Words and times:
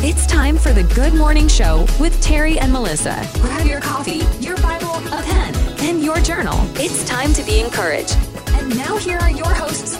It's 0.00 0.26
time 0.26 0.56
for 0.56 0.72
the 0.72 0.84
Good 0.94 1.12
Morning 1.12 1.48
Show 1.48 1.84
with 1.98 2.22
Terry 2.22 2.56
and 2.56 2.72
Melissa. 2.72 3.20
Grab 3.40 3.66
your 3.66 3.80
coffee, 3.80 4.22
your 4.38 4.56
Bible, 4.58 4.94
a 5.08 5.22
pen, 5.22 5.52
and 5.80 6.04
your 6.04 6.20
journal. 6.20 6.54
It's 6.76 7.04
time 7.04 7.32
to 7.32 7.42
be 7.42 7.58
encouraged. 7.58 8.16
And 8.46 8.76
now 8.76 8.96
here 8.96 9.18
are 9.18 9.32
your 9.32 9.52
hosts, 9.52 9.96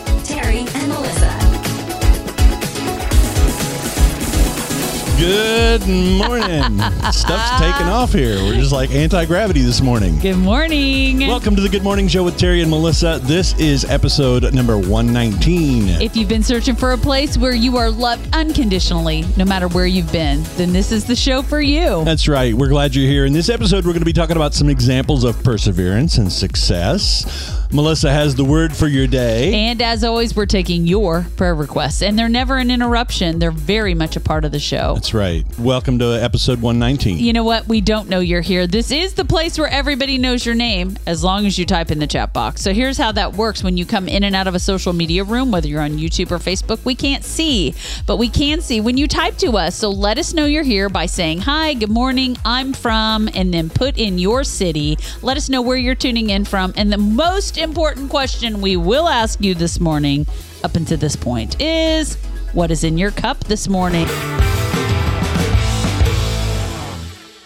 Good 5.19 5.81
morning. 5.81 6.79
Stuff's 7.11 7.59
taking 7.59 7.87
off 7.87 8.13
here. 8.13 8.35
We're 8.37 8.53
just 8.53 8.71
like 8.71 8.91
anti 8.91 9.25
gravity 9.25 9.61
this 9.61 9.81
morning. 9.81 10.17
Good 10.19 10.37
morning. 10.37 11.19
Welcome 11.19 11.57
to 11.57 11.61
the 11.61 11.67
Good 11.67 11.83
Morning 11.83 12.07
Show 12.07 12.23
with 12.23 12.37
Terry 12.37 12.61
and 12.61 12.69
Melissa. 12.71 13.19
This 13.23 13.53
is 13.59 13.83
episode 13.83 14.53
number 14.53 14.77
119. 14.77 16.01
if 16.01 16.15
you've 16.15 16.29
been 16.29 16.41
searching 16.41 16.73
for 16.73 16.93
a 16.93 16.97
place 16.97 17.37
where 17.37 17.53
you 17.53 17.75
are 17.75 17.89
loved 17.91 18.33
unconditionally, 18.33 19.25
no 19.35 19.43
matter 19.43 19.67
where 19.67 19.87
you've 19.87 20.11
been, 20.13 20.41
then 20.55 20.71
this 20.71 20.93
is 20.93 21.03
the 21.03 21.17
show 21.17 21.41
for 21.41 21.59
you. 21.59 22.01
That's 22.05 22.29
right. 22.29 22.53
We're 22.53 22.69
glad 22.69 22.95
you're 22.95 23.05
here. 23.05 23.25
In 23.25 23.33
this 23.33 23.49
episode, 23.49 23.85
we're 23.85 23.91
going 23.91 23.99
to 23.99 24.05
be 24.05 24.13
talking 24.13 24.37
about 24.37 24.53
some 24.53 24.69
examples 24.69 25.25
of 25.25 25.43
perseverance 25.43 26.17
and 26.17 26.31
success. 26.31 27.58
Melissa 27.71 28.11
has 28.11 28.33
the 28.33 28.43
word 28.43 28.75
for 28.75 28.87
your 28.87 29.05
day. 29.05 29.53
And 29.53 29.79
as 29.79 30.03
always, 30.03 30.35
we're 30.35 30.47
taking 30.47 30.87
your 30.87 31.27
prayer 31.37 31.53
requests, 31.53 32.01
and 32.01 32.17
they're 32.17 32.27
never 32.27 32.57
an 32.57 32.71
interruption. 32.71 33.37
They're 33.37 33.51
very 33.51 33.93
much 33.93 34.15
a 34.15 34.19
part 34.19 34.43
of 34.43 34.51
the 34.51 34.59
show. 34.59 34.95
That's 34.95 35.13
right. 35.13 35.45
Welcome 35.59 35.99
to 35.99 36.05
episode 36.19 36.63
119. 36.63 37.19
You 37.19 37.31
know 37.31 37.43
what? 37.43 37.67
We 37.67 37.79
don't 37.79 38.09
know 38.09 38.21
you're 38.21 38.41
here. 38.41 38.65
This 38.65 38.89
is 38.89 39.13
the 39.13 39.23
place 39.23 39.59
where 39.59 39.67
everybody 39.67 40.17
knows 40.17 40.47
your 40.47 40.55
name 40.55 40.97
as 41.05 41.23
long 41.23 41.45
as 41.45 41.59
you 41.59 41.65
type 41.67 41.91
in 41.91 41.99
the 41.99 42.07
chat 42.07 42.33
box. 42.33 42.61
So 42.61 42.73
here's 42.73 42.97
how 42.97 43.11
that 43.11 43.33
works 43.33 43.63
when 43.63 43.77
you 43.77 43.85
come 43.85 44.07
in 44.07 44.23
and 44.23 44.35
out 44.35 44.47
of 44.47 44.55
a 44.55 44.59
social 44.59 44.91
media 44.91 45.23
room, 45.23 45.51
whether 45.51 45.67
you're 45.67 45.83
on 45.83 45.91
YouTube 45.91 46.31
or 46.31 46.39
Facebook, 46.39 46.83
we 46.85 46.95
can't 46.95 47.23
see, 47.23 47.75
but 48.07 48.17
we 48.17 48.29
can 48.29 48.61
see 48.61 48.81
when 48.81 48.97
you 48.97 49.07
type 49.07 49.37
to 49.37 49.57
us. 49.57 49.75
So 49.75 49.91
let 49.91 50.17
us 50.17 50.33
know 50.33 50.45
you're 50.45 50.63
here 50.63 50.89
by 50.89 51.05
saying, 51.05 51.41
Hi, 51.41 51.75
good 51.75 51.91
morning, 51.91 52.35
I'm 52.43 52.73
from, 52.73 53.29
and 53.35 53.53
then 53.53 53.69
put 53.69 53.99
in 53.99 54.17
your 54.17 54.43
city. 54.43 54.97
Let 55.21 55.37
us 55.37 55.49
know 55.49 55.61
where 55.61 55.77
you're 55.77 55.93
tuning 55.93 56.31
in 56.31 56.45
from. 56.45 56.73
And 56.75 56.91
the 56.91 56.97
most 56.97 57.58
important 57.59 58.09
question 58.09 58.61
we 58.61 58.75
will 58.77 59.07
ask 59.07 59.41
you 59.41 59.53
this 59.53 59.79
morning, 59.79 60.25
up 60.63 60.75
until 60.75 60.97
this 60.97 61.15
point, 61.15 61.61
is 61.61 62.15
what 62.53 62.71
is 62.71 62.83
in 62.83 62.97
your 62.97 63.11
cup 63.11 63.39
this 63.45 63.67
morning? 63.67 64.07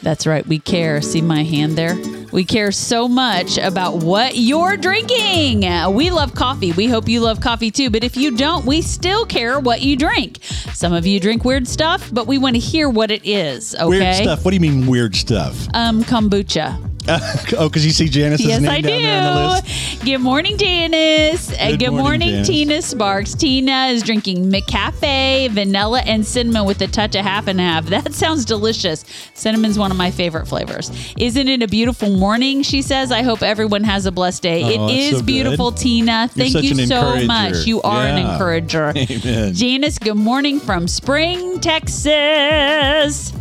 That's 0.01 0.27
right. 0.27 0.45
We 0.45 0.59
care. 0.59 1.01
See 1.01 1.21
my 1.21 1.43
hand 1.43 1.77
there? 1.77 1.97
We 2.33 2.43
care 2.43 2.71
so 2.71 3.07
much 3.07 3.57
about 3.57 3.97
what 4.03 4.35
you're 4.35 4.75
drinking. 4.75 5.61
We 5.93 6.09
love 6.11 6.35
coffee. 6.35 6.73
We 6.73 6.87
hope 6.87 7.07
you 7.07 7.21
love 7.21 7.39
coffee 7.39 7.71
too. 7.71 7.89
But 7.89 8.03
if 8.03 8.17
you 8.17 8.35
don't, 8.35 8.65
we 8.65 8.81
still 8.81 9.25
care 9.25 9.59
what 9.59 9.81
you 9.81 9.95
drink. 9.95 10.43
Some 10.73 10.91
of 10.93 11.05
you 11.05 11.19
drink 11.21 11.45
weird 11.45 11.67
stuff, 11.67 12.09
but 12.11 12.27
we 12.27 12.37
want 12.37 12.55
to 12.55 12.59
hear 12.59 12.89
what 12.89 13.11
it 13.11 13.25
is. 13.25 13.75
Okay. 13.75 13.85
Weird 13.85 14.15
stuff. 14.15 14.43
What 14.43 14.51
do 14.51 14.55
you 14.55 14.61
mean, 14.61 14.87
weird 14.87 15.15
stuff? 15.15 15.67
Um, 15.73 16.03
kombucha. 16.03 16.92
oh, 17.57 17.67
because 17.69 17.85
you 17.85 17.91
see 17.91 18.07
Janice's 18.07 18.45
Yes, 18.47 18.61
name 18.61 18.71
I 18.71 18.81
down 18.81 19.01
there 19.01 19.21
on 19.29 19.35
the 19.35 19.49
list? 19.49 19.99
do. 19.99 20.05
Good 20.05 20.17
morning, 20.19 20.57
Janice. 20.57 21.51
Uh, 21.51 21.71
Good 21.71 21.79
Good, 21.79 21.91
morning, 21.91 22.29
morning. 22.29 22.43
Tina 22.45 22.81
Sparks. 22.81 23.33
Tina 23.35 23.87
is 23.87 24.03
drinking 24.03 24.49
McCafe, 24.51 25.49
vanilla, 25.51 26.01
and 26.05 26.25
cinnamon 26.25 26.65
with 26.65 26.81
a 26.81 26.87
touch 26.87 27.15
of 27.15 27.25
half 27.25 27.47
and 27.47 27.59
half. 27.59 27.85
That 27.93 28.13
sounds 28.13 28.45
delicious. 28.45 29.05
Cinnamon's 29.33 29.77
one 29.77 29.91
of 29.91 29.97
my 29.97 30.11
favorite 30.11 30.47
flavors. 30.47 30.91
Isn't 31.17 31.47
it 31.47 31.61
a 31.61 31.67
beautiful 31.67 32.09
morning? 32.09 32.63
She 32.63 32.81
says. 32.81 33.11
I 33.11 33.21
hope 33.21 33.43
everyone 33.43 33.83
has 33.83 34.05
a 34.05 34.11
blessed 34.11 34.41
day. 34.41 34.63
Oh, 34.63 34.87
it 34.87 34.91
is 34.95 35.11
so 35.11 35.17
good. 35.17 35.25
beautiful, 35.25 35.71
Tina. 35.71 36.27
Thank 36.29 36.55
you 36.63 36.73
so 36.85 37.13
encourager. 37.15 37.27
much. 37.27 37.65
You 37.67 37.81
are 37.81 38.05
an 38.05 38.17
encourager. 38.17 38.93
Amen. 38.95 39.53
Janice, 39.53 39.99
good 39.99 40.15
morning 40.15 40.59
from 40.59 40.87
Spring, 40.87 41.59
Texas. 41.59 43.33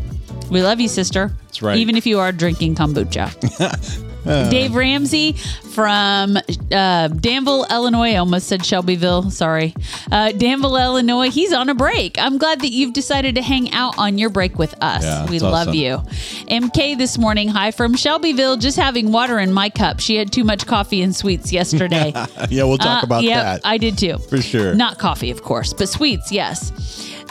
We 0.53 0.63
love 0.63 0.81
you, 0.81 0.89
sister. 0.89 1.33
That's 1.47 1.63
right. 1.63 1.79
Even 1.79 1.97
if 1.97 2.07
you 2.07 2.19
are 2.21 2.31
drinking 2.31 2.75
kombucha. 2.77 3.33
Dave 4.51 4.77
Ramsey 4.77 5.33
from 5.33 6.37
uh, 6.71 7.09
Danville, 7.09 7.67
Illinois. 7.69 8.13
I 8.13 8.17
almost 8.17 8.47
said 8.47 8.65
Shelbyville. 8.65 9.31
Sorry. 9.33 9.75
Uh, 10.13 10.31
Danville, 10.31 10.77
Illinois. 10.77 11.29
He's 11.29 11.53
on 11.53 11.69
a 11.69 11.75
break. 11.75 12.19
I'm 12.19 12.39
glad 12.39 12.61
that 12.61 12.71
you've 12.71 12.93
decided 12.93 13.35
to 13.35 13.43
hang 13.43 13.73
out 13.73 13.99
on 13.99 14.19
your 14.19 14.31
break 14.31 14.59
with 14.59 14.77
us. 14.81 15.03
Yeah, 15.03 15.29
we 15.29 15.41
love 15.41 15.69
awesome. 15.69 15.75
you. 15.75 15.97
MK 16.49 16.99
this 16.99 17.19
morning. 17.19 17.49
Hi 17.49 17.73
from 17.73 17.97
Shelbyville. 17.97 18.59
Just 18.59 18.77
having 18.77 19.11
water 19.11 19.41
in 19.41 19.53
my 19.53 19.71
cup. 19.71 19.99
She 19.99 20.15
had 20.15 20.31
too 20.31 20.45
much 20.45 20.67
coffee 20.67 21.03
and 21.03 21.15
sweets 21.17 21.53
yesterday. 21.53 22.13
Yeah, 22.51 22.65
we'll 22.65 22.79
talk 22.79 23.03
Uh, 23.03 23.07
about 23.07 23.23
yep, 23.25 23.43
that. 23.43 23.61
I 23.65 23.79
did 23.79 23.97
too. 23.97 24.19
For 24.19 24.41
sure. 24.43 24.75
Not 24.75 24.99
coffee, 24.99 25.31
of 25.31 25.43
course, 25.43 25.73
but 25.73 25.89
sweets, 25.89 26.31
yes. 26.31 26.71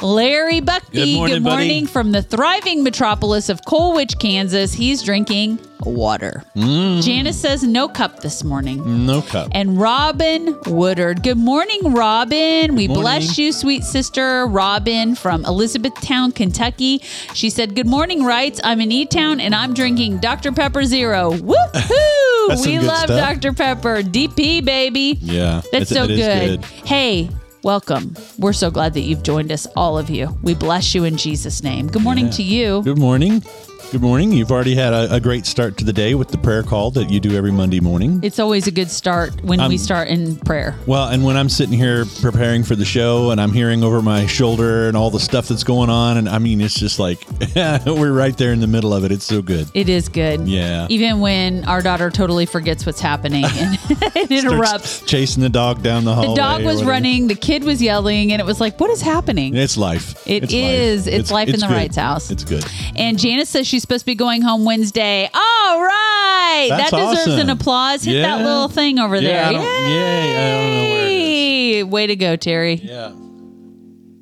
Larry 0.02 0.62
Buckney, 0.62 0.92
Good 0.94 1.16
morning, 1.16 1.44
buddy. 1.44 1.56
morning 1.56 1.88
from 1.88 2.12
the 2.12 2.22
thriving 2.24 2.84
metropolis 2.84 3.50
of 3.50 3.64
Colwich, 3.66 4.18
Kansas. 4.18 4.74
He's 4.74 5.04
drinking 5.04 5.60
water. 5.82 6.44
Mm. 6.56 7.04
Janice 7.04 7.40
says 7.40 7.64
no 7.64 7.88
cup 7.88 8.22
this 8.22 8.44
morning. 8.44 9.06
no 9.06 9.22
cup. 9.22 9.50
And 9.52 9.80
Robin 9.80 10.58
Woodard. 10.66 11.22
Good 11.24 11.38
morning, 11.38 11.94
Robin. 11.94 12.76
We 12.76 12.88
Morning. 12.88 13.02
bless 13.04 13.38
you, 13.38 13.52
sweet 13.52 13.84
sister 13.84 14.46
Robin 14.48 15.14
from 15.16 15.46
Elizabethtown, 15.46 16.32
Kentucky. 16.32 17.00
She 17.34 17.50
said, 17.52 17.76
Good 17.76 17.88
morning, 17.88 18.24
Wrights. 18.24 18.60
I'm 18.64 18.82
in 18.82 18.92
E 18.92 19.06
Town 19.06 19.40
and 19.40 19.54
I'm 19.54 19.74
drinking 19.74 20.18
Dr. 20.20 20.52
Pepper 20.52 20.84
Zero. 20.84 21.32
Woohoo! 21.34 22.66
We 22.66 22.80
love 22.80 23.04
stuff. 23.04 23.40
Dr. 23.42 23.54
Pepper. 23.54 24.02
DP, 24.02 24.64
baby. 24.66 25.18
Yeah, 25.22 25.62
That's 25.72 25.90
so 25.90 26.06
good. 26.08 26.62
good. 26.62 26.66
Hey, 26.86 27.30
welcome. 27.64 28.16
We're 28.38 28.54
so 28.54 28.72
glad 28.72 28.94
that 28.94 29.02
you've 29.02 29.24
joined 29.24 29.52
us, 29.52 29.68
all 29.76 29.98
of 29.98 30.10
you. 30.10 30.38
We 30.42 30.54
bless 30.56 30.96
you 30.96 31.04
in 31.04 31.18
Jesus' 31.18 31.64
name. 31.64 31.88
Good 31.88 32.02
morning 32.04 32.26
Yeah. 32.26 32.32
to 32.32 32.44
you. 32.44 32.82
Good 32.84 32.98
morning. 32.98 33.44
Good 33.92 34.02
morning. 34.02 34.32
You've 34.32 34.54
already 34.54 34.74
had 34.74 34.94
a, 34.94 35.16
a 35.16 35.20
great 35.20 35.46
start 35.46 35.76
to 35.80 35.84
the 35.84 35.92
day 35.92 36.16
with 36.16 36.30
the 36.30 36.38
prayer 36.38 36.64
call 36.64 36.92
that 36.92 37.10
you 37.10 37.20
do 37.20 37.36
every 37.36 37.52
Monday 37.52 37.82
morning. 37.82 38.22
It's 38.24 38.40
always 38.40 38.66
a 38.66 38.72
good 38.72 38.90
start 38.90 39.44
when 39.44 39.68
we 39.68 39.78
start 39.78 40.08
in 40.08 40.38
prayer. 40.38 40.78
Well, 40.86 41.10
and 41.10 41.26
when 41.26 41.36
I'm 41.36 41.50
sitting 41.50 41.78
here 41.78 42.06
preparing 42.22 42.64
for 42.64 42.78
the 42.78 42.86
show 42.86 43.32
and 43.32 43.42
I'm 43.42 43.52
hearing 43.52 43.84
over 43.84 44.02
my 44.02 44.28
shoulder 44.28 44.88
and 44.88 44.96
all 44.96 45.10
the 45.10 45.20
stuff 45.20 45.50
that's 45.50 45.66
going 45.66 45.90
on, 45.90 46.16
and 46.16 46.30
I 46.30 46.40
mean, 46.40 46.62
it's 46.62 46.80
just 46.80 47.00
like 47.00 47.20
we're 47.86 48.14
right 48.14 48.38
there 48.38 48.54
in 48.54 48.62
the 48.62 48.68
middle 48.68 48.94
of 48.94 49.04
it. 49.04 49.12
It's 49.12 49.26
so 49.26 49.42
good. 49.42 49.70
It 49.74 49.90
is 49.90 50.08
good. 50.08 50.48
Yeah. 50.48 50.88
Even 50.90 51.20
when 51.20 51.66
our 51.66 51.82
daughter 51.82 52.10
totally 52.10 52.46
forgets 52.46 52.86
what's 52.86 53.02
happening 53.02 53.44
and 53.56 53.78
it 54.16 54.32
interrupts. 54.32 55.02
Chasing 55.02 55.44
the 55.44 55.50
dog 55.50 55.84
down 55.84 56.06
the 56.06 56.16
hallway. 56.16 56.30
The 56.30 56.36
dog 56.36 56.64
was 56.64 56.82
running, 56.82 57.28
the 57.28 57.36
kid 57.36 57.66
was 57.66 57.82
yelling, 57.82 58.32
and 58.32 58.40
it 58.40 58.46
was 58.46 58.62
like, 58.62 58.80
what 58.80 58.90
is 58.90 59.02
happening? 59.02 59.54
It's 59.54 59.76
life. 59.76 60.26
It 60.26 60.44
it's 60.44 60.54
is. 60.54 61.08
It's 61.08 61.30
life 61.30 61.50
in 61.50 61.60
the 61.60 61.68
good. 61.68 61.74
Wrights 61.74 61.98
house. 61.98 62.32
It's 62.32 62.46
good. 62.46 62.66
And 62.96 63.20
Janice 63.20 63.50
says 63.50 63.68
she's 63.68 63.81
supposed 63.82 64.02
to 64.02 64.06
be 64.06 64.16
going 64.16 64.42
home 64.42 64.66
Wednesday. 64.66 65.30
All 65.34 65.82
right. 65.82 66.68
That's 66.70 66.92
that 66.92 66.98
deserves 66.98 67.28
awesome. 67.28 67.40
an 67.40 67.50
applause. 67.50 68.04
Hit 68.04 68.22
that 68.22 68.42
little 68.44 68.68
thing 68.68 69.00
over 69.00 69.16
Yeah, 69.16 69.22
there. 69.22 69.52
Yay. 69.52 69.58
I 69.58 70.52
don't 70.52 70.72
know 70.74 70.94
where 70.94 71.08
it 71.08 71.12
Yay. 71.12 71.84
Way 71.84 72.08
to 72.08 72.16
go, 72.16 72.36
Terry. 72.36 72.76
Yeah. 72.76 73.14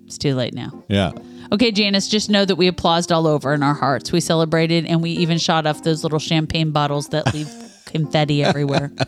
It's 0.06 0.18
too 0.18 0.36
late 0.36 0.54
now. 0.54 0.84
Yeah. 0.88 1.12
Okay, 1.52 1.72
Janice, 1.72 2.08
just 2.08 2.30
know 2.30 2.46
that 2.46 2.56
we 2.56 2.68
applauded 2.68 3.12
all 3.12 3.26
over 3.28 3.54
in 3.54 3.64
our 3.64 3.74
hearts. 3.74 4.12
We 4.12 4.20
celebrated 4.20 4.86
and 4.86 5.02
we 5.02 5.12
even 5.12 5.38
shot 5.40 5.66
off 5.66 5.84
those 5.84 6.04
little 6.04 6.20
champagne 6.20 6.72
bottles 6.72 7.08
that 7.10 7.34
leave 7.34 7.50
confetti 7.86 8.44
everywhere. 8.44 8.92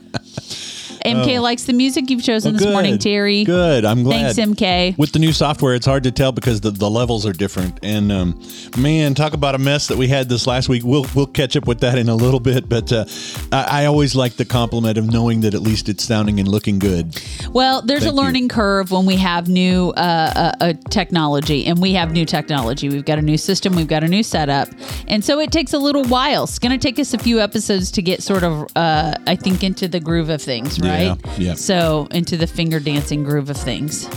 MK 1.06 1.42
likes 1.42 1.64
the 1.64 1.74
music 1.74 2.10
you've 2.10 2.24
chosen 2.24 2.56
Oh, 2.56 2.58
this 2.58 2.68
morning. 2.68 2.98
Terry. 2.98 3.44
Good. 3.44 3.86
I'm 3.86 4.04
glad. 4.04 4.36
Thanks, 4.36 4.60
MK. 4.60 4.98
With 4.98 5.12
the 5.12 5.20
new 5.20 5.34
software, 5.34 5.74
it's 5.76 5.86
hard 5.86 6.04
to 6.04 6.12
tell 6.12 6.32
because 6.32 6.62
the, 6.62 6.72
the 6.72 6.90
levels 6.90 7.26
are 7.26 7.34
different. 7.34 7.80
And 7.84 8.12
um, 8.12 8.42
man, 8.78 9.14
talk 9.16 9.34
about 9.34 9.56
a 9.56 9.58
mess 9.58 9.88
that 9.88 9.98
we 9.98 10.08
had 10.08 10.30
this 10.30 10.48
last 10.48 10.70
week. 10.70 10.84
We'll 10.84 11.06
we'll 11.16 11.26
catch 11.28 11.56
up 11.56 11.68
with 11.68 11.80
that 11.82 11.98
in 11.98 12.10
a 12.10 12.16
little 12.16 12.40
bit. 12.40 12.70
But 12.70 12.92
uh, 12.92 13.06
I, 13.52 13.84
I 13.84 13.86
always 13.86 14.16
like 14.16 14.34
the 14.34 14.46
compliment 14.46 14.98
of 14.98 15.12
knowing 15.12 15.42
that 15.42 15.54
at 15.54 15.62
least 15.62 15.90
it's 15.90 16.04
sounding 16.04 16.40
and 16.40 16.48
looking 16.48 16.80
good. 16.80 17.22
Well, 17.52 17.82
there's 17.82 18.02
Thank 18.04 18.14
a 18.14 18.16
you. 18.16 18.22
learning 18.22 18.50
curve 18.50 18.92
when 18.92 19.06
we 19.06 19.16
have 19.18 19.48
new 19.50 19.90
uh, 19.98 20.02
uh, 20.36 20.52
uh, 20.64 20.74
technology, 20.90 21.66
and 21.66 21.80
we 21.80 21.94
have 21.94 22.12
new 22.12 22.26
technology. 22.26 22.90
We've 22.90 23.06
got 23.06 23.18
a 23.20 23.22
new 23.22 23.38
system, 23.38 23.76
we've 23.76 23.88
got 23.88 24.04
a 24.04 24.08
new 24.08 24.24
setup, 24.24 24.70
and 25.08 25.24
so 25.24 25.40
it 25.40 25.52
takes 25.52 25.74
a 25.74 25.80
little 25.80 26.04
while. 26.06 26.44
It's 26.44 26.60
going 26.60 26.72
to 26.72 26.78
take 26.78 27.00
us 27.00 27.14
a 27.14 27.18
few 27.18 27.40
episodes 27.40 27.92
to 27.92 28.02
get 28.02 28.22
sort 28.24 28.44
of, 28.44 28.68
uh, 28.76 29.16
I 29.28 29.36
think, 29.36 29.64
into 29.64 29.88
the 29.88 30.00
groove 30.00 30.30
of 30.30 30.42
things, 30.42 30.80
right? 30.80 30.91
Yeah, 31.00 31.16
yeah. 31.38 31.54
So 31.56 32.08
into 32.12 32.38
the 32.38 32.48
finger 32.48 32.80
dancing 32.80 33.24
groove 33.24 33.50
of 33.50 33.58
things. 33.58 34.08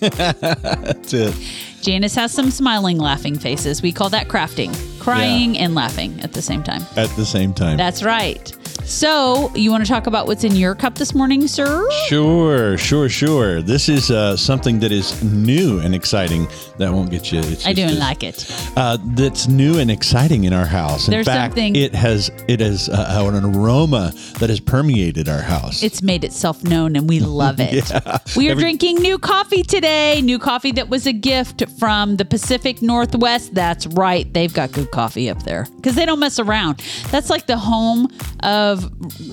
That's 0.00 1.12
it. 1.12 1.34
Janice 1.82 2.14
has 2.16 2.32
some 2.32 2.50
smiling, 2.50 2.98
laughing 2.98 3.38
faces. 3.38 3.80
We 3.80 3.92
call 3.92 4.10
that 4.10 4.28
crafting, 4.28 4.74
crying 5.00 5.56
and 5.56 5.74
laughing 5.74 6.20
at 6.20 6.32
the 6.32 6.42
same 6.42 6.62
time. 6.62 6.82
At 6.96 7.10
the 7.10 7.24
same 7.24 7.54
time. 7.54 7.76
That's 7.76 8.02
right. 8.02 8.52
So, 8.84 9.52
you 9.54 9.70
want 9.70 9.84
to 9.84 9.88
talk 9.90 10.06
about 10.06 10.26
what's 10.26 10.44
in 10.44 10.54
your 10.54 10.74
cup 10.74 10.94
this 10.94 11.14
morning, 11.14 11.48
sir? 11.48 11.88
Sure, 12.08 12.78
sure, 12.78 13.08
sure. 13.08 13.60
This 13.62 13.88
is 13.88 14.10
uh, 14.10 14.36
something 14.36 14.78
that 14.80 14.92
is 14.92 15.22
new 15.24 15.80
and 15.80 15.94
exciting. 15.94 16.46
That 16.78 16.92
won't 16.92 17.10
get 17.10 17.32
you. 17.32 17.40
It's 17.40 17.66
I 17.66 17.72
don't 17.72 17.98
like 17.98 18.22
it. 18.22 18.46
Uh, 18.76 18.98
that's 19.14 19.48
new 19.48 19.78
and 19.78 19.90
exciting 19.90 20.44
in 20.44 20.52
our 20.52 20.66
house. 20.66 21.08
In 21.08 21.12
There's 21.12 21.26
fact, 21.26 21.54
something- 21.54 21.74
it 21.74 21.94
has 21.94 22.30
it 22.48 22.60
has 22.60 22.88
uh, 22.88 23.30
an 23.32 23.44
aroma 23.56 24.12
that 24.38 24.50
has 24.50 24.60
permeated 24.60 25.28
our 25.28 25.40
house. 25.40 25.82
It's 25.82 26.02
made 26.02 26.22
itself 26.22 26.62
known 26.62 26.94
and 26.96 27.08
we 27.08 27.18
love 27.20 27.56
it. 27.60 27.90
We 28.36 28.48
are 28.48 28.52
Every- 28.52 28.62
drinking 28.62 28.96
new 28.96 29.18
coffee 29.18 29.62
today. 29.62 30.20
New 30.22 30.38
coffee 30.38 30.72
that 30.72 30.88
was 30.90 31.06
a 31.06 31.12
gift 31.12 31.64
from 31.78 32.16
the 32.16 32.24
Pacific 32.24 32.82
Northwest. 32.82 33.54
That's 33.54 33.86
right. 33.88 34.30
They've 34.32 34.52
got 34.52 34.72
good 34.72 34.90
coffee 34.90 35.30
up 35.30 35.42
there 35.44 35.66
because 35.76 35.94
they 35.94 36.04
don't 36.06 36.20
mess 36.20 36.38
around. 36.38 36.82
That's 37.10 37.30
like 37.30 37.46
the 37.46 37.56
home 37.58 38.08
of, 38.40 38.65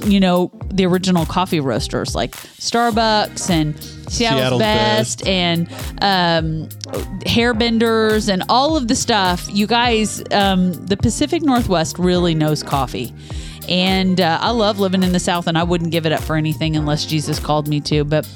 you 0.06 0.20
know, 0.20 0.52
the 0.70 0.86
original 0.86 1.26
coffee 1.26 1.60
roasters 1.60 2.16
like 2.16 2.32
Starbucks 2.36 3.50
and 3.50 3.78
Seattle's, 4.12 4.14
Seattle's 4.14 4.60
Best, 4.60 5.20
Best. 5.20 5.28
and 5.28 5.68
um, 6.02 6.70
Hairbenders 7.26 8.32
and 8.32 8.44
all 8.50 8.76
of 8.78 8.88
the 8.88 8.96
stuff. 8.96 9.48
You 9.52 9.68
guys, 9.68 10.24
um, 10.32 10.74
the 10.86 10.98
Pacific 10.98 11.42
Northwest 11.42 11.98
really 12.00 12.34
knows 12.36 12.64
coffee. 12.64 13.14
And 13.70 14.20
uh, 14.20 14.40
I 14.42 14.50
love 14.52 14.80
living 14.80 15.04
in 15.04 15.14
the 15.14 15.20
South, 15.20 15.48
and 15.48 15.58
I 15.58 15.64
wouldn't 15.64 15.92
give 15.92 16.06
it 16.06 16.12
up 16.12 16.22
for 16.22 16.36
anything 16.36 16.76
unless 16.76 17.06
Jesus 17.06 17.40
called 17.40 17.68
me 17.68 17.80
to. 17.82 18.04
But 18.04 18.28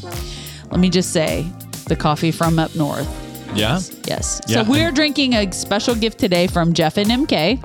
let 0.71 0.79
me 0.79 0.89
just 0.89 1.11
say, 1.11 1.45
the 1.87 1.95
coffee 1.97 2.31
from 2.31 2.59
up 2.59 2.73
north. 2.75 3.07
yeah. 3.55 3.79
Yes. 4.05 4.41
Yeah, 4.47 4.63
so 4.63 4.69
we're 4.69 4.91
drinking 4.91 5.33
a 5.33 5.51
special 5.51 5.95
gift 5.95 6.17
today 6.19 6.47
from 6.47 6.73
Jeff 6.73 6.97
and 6.97 7.09
MK. 7.09 7.61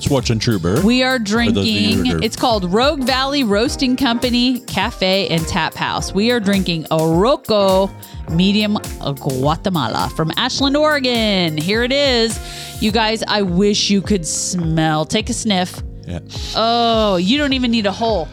Swatch 0.00 0.30
and 0.30 0.40
Truber. 0.40 0.82
We 0.84 1.02
are 1.02 1.18
those 1.18 1.56
of 1.58 1.64
you 1.66 2.02
drinking, 2.02 2.22
it's 2.22 2.36
called 2.36 2.64
Rogue 2.72 3.02
Valley 3.04 3.44
Roasting 3.44 3.96
Company 3.96 4.60
Cafe 4.60 5.28
and 5.28 5.46
Tap 5.46 5.74
House. 5.74 6.12
We 6.14 6.30
are 6.30 6.40
drinking 6.40 6.84
Oroco 6.84 7.90
Medium 8.30 8.74
Guatemala 9.16 10.10
from 10.14 10.30
Ashland, 10.36 10.76
Oregon. 10.76 11.56
Here 11.56 11.82
it 11.82 11.92
is. 11.92 12.38
You 12.80 12.92
guys, 12.92 13.22
I 13.26 13.42
wish 13.42 13.90
you 13.90 14.00
could 14.00 14.26
smell. 14.26 15.04
Take 15.04 15.30
a 15.30 15.34
sniff. 15.34 15.82
yeah. 16.06 16.20
Oh, 16.54 17.16
you 17.16 17.36
don't 17.38 17.52
even 17.52 17.70
need 17.70 17.86
a 17.86 17.92
hole. 17.92 18.28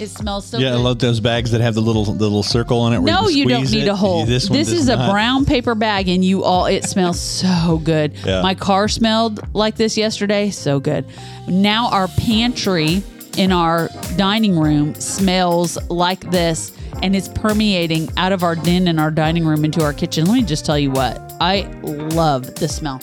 It 0.00 0.08
smells 0.08 0.46
so 0.46 0.58
good. 0.58 0.64
Yeah, 0.64 0.72
I 0.72 0.76
love 0.76 0.98
those 0.98 1.20
bags 1.20 1.50
that 1.52 1.60
have 1.60 1.74
the 1.74 1.80
little 1.82 2.04
the 2.04 2.12
little 2.12 2.42
circle 2.42 2.80
on 2.80 2.92
it. 2.92 2.98
Where 2.98 3.12
No, 3.12 3.28
you 3.28 3.46
don't 3.46 3.70
need 3.70 3.84
it. 3.84 3.88
a 3.88 3.94
hole. 3.94 4.24
This, 4.26 4.48
This, 4.48 4.72
is 4.72 4.88
a 4.88 4.96
brown 4.96 5.44
paper 5.44 5.74
bag, 5.74 6.08
and 6.08 6.24
you 6.24 6.42
all. 6.44 6.66
It 6.66 6.84
smells 6.84 7.20
so 7.20 7.80
good. 7.84 8.14
Yeah. 8.24 8.42
My 8.42 8.54
car 8.54 8.88
smelled 8.88 9.40
like 9.54 9.76
this 9.76 9.96
yesterday. 9.96 10.50
So 10.50 10.80
good. 10.80 11.06
Now 11.46 11.88
our 11.90 12.08
pantry 12.08 13.02
in 13.36 13.52
our 13.52 13.88
dining 14.16 14.58
room 14.58 14.94
smells 14.94 15.76
like 15.90 16.30
this, 16.30 16.72
and 17.02 17.14
it's 17.16 17.28
permeating 17.28 18.08
out 18.16 18.32
of 18.32 18.42
our 18.42 18.54
den 18.56 18.88
and 18.88 18.98
our 19.00 19.10
dining 19.10 19.44
room 19.44 19.64
into 19.64 19.82
our 19.82 19.92
kitchen. 19.92 20.26
Let 20.26 20.34
me 20.34 20.42
just 20.42 20.64
tell 20.64 20.78
you 20.78 20.90
what 20.90 21.20
I 21.40 21.62
love 21.82 22.54
the 22.56 22.68
smell. 22.68 23.00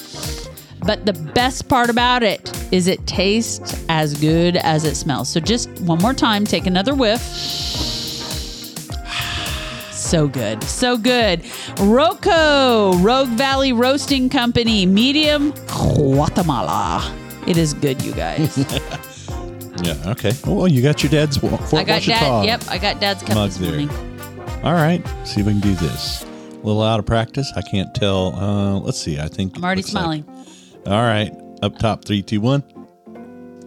But 0.86 1.06
the 1.06 1.14
best 1.14 1.68
part 1.70 1.90
about 1.90 2.24
it 2.24 2.52
is 2.74 2.88
it 2.88 3.06
tastes 3.06 3.84
as 3.90 4.20
good 4.20 4.58
as 4.58 4.84
it 4.84 4.96
smells. 4.96 5.30
So 5.30 5.40
just 5.40 5.70
one 5.82 6.00
more 6.00 6.14
time, 6.14 6.46
take 6.46 6.66
another 6.66 6.96
whiff. 6.96 7.22
So 9.92 10.28
good. 10.28 10.62
So 10.66 10.98
good. 10.98 11.42
Roco, 11.78 13.02
Rogue 13.02 13.30
Valley 13.30 13.72
Roasting 13.72 14.28
Company, 14.30 14.86
medium 14.86 15.52
Guatemala. 15.68 17.16
It 17.48 17.56
is 17.56 17.74
good, 17.74 18.02
you 18.04 18.14
guys. 18.14 18.58
Yeah. 19.84 19.96
Okay. 20.12 20.32
Oh, 20.46 20.66
you 20.68 20.82
got 20.84 21.02
your 21.02 21.10
dad's 21.12 21.38
Fort 21.38 21.54
I 21.74 21.84
got 21.84 22.02
Washita 22.04 22.20
dad. 22.20 22.46
Yep, 22.46 22.64
I 22.70 22.78
got 22.78 23.00
dad's 23.00 23.24
cup 23.24 23.34
mug 23.36 23.50
this 23.50 23.58
there. 23.58 23.70
morning. 23.70 23.90
All 24.64 24.74
right. 24.74 25.02
See 25.26 25.42
if 25.42 25.48
we 25.48 25.54
can 25.54 25.62
do 25.62 25.74
this. 25.76 26.24
A 26.24 26.58
little 26.58 26.84
out 26.84 27.00
of 27.00 27.08
practice. 27.08 27.52
I 27.56 27.64
can't 27.64 27.92
tell. 27.96 28.36
Uh, 28.36 28.78
let's 28.80 29.00
see. 29.00 29.18
I 29.20 29.28
think 29.28 29.58
I'm 29.58 29.64
already 29.64 29.80
looks 29.82 29.92
like- 29.94 30.04
smiling. 30.04 30.26
All 30.86 31.02
right. 31.02 31.32
Up 31.62 31.78
top. 31.78 32.06
Three, 32.06 32.22
two, 32.22 32.42
one. 32.42 32.64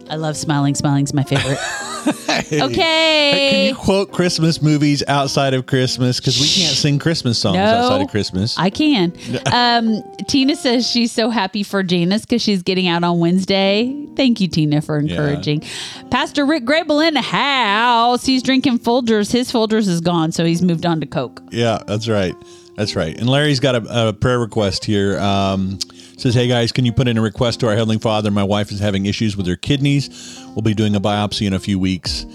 I 0.09 0.15
love 0.15 0.37
smiling. 0.37 0.75
Smiling's 0.75 1.13
my 1.13 1.23
favorite. 1.23 1.59
Hey, 2.05 2.61
okay. 2.61 3.49
can 3.51 3.67
you 3.69 3.75
quote 3.75 4.11
Christmas 4.11 4.61
movies 4.61 5.03
outside 5.07 5.53
of 5.53 5.65
Christmas? 5.65 6.19
Because 6.19 6.39
we 6.39 6.47
can't 6.47 6.75
sing 6.75 6.99
Christmas 6.99 7.39
songs 7.39 7.55
No, 7.55 7.63
outside 7.63 8.01
of 8.01 8.09
Christmas. 8.09 8.55
I 8.59 8.69
can. 8.69 9.13
Um, 9.51 10.03
Tina 10.27 10.55
says 10.55 10.87
she's 10.87 11.11
so 11.11 11.29
happy 11.29 11.63
for 11.63 11.81
Janice 11.81 12.21
because 12.21 12.41
she's 12.41 12.61
getting 12.61 12.87
out 12.87 13.03
on 13.03 13.19
Wednesday. 13.19 14.05
Thank 14.15 14.41
you, 14.41 14.47
Tina, 14.47 14.81
for 14.81 14.97
encouraging. 14.97 15.63
Pastor 16.11 16.45
Rick 16.45 16.65
Grable 16.65 17.05
in 17.07 17.13
the 17.13 17.21
house. 17.21 18.25
He's 18.25 18.43
drinking 18.43 18.79
Folgers. 18.79 19.31
His 19.31 19.51
Folgers 19.51 19.87
is 19.87 20.01
gone, 20.01 20.31
so 20.31 20.43
he's 20.45 20.61
moved 20.61 20.85
on 20.85 20.99
to 20.99 21.05
Coke. 21.07 21.41
Yeah, 21.51 21.79
that's 21.87 22.07
right. 22.07 22.35
That's 22.75 22.95
right. 22.95 23.17
And 23.17 23.29
Larry's 23.29 23.59
got 23.59 23.75
a, 23.75 24.09
a 24.09 24.13
prayer 24.13 24.39
request 24.39 24.83
here. 24.83 25.17
Um, 25.19 25.79
says, 26.17 26.33
"Hey 26.33 26.47
guys, 26.47 26.71
can 26.71 26.85
you 26.85 26.91
put 26.91 27.07
in 27.07 27.17
a 27.17 27.21
request 27.21 27.59
to 27.61 27.67
our 27.67 27.73
heavenly 27.73 27.97
Father? 27.97 28.31
My 28.31 28.43
wife 28.43 28.71
is 28.71 28.79
having 28.79 29.05
issues 29.05 29.35
with 29.35 29.47
her 29.47 29.55
kidneys. 29.55 30.09
We'll 30.49 30.61
be 30.61 30.73
doing 30.73 30.95
a 30.95 31.01
biopsy 31.01 31.47
in 31.47 31.53
a 31.53 31.59
few 31.59 31.79
weeks." 31.79 32.25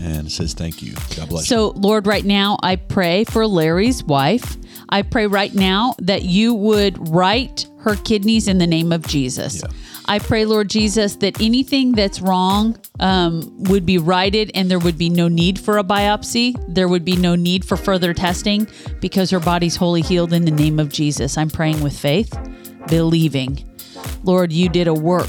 And 0.00 0.30
says, 0.30 0.54
"Thank 0.54 0.82
you. 0.82 0.94
God 1.16 1.28
bless." 1.28 1.50
you. 1.50 1.56
So, 1.56 1.68
Lord, 1.76 2.06
right 2.06 2.24
now, 2.24 2.58
I 2.62 2.76
pray 2.76 3.24
for 3.24 3.46
Larry's 3.46 4.02
wife. 4.04 4.56
I 4.88 5.02
pray 5.02 5.26
right 5.26 5.54
now 5.54 5.94
that 6.00 6.22
you 6.22 6.54
would 6.54 7.08
right 7.08 7.66
her 7.78 7.96
kidneys 7.96 8.48
in 8.48 8.58
the 8.58 8.66
name 8.66 8.92
of 8.92 9.06
Jesus. 9.06 9.62
Yeah. 9.62 9.68
I 10.06 10.18
pray, 10.18 10.44
Lord 10.44 10.68
Jesus, 10.68 11.16
that 11.16 11.40
anything 11.40 11.92
that's 11.92 12.20
wrong 12.20 12.76
um, 13.00 13.50
would 13.64 13.86
be 13.86 13.96
righted 13.96 14.50
and 14.54 14.70
there 14.70 14.78
would 14.78 14.98
be 14.98 15.08
no 15.08 15.28
need 15.28 15.58
for 15.58 15.78
a 15.78 15.84
biopsy. 15.84 16.54
There 16.68 16.88
would 16.88 17.04
be 17.04 17.16
no 17.16 17.34
need 17.34 17.64
for 17.64 17.76
further 17.76 18.12
testing 18.12 18.66
because 19.00 19.30
her 19.30 19.40
body's 19.40 19.76
wholly 19.76 20.02
healed 20.02 20.32
in 20.32 20.44
the 20.44 20.50
name 20.50 20.78
of 20.78 20.90
Jesus. 20.90 21.38
I'm 21.38 21.48
praying 21.50 21.82
with 21.82 21.98
faith, 21.98 22.36
believing. 22.88 23.64
Lord, 24.22 24.52
you 24.52 24.68
did 24.68 24.88
a 24.88 24.94
work 24.94 25.28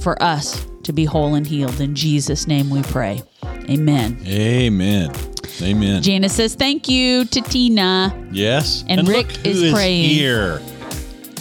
for 0.00 0.20
us 0.22 0.66
to 0.84 0.92
be 0.92 1.04
whole 1.04 1.34
and 1.34 1.46
healed. 1.46 1.80
In 1.80 1.94
Jesus' 1.94 2.46
name 2.46 2.70
we 2.70 2.82
pray. 2.82 3.22
Amen. 3.70 4.18
Amen. 4.26 5.12
Amen. 5.60 6.02
Janice 6.02 6.32
says 6.34 6.54
thank 6.54 6.88
you 6.88 7.24
to 7.26 7.40
Tina. 7.40 8.12
yes. 8.32 8.84
And 8.88 9.06
Rick 9.06 9.28
look 9.28 9.36
who 9.38 9.50
is 9.50 9.72
praying. 9.72 10.08
here. 10.10 10.60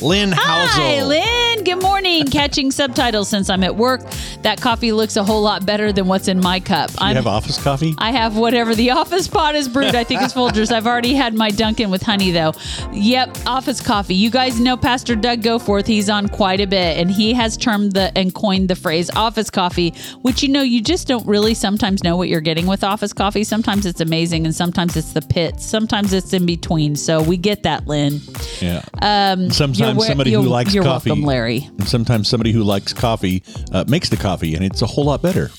Lynn 0.02 0.32
Housel. 0.32 0.68
Hi, 0.70 1.04
Lynn. 1.04 1.64
Good 1.64 1.82
morning. 1.82 2.26
Catching 2.28 2.72
subtitles 2.72 3.30
since 3.30 3.50
I'm 3.50 3.64
at 3.64 3.76
work. 3.76 4.02
That 4.42 4.60
coffee 4.60 4.92
looks 4.92 5.16
a 5.16 5.24
whole 5.24 5.44
lot 5.44 5.64
better 5.66 5.94
than 5.94 6.08
what's 6.08 6.28
in 6.28 6.40
my 6.40 6.60
cup. 6.60 6.90
You 6.92 6.98
I'm, 7.02 7.16
have 7.16 7.28
office 7.28 7.62
coffee? 7.62 7.94
I 8.00 8.12
have 8.12 8.36
whatever 8.36 8.74
the 8.74 8.90
office 9.02 9.28
pot 9.28 9.54
is 9.54 9.68
brewed. 9.70 9.94
I 9.94 10.04
think 10.04 10.24
it's 10.24 10.34
Folgers. 10.34 10.72
I've 10.72 10.88
already 10.88 11.14
had 11.14 11.36
my 11.36 11.50
Dunkin' 11.52 11.92
with 11.92 12.02
honey 12.02 12.32
though. 12.32 12.54
Yep, 12.92 13.38
office 13.46 13.80
coffee. 13.80 14.16
You 14.16 14.32
guys 14.32 14.60
know 14.60 14.76
Pastor 14.76 15.16
Doug 15.16 15.42
Goforth. 15.42 15.86
He's 15.86 16.10
on 16.10 16.28
quite 16.30 16.60
a 16.62 16.66
bit, 16.68 16.98
and 16.98 17.12
he 17.12 17.34
has 17.34 17.56
termed 17.56 17.92
the 17.92 18.12
and 18.18 18.34
coined 18.34 18.70
the 18.70 18.76
phrase 18.76 19.12
office 19.16 19.52
coffee, 19.52 19.94
which 20.24 20.42
you 20.42 20.50
know 20.50 20.64
you 20.64 20.82
just 20.82 21.08
don't 21.08 21.26
really 21.28 21.54
sometimes 21.54 22.04
know 22.04 22.18
what 22.18 22.28
you're 22.28 22.42
getting 22.42 22.66
with 22.66 22.84
office 22.84 23.14
coffee. 23.14 23.44
Sometimes 23.44 23.86
it's 23.86 24.02
amazing, 24.02 24.46
and 24.46 24.56
sometimes 24.56 24.98
it's 24.98 25.14
the 25.14 25.22
pits. 25.22 25.64
Sometimes 25.64 26.12
it's 26.14 26.34
in 26.34 26.48
between. 26.48 26.96
So 26.96 27.22
we 27.22 27.38
get 27.38 27.62
that, 27.64 27.86
Lynn. 27.88 28.20
yeah. 28.60 28.82
Um, 29.02 29.52
sometimes 29.52 29.91
you're 29.96 30.02
we- 30.02 30.08
somebody 30.08 30.32
who 30.34 30.42
likes 30.42 30.74
you're 30.74 30.84
coffee. 30.84 31.10
welcome, 31.12 31.26
Larry. 31.26 31.70
And 31.80 31.88
sometimes 31.88 32.28
somebody 32.28 32.52
who 32.52 32.64
likes 32.64 32.94
coffee 32.94 33.44
uh, 33.72 33.86
makes 33.88 34.10
the 34.10 34.18
coffee, 34.18 34.56
and 34.56 34.64
it's 34.64 34.82
a 34.82 34.86
whole 34.88 35.06
lot 35.06 35.22
better. 35.22 35.50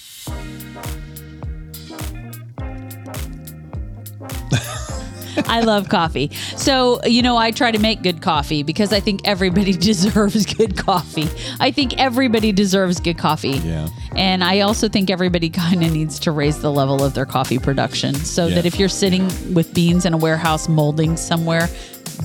I 5.48 5.60
love 5.60 5.88
coffee. 5.88 6.30
So, 6.56 7.02
you 7.04 7.22
know, 7.22 7.36
I 7.38 7.50
try 7.52 7.70
to 7.70 7.78
make 7.78 8.02
good 8.02 8.20
coffee 8.20 8.62
because 8.62 8.92
I 8.92 9.00
think 9.00 9.20
everybody 9.26 9.72
deserves 9.76 10.44
good 10.46 10.76
coffee. 10.76 11.28
I 11.58 11.70
think 11.70 11.98
everybody 11.98 12.52
deserves 12.52 13.00
good 13.00 13.16
coffee. 13.18 13.58
Yeah. 13.58 13.88
And 14.14 14.44
I 14.44 14.60
also 14.60 14.88
think 14.88 15.10
everybody 15.10 15.48
kind 15.48 15.82
of 15.82 15.90
needs 15.92 16.18
to 16.20 16.32
raise 16.32 16.60
the 16.60 16.70
level 16.70 17.02
of 17.02 17.14
their 17.14 17.24
coffee 17.26 17.58
production 17.58 18.14
so 18.14 18.46
Yeah. 18.46 18.56
that 18.56 18.66
if 18.66 18.78
you're 18.78 18.88
sitting 18.90 19.24
with 19.54 19.72
beans 19.74 20.04
in 20.04 20.12
a 20.12 20.18
warehouse 20.18 20.68
molding 20.68 21.16
somewhere, 21.16 21.68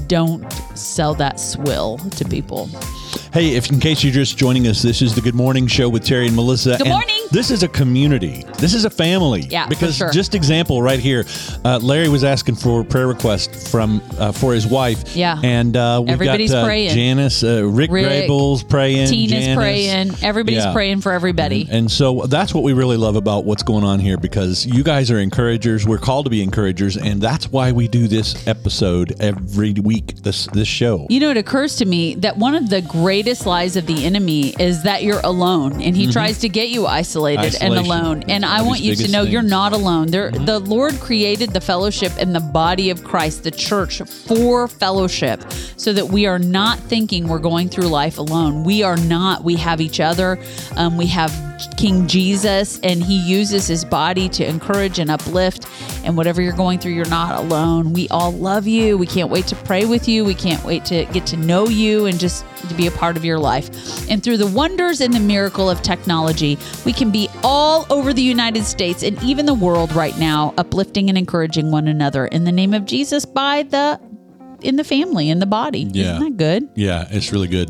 don't 0.08 0.52
sell 0.76 1.14
that 1.16 1.40
swill 1.40 1.98
to 1.98 2.26
people. 2.26 2.70
Hey, 3.34 3.56
if 3.56 3.70
in 3.72 3.80
case 3.80 4.04
you're 4.04 4.14
just 4.14 4.38
joining 4.38 4.68
us, 4.68 4.82
this 4.82 5.02
is 5.02 5.14
the 5.16 5.22
Good 5.22 5.36
Morning 5.36 5.68
Show 5.68 5.90
with 5.90 6.04
Terry 6.06 6.28
and 6.28 6.36
Melissa. 6.36 6.72
Good 6.72 6.82
and 6.82 6.90
morning. 6.90 7.16
This 7.32 7.52
is 7.52 7.64
a 7.64 7.68
community. 7.68 8.44
This 8.58 8.74
is 8.74 8.86
a 8.86 8.90
family. 8.90 9.42
Yeah, 9.50 9.66
for 9.66 9.70
Because 9.70 9.98
sure. 9.98 10.12
just 10.12 10.34
example 10.36 10.82
right 10.82 11.00
here, 11.00 11.26
uh, 11.66 11.80
Larry 11.82 12.10
was 12.10 12.24
asking 12.24 12.56
for 12.56 12.82
a 12.82 12.86
prayer 12.86 13.08
request 13.08 13.54
from 13.70 14.02
uh, 14.18 14.32
for 14.32 14.54
his 14.54 14.66
wife. 14.66 15.16
Yeah. 15.16 15.40
and 15.44 15.76
uh, 15.76 16.00
we've 16.04 16.14
Everybody's 16.14 16.52
got 16.52 16.64
uh, 16.64 16.66
praying. 16.66 16.92
Janice, 16.96 17.44
uh, 17.44 17.66
Rick, 17.66 17.92
Rick, 17.92 18.06
Grable's 18.06 18.64
praying, 18.64 19.08
Tina's 19.08 19.32
Janice. 19.46 19.56
praying. 19.58 20.12
Everybody's 20.22 20.64
Yeah. 20.64 20.74
praying 20.74 21.02
for 21.02 21.12
everybody. 21.12 21.68
And 21.70 21.92
so 21.92 22.22
that's 22.28 22.54
what 22.54 22.64
we 22.64 22.74
really 22.74 22.98
love 22.98 23.16
about 23.16 23.46
what's 23.46 23.64
going 23.64 23.84
on 23.84 24.00
here 24.00 24.18
because 24.18 24.66
you 24.66 24.84
guys 24.84 25.12
are 25.12 25.20
encouragers. 25.20 25.86
We're 25.86 25.98
called 25.98 26.26
to 26.26 26.30
be 26.30 26.42
encouragers, 26.42 26.98
and 26.98 27.22
that's 27.22 27.52
why 27.52 27.72
we 27.72 27.88
do 27.88 28.08
this 28.08 28.48
episode 28.48 29.16
every 29.20 29.74
week. 29.74 30.16
This 30.24 30.48
this 30.54 30.68
show. 30.68 31.06
You 31.10 31.20
know, 31.20 31.30
it 31.30 31.38
occurs 31.38 31.76
to 31.78 31.86
me 31.86 32.16
that 32.16 32.38
one 32.38 32.56
of 32.56 32.70
the 32.70 32.82
greatest 33.08 33.46
lies 33.46 33.78
of 33.78 33.86
the 33.86 34.04
enemy 34.04 34.50
is 34.60 34.84
that 34.84 35.02
you're 35.02 35.22
alone, 35.24 35.82
and 35.82 35.96
he 35.96 36.12
tries 36.12 36.40
to 36.40 36.50
get 36.50 36.68
you 36.68 36.86
isolated 36.86 37.56
and 37.62 37.74
Mm-hmm. 37.74 37.86
Alone. 37.86 38.24
And 38.28 38.44
I 38.44 38.64
want 38.64 38.82
you 38.82 38.96
to 38.96 39.10
know 39.10 39.22
you're 39.22 39.42
not 39.42 39.72
alone. 39.72 40.08
There, 40.08 40.30
the 40.32 40.60
Lord 40.60 41.00
created 41.00 41.52
the 41.52 41.62
fellowship 41.62 42.12
and 42.20 42.36
the 42.36 42.42
body 42.42 42.90
of 42.90 43.06
Christ, 43.06 43.44
the 43.44 43.52
church, 43.52 44.02
for 44.02 44.68
fellowship, 44.68 45.42
so 45.78 45.94
that 45.94 46.08
we 46.08 46.26
are 46.26 46.40
not 46.40 46.80
thinking 46.80 47.30
we're 47.30 47.40
going 47.40 47.70
through 47.70 47.88
life 47.88 48.18
alone. 48.18 48.66
We 48.66 48.84
are 48.84 48.98
not. 48.98 49.46
We 49.46 49.56
have 49.56 49.80
each 49.80 50.02
other. 50.02 50.38
Um, 50.76 50.98
we 50.98 51.06
have 51.08 51.32
King 51.78 52.08
Jesus, 52.08 52.80
and 52.82 53.04
He 53.04 53.18
uses 53.18 53.68
His 53.68 53.84
body 53.86 54.30
to 54.30 54.46
encourage 54.46 55.00
and 55.00 55.10
uplift. 55.10 55.68
And 56.04 56.16
whatever 56.16 56.42
you're 56.42 56.54
going 56.54 56.80
through, 56.80 56.94
you're 56.94 57.10
not 57.10 57.38
alone. 57.38 57.94
We 57.94 58.08
all 58.10 58.32
love 58.32 58.68
you. 58.68 58.98
We 58.98 59.08
can't 59.08 59.30
wait 59.30 59.48
to 59.48 59.56
pray 59.56 59.86
with 59.86 60.08
you. 60.08 60.24
We 60.24 60.36
can't 60.36 60.64
wait 60.64 60.86
to 60.86 61.06
get 61.06 61.26
to 61.28 61.38
know 61.38 61.68
you 61.68 62.06
and 62.06 62.20
just 62.20 62.46
to 62.70 62.74
be 62.76 62.88
a 62.88 62.92
part 62.92 63.18
of 63.18 63.26
your 63.26 63.40
life. 63.40 63.70
And 64.10 64.24
through 64.24 64.38
the 64.38 64.48
wonders 64.48 65.02
and 65.02 65.14
the 65.14 65.20
miracle 65.20 65.70
of 65.70 65.82
technology, 65.82 66.58
we 66.86 66.94
can 66.94 67.12
be 67.12 67.30
all 67.44 67.86
over 67.90 68.14
the 68.14 68.22
United 68.22 68.64
States 68.64 69.04
and 69.04 69.22
even 69.24 69.46
the 69.46 69.54
world 69.54 69.92
right 69.94 70.18
now, 70.18 70.54
uplifting 70.58 71.10
and 71.10 71.18
encouraging 71.18 71.72
one 71.72 71.88
another 71.88 72.28
in 72.28 72.44
the 72.44 72.52
name 72.52 72.74
of 72.74 72.86
Jesus 72.86 73.26
by 73.26 73.64
the 73.64 74.00
in 74.62 74.76
the 74.76 74.84
family, 74.84 75.30
in 75.30 75.40
the 75.40 75.46
body. 75.46 75.88
Yeah. 75.92 76.16
Isn't 76.16 76.24
that 76.24 76.38
good? 76.38 76.70
Yeah, 76.76 77.08
it's 77.10 77.32
really 77.32 77.48
good. 77.48 77.70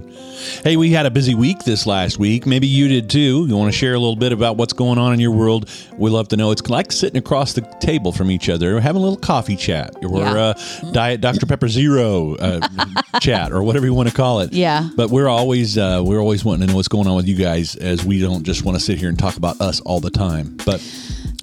Hey, 0.63 0.77
we 0.77 0.91
had 0.91 1.05
a 1.05 1.11
busy 1.11 1.33
week 1.35 1.59
this 1.65 1.85
last 1.87 2.19
week. 2.19 2.45
Maybe 2.45 2.67
you 2.67 2.87
did 2.87 3.09
too. 3.09 3.45
You 3.47 3.57
want 3.57 3.71
to 3.71 3.77
share 3.77 3.93
a 3.95 3.99
little 3.99 4.15
bit 4.15 4.31
about 4.31 4.55
what's 4.55 4.73
going 4.73 4.99
on 4.99 5.11
in 5.13 5.19
your 5.19 5.31
world? 5.31 5.69
We 5.97 6.09
love 6.11 6.27
to 6.29 6.37
know. 6.37 6.51
It's 6.51 6.67
like 6.69 6.91
sitting 6.91 7.17
across 7.17 7.53
the 7.53 7.61
table 7.79 8.11
from 8.11 8.29
each 8.29 8.47
other, 8.47 8.79
having 8.79 9.01
a 9.01 9.03
little 9.03 9.17
coffee 9.19 9.55
chat, 9.55 9.95
or 10.03 10.19
Yeah. 10.19 10.33
uh, 10.33 10.91
Diet 10.91 11.21
Dr 11.21 11.45
Pepper 11.47 11.67
Zero 11.67 12.35
uh, 12.35 12.67
chat, 13.19 13.51
or 13.51 13.63
whatever 13.63 13.85
you 13.87 13.93
want 13.95 14.09
to 14.09 14.15
call 14.15 14.41
it. 14.41 14.53
Yeah. 14.53 14.89
But 14.95 15.09
we're 15.09 15.27
always 15.27 15.77
uh, 15.77 16.03
we're 16.05 16.19
always 16.21 16.45
wanting 16.45 16.67
to 16.67 16.71
know 16.71 16.75
what's 16.77 16.87
going 16.87 17.07
on 17.07 17.15
with 17.15 17.27
you 17.27 17.35
guys, 17.35 17.75
as 17.75 18.05
we 18.05 18.19
don't 18.21 18.43
just 18.43 18.63
want 18.63 18.77
to 18.77 18.83
sit 18.83 18.97
here 18.99 19.09
and 19.09 19.17
talk 19.17 19.37
about 19.37 19.59
us 19.59 19.79
all 19.81 19.99
the 19.99 20.11
time. 20.11 20.55
But 20.65 20.79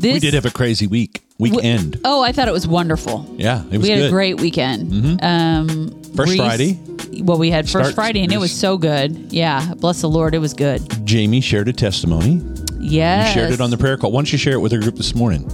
This 0.00 0.14
we 0.14 0.20
did 0.20 0.34
have 0.34 0.44
a 0.46 0.50
crazy 0.50 0.86
week 0.86 1.22
weekend. 1.38 2.00
Oh, 2.04 2.22
I 2.22 2.32
thought 2.32 2.48
it 2.48 2.52
was 2.52 2.66
wonderful. 2.66 3.26
Yeah, 3.36 3.62
it 3.70 3.78
was 3.78 3.82
we 3.82 3.90
had 3.90 3.98
good. 3.98 4.06
a 4.08 4.10
great 4.10 4.40
weekend. 4.40 5.20
Um, 5.22 6.02
First 6.14 6.30
Reese- 6.32 6.40
Friday. 6.40 6.78
Well, 7.22 7.38
we 7.38 7.50
had 7.50 7.64
first 7.66 7.70
Start- 7.90 7.94
Friday, 7.94 8.22
and 8.24 8.32
it 8.32 8.38
was 8.38 8.52
so 8.52 8.76
good. 8.76 9.32
Yeah, 9.32 9.74
bless 9.74 10.00
the 10.00 10.08
Lord, 10.08 10.34
it 10.34 10.38
was 10.40 10.52
good. 10.52 10.82
Jamie 11.06 11.40
shared 11.40 11.68
a 11.68 11.72
testimony. 11.72 12.42
You 12.80 13.00
shared 13.00 13.52
it 13.52 13.60
on 13.60 13.70
the 13.70 13.78
prayer 13.78 13.96
call. 13.96 14.10
Why 14.12 14.18
don't 14.18 14.30
you 14.32 14.38
share 14.38 14.54
it 14.54 14.58
with 14.60 14.72
our 14.72 14.78
group 14.80 14.96
this 14.96 15.14
morning? 15.14 15.48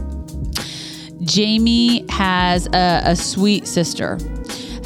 Jamie 1.23 2.05
has 2.09 2.67
a, 2.69 3.03
a 3.05 3.17
sweet 3.17 3.67
sister. 3.67 4.19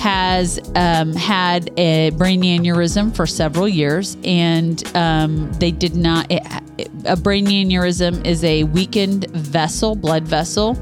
Has 0.05 0.61
um, 0.75 1.15
had 1.15 1.71
a 1.81 2.11
brain 2.11 2.43
aneurysm 2.43 3.17
for 3.17 3.27
several 3.27 3.67
years, 3.67 4.19
and 4.23 4.87
um, 4.95 5.51
they 5.55 5.71
did 5.71 5.97
not. 5.97 6.27
It, 6.31 6.43
a 7.07 7.17
brain 7.17 7.47
aneurysm 7.47 8.23
is 8.27 8.45
a 8.45 8.65
weakened 8.65 9.31
vessel, 9.31 9.97
blood 9.97 10.25
vessel, 10.25 10.77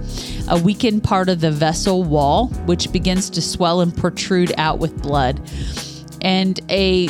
a 0.48 0.58
weakened 0.58 1.04
part 1.04 1.28
of 1.28 1.40
the 1.40 1.52
vessel 1.52 2.02
wall, 2.02 2.48
which 2.66 2.90
begins 2.90 3.30
to 3.30 3.40
swell 3.40 3.80
and 3.80 3.96
protrude 3.96 4.52
out 4.58 4.80
with 4.80 5.00
blood. 5.00 5.40
And 6.22 6.58
a 6.68 7.06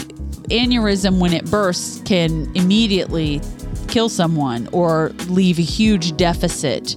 aneurysm, 0.51 1.19
when 1.19 1.33
it 1.33 1.51
bursts, 1.51 2.03
can 2.03 2.55
immediately 2.55 3.41
kill 3.89 4.11
someone 4.11 4.69
or 4.73 5.13
leave 5.29 5.59
a 5.59 5.63
huge 5.63 6.15
deficit. 6.19 6.95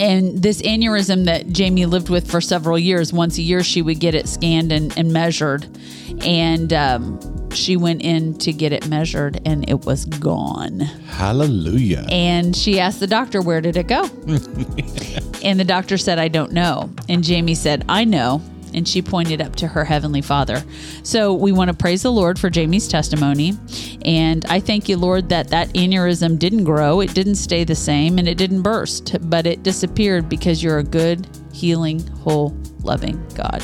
And 0.00 0.42
this 0.42 0.62
aneurysm 0.62 1.26
that 1.26 1.48
Jamie 1.48 1.84
lived 1.84 2.08
with 2.08 2.30
for 2.30 2.40
several 2.40 2.78
years, 2.78 3.12
once 3.12 3.36
a 3.36 3.42
year 3.42 3.62
she 3.62 3.82
would 3.82 4.00
get 4.00 4.14
it 4.14 4.28
scanned 4.28 4.72
and, 4.72 4.96
and 4.96 5.12
measured. 5.12 5.66
And 6.24 6.72
um, 6.72 7.50
she 7.52 7.76
went 7.76 8.00
in 8.00 8.38
to 8.38 8.52
get 8.52 8.72
it 8.72 8.88
measured 8.88 9.40
and 9.44 9.68
it 9.68 9.84
was 9.84 10.06
gone. 10.06 10.80
Hallelujah. 10.80 12.06
And 12.10 12.56
she 12.56 12.80
asked 12.80 13.00
the 13.00 13.06
doctor, 13.06 13.42
Where 13.42 13.60
did 13.60 13.76
it 13.76 13.88
go? 13.88 14.02
and 15.44 15.60
the 15.60 15.66
doctor 15.66 15.98
said, 15.98 16.18
I 16.18 16.28
don't 16.28 16.52
know. 16.52 16.90
And 17.08 17.22
Jamie 17.22 17.54
said, 17.54 17.84
I 17.88 18.04
know. 18.04 18.42
And 18.74 18.86
she 18.86 19.02
pointed 19.02 19.40
up 19.40 19.56
to 19.56 19.68
her 19.68 19.84
heavenly 19.84 20.22
father. 20.22 20.62
So 21.02 21.34
we 21.34 21.52
want 21.52 21.68
to 21.68 21.76
praise 21.76 22.02
the 22.02 22.12
Lord 22.12 22.38
for 22.38 22.50
Jamie's 22.50 22.88
testimony. 22.88 23.56
And 24.04 24.44
I 24.46 24.60
thank 24.60 24.88
you, 24.88 24.96
Lord, 24.96 25.28
that 25.30 25.48
that 25.48 25.68
aneurysm 25.70 26.38
didn't 26.38 26.64
grow, 26.64 27.00
it 27.00 27.14
didn't 27.14 27.36
stay 27.36 27.64
the 27.64 27.74
same, 27.74 28.18
and 28.18 28.28
it 28.28 28.38
didn't 28.38 28.62
burst, 28.62 29.16
but 29.28 29.46
it 29.46 29.62
disappeared 29.62 30.28
because 30.28 30.62
you're 30.62 30.78
a 30.78 30.84
good, 30.84 31.26
healing, 31.52 32.06
whole, 32.18 32.56
loving 32.82 33.22
God. 33.34 33.62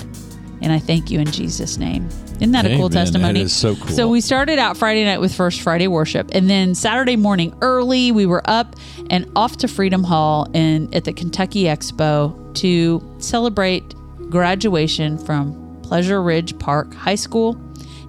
And 0.63 0.73
I 0.73 0.79
thank 0.79 1.11
you 1.11 1.21
in 1.21 1.31
Jesus' 1.31 1.77
name. 1.77 2.09
Isn't 2.37 2.53
that 2.53 2.67
a 2.67 2.77
cool 2.77 2.91
testimony? 2.91 3.41
is 3.41 3.53
so 3.53 3.75
cool. 3.77 3.89
So 3.89 4.09
we 4.09 4.21
started 4.21 4.59
out 4.59 4.77
Friday 4.77 5.05
night 5.05 5.21
with 5.21 5.35
First 5.35 5.63
Friday 5.63 5.89
worship, 5.89 6.31
and 6.33 6.51
then 6.51 6.75
Saturday 6.75 7.17
morning 7.17 7.57
early 7.63 8.13
we 8.13 8.27
were 8.27 8.43
up 8.45 8.77
and 9.09 9.31
off 9.35 9.57
to 9.59 9.69
Freedom 9.69 10.05
Hall 10.05 10.49
and 10.53 10.95
at 10.95 11.05
the 11.05 11.13
Kentucky 11.13 11.65
Expo 11.65 12.55
to 12.57 13.03
celebrate 13.19 13.95
graduation 14.31 15.19
from 15.19 15.81
Pleasure 15.83 16.23
Ridge 16.23 16.59
Park 16.59 16.95
High 16.95 17.15
School 17.15 17.61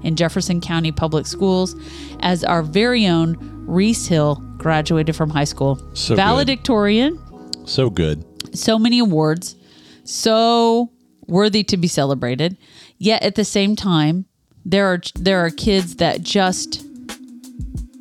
in 0.03 0.15
Jefferson 0.15 0.61
County 0.61 0.91
Public 0.91 1.25
Schools 1.27 1.75
as 2.21 2.43
our 2.43 2.61
very 2.63 3.05
own 3.07 3.37
Reese 3.67 4.07
Hill 4.07 4.35
graduated 4.57 5.15
from 5.15 5.29
high 5.29 5.43
school. 5.43 5.75
So 5.93 6.15
good. 6.15 6.17
Valedictorian, 6.17 7.19
So 7.67 7.89
good. 7.89 8.23
so 8.55 8.79
many 8.79 8.99
awards, 8.99 9.55
so 10.03 10.91
worthy 11.27 11.63
to 11.65 11.77
be 11.77 11.87
celebrated. 11.87 12.57
Yet 12.97 13.21
at 13.23 13.35
the 13.35 13.45
same 13.45 13.75
time, 13.75 14.25
there 14.65 14.85
are 14.87 15.01
there 15.15 15.45
are 15.45 15.49
kids 15.49 15.97
that 15.97 16.21
just 16.21 16.83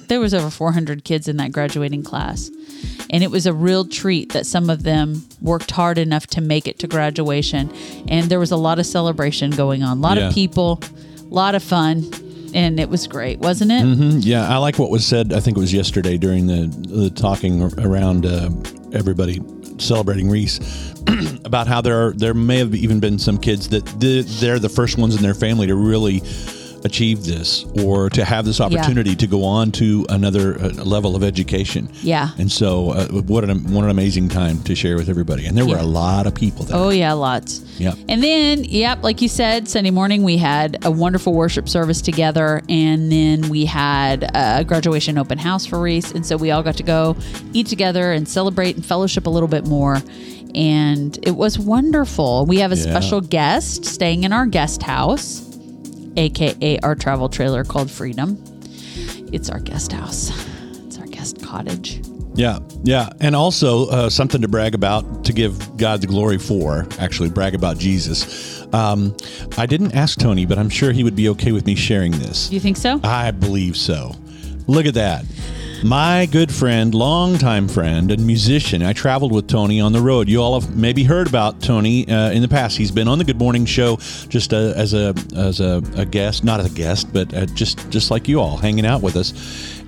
there 0.08 0.20
was 0.20 0.32
over 0.32 0.50
400 0.50 1.04
kids 1.04 1.26
in 1.28 1.36
that 1.38 1.52
graduating 1.52 2.02
class. 2.04 2.50
And 3.10 3.22
it 3.22 3.30
was 3.30 3.46
a 3.46 3.52
real 3.52 3.84
treat 3.86 4.32
that 4.32 4.46
some 4.46 4.68
of 4.70 4.82
them 4.82 5.22
worked 5.40 5.70
hard 5.70 5.98
enough 5.98 6.26
to 6.28 6.40
make 6.40 6.66
it 6.66 6.78
to 6.80 6.86
graduation. 6.88 7.70
And 8.08 8.28
there 8.28 8.40
was 8.40 8.50
a 8.50 8.56
lot 8.56 8.78
of 8.78 8.86
celebration 8.86 9.50
going 9.50 9.82
on, 9.82 9.98
a 9.98 10.00
lot 10.00 10.16
Yeah. 10.18 10.28
of 10.28 10.34
people, 10.34 10.80
a 11.20 11.34
lot 11.34 11.54
of 11.54 11.62
fun. 11.62 12.04
And 12.54 12.80
it 12.80 12.88
was 12.88 13.06
great, 13.06 13.38
wasn't 13.40 13.70
it? 13.72 13.82
Mm, 13.84 14.24
Yeah, 14.24 14.48
I 14.48 14.56
like 14.58 14.78
what 14.78 14.90
was 14.90 15.04
said. 15.04 15.32
I 15.32 15.40
think 15.40 15.56
it 15.56 15.60
was 15.60 15.72
yesterday 15.74 16.16
during 16.16 16.46
the 16.46 16.66
the 16.88 17.10
talking 17.10 17.62
around 17.78 18.24
uh, 18.24 18.48
everybody 18.92 19.40
celebrating 19.78 20.30
Reese 20.30 20.58
about 21.44 21.66
how 21.66 21.82
there 21.82 22.06
are, 22.08 22.12
there 22.12 22.32
may 22.32 22.56
have 22.58 22.74
even 22.74 22.98
been 22.98 23.18
some 23.18 23.36
kids 23.36 23.68
that 23.68 23.84
th- 24.00 24.24
they're 24.40 24.58
the 24.58 24.70
first 24.70 24.96
ones 24.96 25.14
in 25.14 25.22
their 25.22 25.34
family 25.34 25.66
to 25.66 25.74
really 25.74 26.22
achieve 26.86 27.24
this 27.24 27.64
or 27.84 28.08
to 28.10 28.24
have 28.24 28.44
this 28.46 28.60
opportunity 28.60 29.14
to 29.16 29.26
go 29.26 29.44
on 29.44 29.70
to 29.72 30.06
another 30.08 30.58
uh, 30.58 30.68
level 30.84 31.14
of 31.14 31.22
education. 31.22 31.90
Yeah. 32.02 32.30
And 32.38 32.50
so, 32.50 32.92
uh, 32.92 33.06
what 33.08 33.44
an 33.44 33.70
what 33.72 33.84
an 33.84 33.90
amazing 33.90 34.30
time 34.30 34.62
to 34.62 34.74
share 34.74 34.96
with 34.96 35.08
everybody. 35.10 35.44
And 35.46 35.56
there 35.56 35.66
were 35.66 35.76
a 35.76 35.82
lot 35.82 36.26
of 36.26 36.34
people 36.34 36.64
there. 36.64 36.76
Oh 36.78 36.88
yeah, 36.88 37.12
lots. 37.12 37.60
Yep. 37.78 37.98
And 38.08 38.22
then, 38.22 38.64
yep, 38.64 39.02
like 39.02 39.20
you 39.20 39.28
said, 39.28 39.68
Sunday 39.68 39.90
morning 39.90 40.22
we 40.22 40.38
had 40.38 40.82
a 40.86 40.90
wonderful 40.90 41.34
worship 41.34 41.68
service 41.68 42.00
together, 42.00 42.62
and 42.70 43.12
then 43.12 43.50
we 43.50 43.66
had 43.66 44.30
a 44.34 44.64
graduation 44.64 45.18
open 45.18 45.36
house 45.36 45.66
for 45.66 45.78
Reese, 45.78 46.12
and 46.12 46.24
so 46.24 46.38
we 46.38 46.50
all 46.50 46.62
got 46.62 46.76
to 46.78 46.82
go 46.82 47.16
eat 47.52 47.66
together 47.66 48.12
and 48.12 48.26
celebrate 48.26 48.76
and 48.76 48.86
fellowship 48.86 49.26
a 49.26 49.30
little 49.30 49.48
bit 49.48 49.66
more. 49.66 49.98
And 50.54 51.18
it 51.22 51.32
was 51.36 51.58
wonderful. 51.58 52.46
We 52.46 52.58
have 52.60 52.72
a 52.72 52.76
Yeah. 52.76 52.82
special 52.84 53.20
guest 53.20 53.84
staying 53.84 54.24
in 54.24 54.32
our 54.32 54.46
guest 54.46 54.82
house, 54.82 55.42
aka 56.16 56.78
our 56.80 56.94
travel 56.94 57.28
trailer 57.28 57.64
called 57.64 57.90
Freedom. 57.90 58.42
It's 59.32 59.50
our 59.50 59.60
guest 59.60 59.92
house. 59.92 60.30
It's 60.86 60.98
our 60.98 61.06
guest 61.06 61.42
cottage. 61.42 62.00
Yeah, 62.34 62.58
yeah, 62.82 63.08
and 63.20 63.34
also 63.34 63.86
uh, 63.88 64.10
something 64.10 64.42
to 64.42 64.48
brag 64.48 64.74
about 64.74 65.24
to 65.24 65.32
give 65.32 65.76
God 65.78 66.02
the 66.02 66.06
glory 66.06 66.36
for. 66.36 66.86
Actually, 66.98 67.30
brag 67.30 67.54
about 67.54 67.78
Jesus. 67.78 68.62
Um, 68.74 69.16
I 69.56 69.64
didn't 69.64 69.94
ask 69.94 70.18
Tony, 70.18 70.44
but 70.44 70.58
I'm 70.58 70.68
sure 70.68 70.92
he 70.92 71.02
would 71.02 71.16
be 71.16 71.30
okay 71.30 71.52
with 71.52 71.64
me 71.64 71.74
sharing 71.74 72.12
this. 72.12 72.52
You 72.52 72.60
think 72.60 72.76
so? 72.76 73.00
I 73.02 73.30
believe 73.30 73.74
so. 73.74 74.14
Look 74.66 74.84
at 74.84 74.94
that. 74.94 75.24
My 75.84 76.26
good 76.26 76.52
friend, 76.52 76.94
longtime 76.94 77.68
friend, 77.68 78.10
and 78.10 78.26
musician. 78.26 78.82
I 78.82 78.92
traveled 78.92 79.30
with 79.30 79.46
Tony 79.46 79.80
on 79.80 79.92
the 79.92 80.00
road. 80.00 80.28
You 80.28 80.40
all 80.42 80.58
have 80.58 80.74
maybe 80.74 81.04
heard 81.04 81.28
about 81.28 81.60
Tony 81.60 82.08
uh, 82.08 82.30
in 82.30 82.40
the 82.42 82.48
past. 82.48 82.78
He's 82.78 82.90
been 82.90 83.08
on 83.08 83.18
the 83.18 83.24
Good 83.24 83.38
Morning 83.38 83.66
Show 83.66 83.96
just 84.28 84.54
uh, 84.54 84.72
as 84.74 84.94
a 84.94 85.14
as 85.36 85.60
a, 85.60 85.82
a 85.94 86.06
guest, 86.06 86.44
not 86.44 86.60
as 86.60 86.72
a 86.72 86.74
guest, 86.74 87.12
but 87.12 87.32
uh, 87.34 87.46
just 87.46 87.88
just 87.90 88.10
like 88.10 88.26
you 88.26 88.40
all, 88.40 88.56
hanging 88.56 88.86
out 88.86 89.02
with 89.02 89.16
us, 89.16 89.32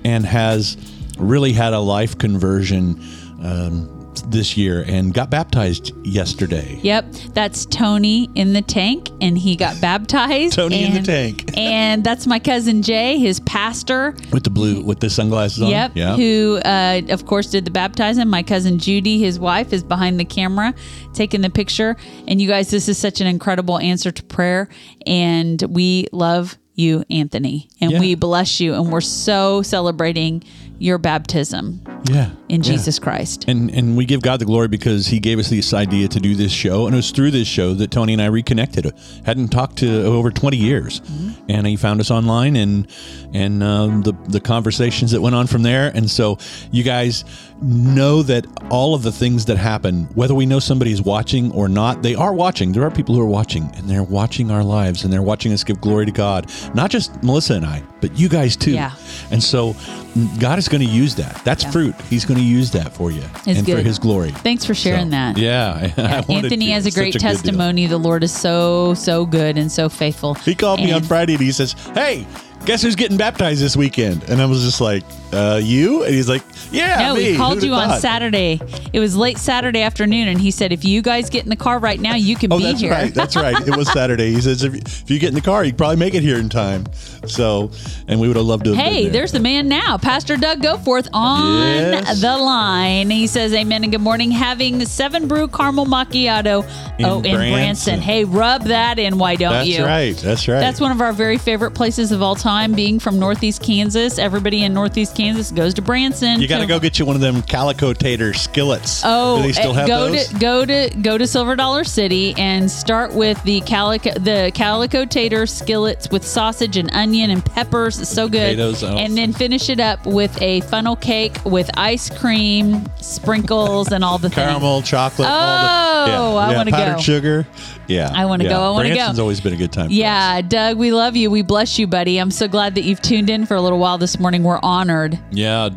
and 0.05 0.27
has 0.27 0.77
really 1.19 1.53
had 1.53 1.73
a 1.73 1.81
life 1.81 2.19
conversion. 2.19 3.03
Um, 3.43 3.98
this 4.23 4.57
year 4.57 4.85
and 4.87 5.13
got 5.15 5.31
baptized 5.31 5.93
yesterday. 6.07 6.79
Yep, 6.83 7.13
that's 7.35 7.67
Tony 7.67 8.29
in 8.35 8.53
the 8.53 8.63
tank, 8.63 9.11
and 9.21 9.37
he 9.39 9.57
got 9.57 9.81
baptized. 9.81 10.55
Tony 10.55 10.85
in 10.85 10.95
the 10.95 11.03
tank. 11.03 11.51
and 11.57 12.05
that's 12.05 12.27
my 12.27 12.39
cousin 12.39 12.83
Jay, 12.83 13.19
his 13.19 13.41
pastor. 13.41 14.15
With 14.33 14.45
the 14.45 14.51
blue, 14.51 14.83
with 14.83 15.01
the 15.01 15.11
sunglasses 15.11 15.63
on. 15.63 15.71
Yep, 15.71 15.93
Yeah. 15.95 16.17
who 16.17 16.61
uh, 16.65 17.03
of 17.11 17.27
course 17.27 17.51
did 17.51 17.65
the 17.65 17.71
baptizing. 17.71 18.29
My 18.29 18.43
cousin 18.43 18.79
Judy, 18.79 19.19
his 19.21 19.39
wife, 19.39 19.73
is 19.73 19.83
behind 19.83 20.19
the 20.21 20.25
camera 20.25 20.75
taking 21.15 21.41
the 21.41 21.51
picture. 21.51 21.97
And 22.27 22.41
you 22.41 22.49
guys, 22.49 22.71
this 22.71 22.89
is 22.89 22.99
such 22.99 23.21
an 23.21 23.27
incredible 23.27 23.79
answer 23.79 24.11
to 24.11 24.23
prayer, 24.25 24.69
and 25.07 25.61
we 25.69 26.07
love 26.13 26.59
you, 26.75 27.03
Anthony, 27.11 27.69
and 27.81 27.91
Yeah. 27.91 27.99
we 28.01 28.15
bless 28.15 28.61
you, 28.61 28.75
and 28.75 28.93
we're 28.93 29.01
so 29.01 29.63
celebrating 29.63 30.45
your 30.79 30.99
baptism 30.99 31.81
yeah. 32.05 32.31
in 32.49 32.63
yeah. 32.63 32.71
Jesus 32.71 32.99
Christ. 32.99 33.45
And 33.49 33.71
and 33.71 33.97
we 33.97 34.05
give 34.05 34.23
God 34.23 34.41
the 34.41 34.45
glory 34.45 34.69
because 34.69 35.07
He 35.07 35.19
gave 35.21 35.39
us 35.39 35.51
this 35.51 35.75
idea 35.75 36.09
to 36.09 36.21
do 36.21 36.35
this 36.35 36.53
show, 36.53 36.87
and 36.87 36.95
it 36.95 36.99
was 36.99 37.11
through 37.11 37.33
this 37.33 37.49
show 37.49 37.75
that 37.75 37.91
Tony 37.91 38.13
and 38.13 38.23
I 38.23 38.27
reconnected. 38.27 38.93
Hadn't 39.25 39.49
talked 39.49 39.79
to 39.79 40.05
over 40.05 40.31
twenty 40.31 40.57
years, 40.57 41.01
and 41.49 41.67
He 41.67 41.77
found 41.77 42.01
us 42.01 42.11
online, 42.11 42.57
and 42.57 42.87
and 43.35 43.63
um, 43.63 44.03
the 44.03 44.13
the 44.29 44.41
conversations 44.41 45.11
that 45.13 45.21
went 45.21 45.35
on 45.35 45.47
from 45.47 45.63
there. 45.63 45.91
And 45.95 46.09
so 46.11 46.39
you 46.71 46.83
guys 46.83 47.25
know 47.61 48.23
that 48.23 48.47
all 48.71 48.95
of 48.95 49.03
the 49.03 49.13
things 49.13 49.45
that 49.47 49.57
happen, 49.57 50.05
whether 50.15 50.35
we 50.35 50.47
know 50.47 50.59
somebody 50.59 50.93
is 50.93 51.03
watching 51.03 51.51
or 51.53 51.69
not, 51.69 52.03
they 52.03 52.15
are 52.15 52.33
watching. 52.33 52.73
There 52.73 52.85
are 52.85 52.91
people 52.91 53.15
who 53.15 53.21
are 53.21 53.27
watching, 53.27 53.71
and 53.77 53.89
they're 53.89 54.03
watching 54.03 54.51
our 54.51 54.63
lives, 54.65 55.05
and 55.05 55.13
they're 55.13 55.23
watching 55.23 55.53
us 55.53 55.65
give 55.65 55.81
glory 55.81 56.07
to 56.07 56.13
God. 56.13 56.51
Not 56.75 56.91
just 56.91 57.23
Melissa 57.23 57.55
and 57.55 57.67
I, 57.67 57.83
but 58.01 58.17
you 58.19 58.29
guys 58.29 58.57
too. 58.57 58.73
Yeah. 58.73 58.93
And 59.31 59.43
so 59.43 59.73
mm, 59.73 60.41
God 60.41 60.59
is 60.59 60.69
going 60.69 60.83
to 60.87 60.91
use 60.93 61.15
that. 61.17 61.43
That's 61.45 61.65
fruit. 61.65 61.95
He's 62.03 62.25
going 62.25 62.39
to 62.39 62.45
use 62.47 62.71
that 62.73 62.93
for 62.93 63.11
you 63.11 63.23
It's 63.47 63.59
and 63.59 63.67
for. 63.67 63.79
His 63.79 63.99
glory. 63.99 64.31
Thanks 64.31 64.65
for 64.65 64.75
sharing 64.75 65.07
So, 65.07 65.11
that. 65.11 65.37
Yeah. 65.39 65.93
Yeah, 65.99 66.23
Anthony 66.29 66.67
to. 66.67 66.73
has 66.73 66.87
a 66.87 66.91
great 66.91 67.13
good 67.13 67.19
deal. 67.21 67.31
testimony. 67.33 67.87
The 67.87 67.99
Lord 67.99 68.23
is 68.23 68.33
so, 68.33 68.95
so 68.95 69.27
good 69.27 69.59
and 69.59 69.71
so 69.71 69.89
faithful. 69.89 70.35
He 70.35 70.55
called 70.55 70.81
me 70.81 70.93
on 70.93 71.03
Friday 71.03 71.35
and 71.35 71.43
he 71.43 71.51
says, 71.53 71.73
Hey, 71.95 72.27
guess 72.69 72.83
who's 72.83 72.95
getting 72.95 73.17
baptized 73.17 73.61
this 73.63 73.77
weekend? 73.77 74.23
And 74.29 74.41
I 74.41 74.47
was 74.47 74.63
just 74.63 74.81
like, 74.81 75.03
uh, 75.33 75.59
You? 75.63 76.05
And 76.05 76.15
he's 76.15 76.29
like, 76.29 76.43
Yeah. 76.71 76.99
No, 76.99 77.15
me. 77.17 77.33
he 77.33 77.37
called 77.37 77.55
Who'da 77.59 77.67
you 77.67 77.75
on 77.75 77.89
thought?" 77.89 78.01
Saturday. 78.01 78.61
It 78.93 79.01
was 79.01 79.17
late 79.17 79.39
Saturday 79.39 79.81
afternoon, 79.83 80.29
and 80.29 80.41
he 80.41 80.51
said, 80.51 80.71
"If 80.73 80.85
you 80.85 81.01
guys 81.03 81.31
get 81.31 81.43
in 81.45 81.51
the 81.51 81.57
car 81.57 81.79
right 81.79 81.99
now, 82.01 82.15
you 82.15 82.37
can 82.37 82.53
Oh, 82.53 82.59
be 82.59 82.65
that's 82.65 82.81
here." 82.81 82.91
right. 82.93 83.13
That's 83.15 83.37
right. 83.37 83.67
It 83.67 83.77
was 83.77 83.91
Saturday. 83.93 84.33
He 84.33 84.41
says, 84.43 84.63
if, 84.63 84.75
if 84.75 85.11
you 85.11 85.19
get 85.19 85.29
in 85.31 85.35
the 85.35 85.41
car, 85.41 85.65
you 85.65 85.73
probably 85.73 85.97
make 85.97 86.15
it 86.15 86.23
here 86.23 86.37
in 86.39 86.49
time. 86.49 86.85
So, 87.27 87.71
and 88.07 88.21
we 88.21 88.29
would 88.29 88.37
have 88.37 88.45
loved 88.47 88.65
to 88.65 88.75
have 88.75 88.85
been 88.85 88.93
Hey, 88.95 89.03
there. 89.05 89.13
there's 89.13 89.33
the 89.33 89.41
man 89.41 89.69
now, 89.69 89.97
Pastor 89.99 90.37
Doug 90.37 90.61
Goforth 90.63 91.09
on 91.13 91.75
Yes. 91.75 92.21
the 92.21 92.37
line. 92.37 93.11
He 93.11 93.27
says, 93.27 93.53
"Amen 93.55 93.83
and 93.83 93.93
good 93.93 94.01
morning." 94.03 94.31
Having 94.31 94.85
seven 94.87 95.27
brew 95.27 95.49
caramel 95.49 95.87
macchiato. 95.87 96.65
In 96.99 97.05
oh, 97.07 97.17
in 97.21 97.23
Branson. 97.35 97.53
Branson. 97.53 98.01
Hey, 98.01 98.25
rub 98.25 98.65
that 98.65 98.99
in. 98.99 99.19
Why 99.19 99.37
don't 99.37 99.53
That's 99.53 99.69
you? 99.69 99.77
That's 99.79 99.87
right. 99.87 100.17
That's 100.17 100.49
right. 100.49 100.59
That's 100.61 100.81
one 100.81 100.91
of 100.93 101.01
our 101.01 101.13
very 101.13 101.39
favorite 101.39 101.71
places 101.73 102.11
of 102.13 102.23
all 102.23 102.35
time. 102.35 102.58
Being 102.67 102.99
from 102.99 103.19
Northeast 103.19 103.63
Kansas, 103.63 104.19
everybody 104.19 104.65
in 104.65 104.75
Northeast 104.75 105.17
Kansas 105.17 105.51
goes 105.53 105.75
to 105.75 105.83
Branson. 105.83 106.41
You 106.41 106.49
got 106.49 106.59
to 106.59 106.67
go 106.67 106.79
get 106.81 106.99
you 106.99 107.07
one 107.07 107.15
of 107.15 107.23
them 107.23 107.41
calico 107.43 107.93
tater 107.93 108.35
skillets. 108.35 109.03
Oh, 109.05 109.37
Do 109.37 109.43
they 109.45 109.53
still 109.53 109.71
eh, 109.73 109.75
have 109.75 109.87
go 109.89 110.11
those? 110.11 110.29
to 110.29 110.39
go 110.39 110.65
to 110.65 110.91
go 111.01 111.17
to 111.17 111.27
Silver 111.27 111.55
Dollar 111.57 111.85
City 111.85 112.35
and 112.37 112.71
start 112.71 113.15
with 113.15 113.43
the 113.45 113.61
calico 113.63 114.11
the 114.19 114.51
calico 114.55 115.05
tater 115.05 115.47
skillets 115.47 116.11
with 116.11 116.25
sausage 116.25 116.77
and 116.77 116.91
onion 116.93 117.31
and 117.31 117.45
peppers. 117.45 118.01
It's 118.01 118.11
so 118.11 118.29
good. 118.29 118.57
Potatoes, 118.57 118.83
oh. 118.83 118.97
And 118.97 119.17
then 119.17 119.33
finish 119.33 119.69
it 119.69 119.81
up 119.81 120.05
with 120.05 120.41
a 120.43 120.61
funnel 120.63 120.97
cake 120.97 121.37
with 121.45 121.71
ice 121.77 122.11
cream, 122.11 122.85
sprinkles, 123.01 123.93
and 123.93 124.05
all 124.05 124.19
the 124.19 124.29
things. 124.31 124.47
Caramel, 124.49 124.83
chocolate. 124.83 125.29
all 125.29 125.35
Oh, 125.39 126.07
the, 126.07 126.39
I 126.39 126.51
yeah, 126.51 126.57
wanna 126.57 126.71
powdered 126.71 126.95
go. 126.97 127.01
sugar. 127.01 127.47
Yeah. 127.89 128.13
I 128.15 128.27
wanna 128.27 128.45
yeah. 128.45 128.51
go, 128.51 128.61
I 128.61 128.71
wanna 128.71 128.89
go. 128.91 128.95
Branson's 128.95 129.19
always 129.19 129.41
been 129.41 129.55
a 129.55 129.57
good 129.57 129.73
time. 129.73 129.87
for 129.87 129.93
us. 129.93 129.97
Yeah, 129.97 130.41
Doug, 130.43 130.77
we 130.79 130.93
love 130.93 131.17
you. 131.17 131.31
We 131.31 131.43
bless 131.43 131.79
you, 131.79 131.87
buddy. 131.87 132.19
I'm 132.19 132.31
so 132.31 132.47
glad 132.47 132.75
that 132.77 132.83
you've 132.83 133.03
tuned 133.03 133.31
in 133.31 133.47
for 133.47 133.55
a 133.55 133.61
little 133.61 133.79
while 133.79 133.99
this 133.99 134.19
morning. 134.21 134.43
We're 134.45 134.61
honored. 134.63 135.19
Yeah. 135.31 135.71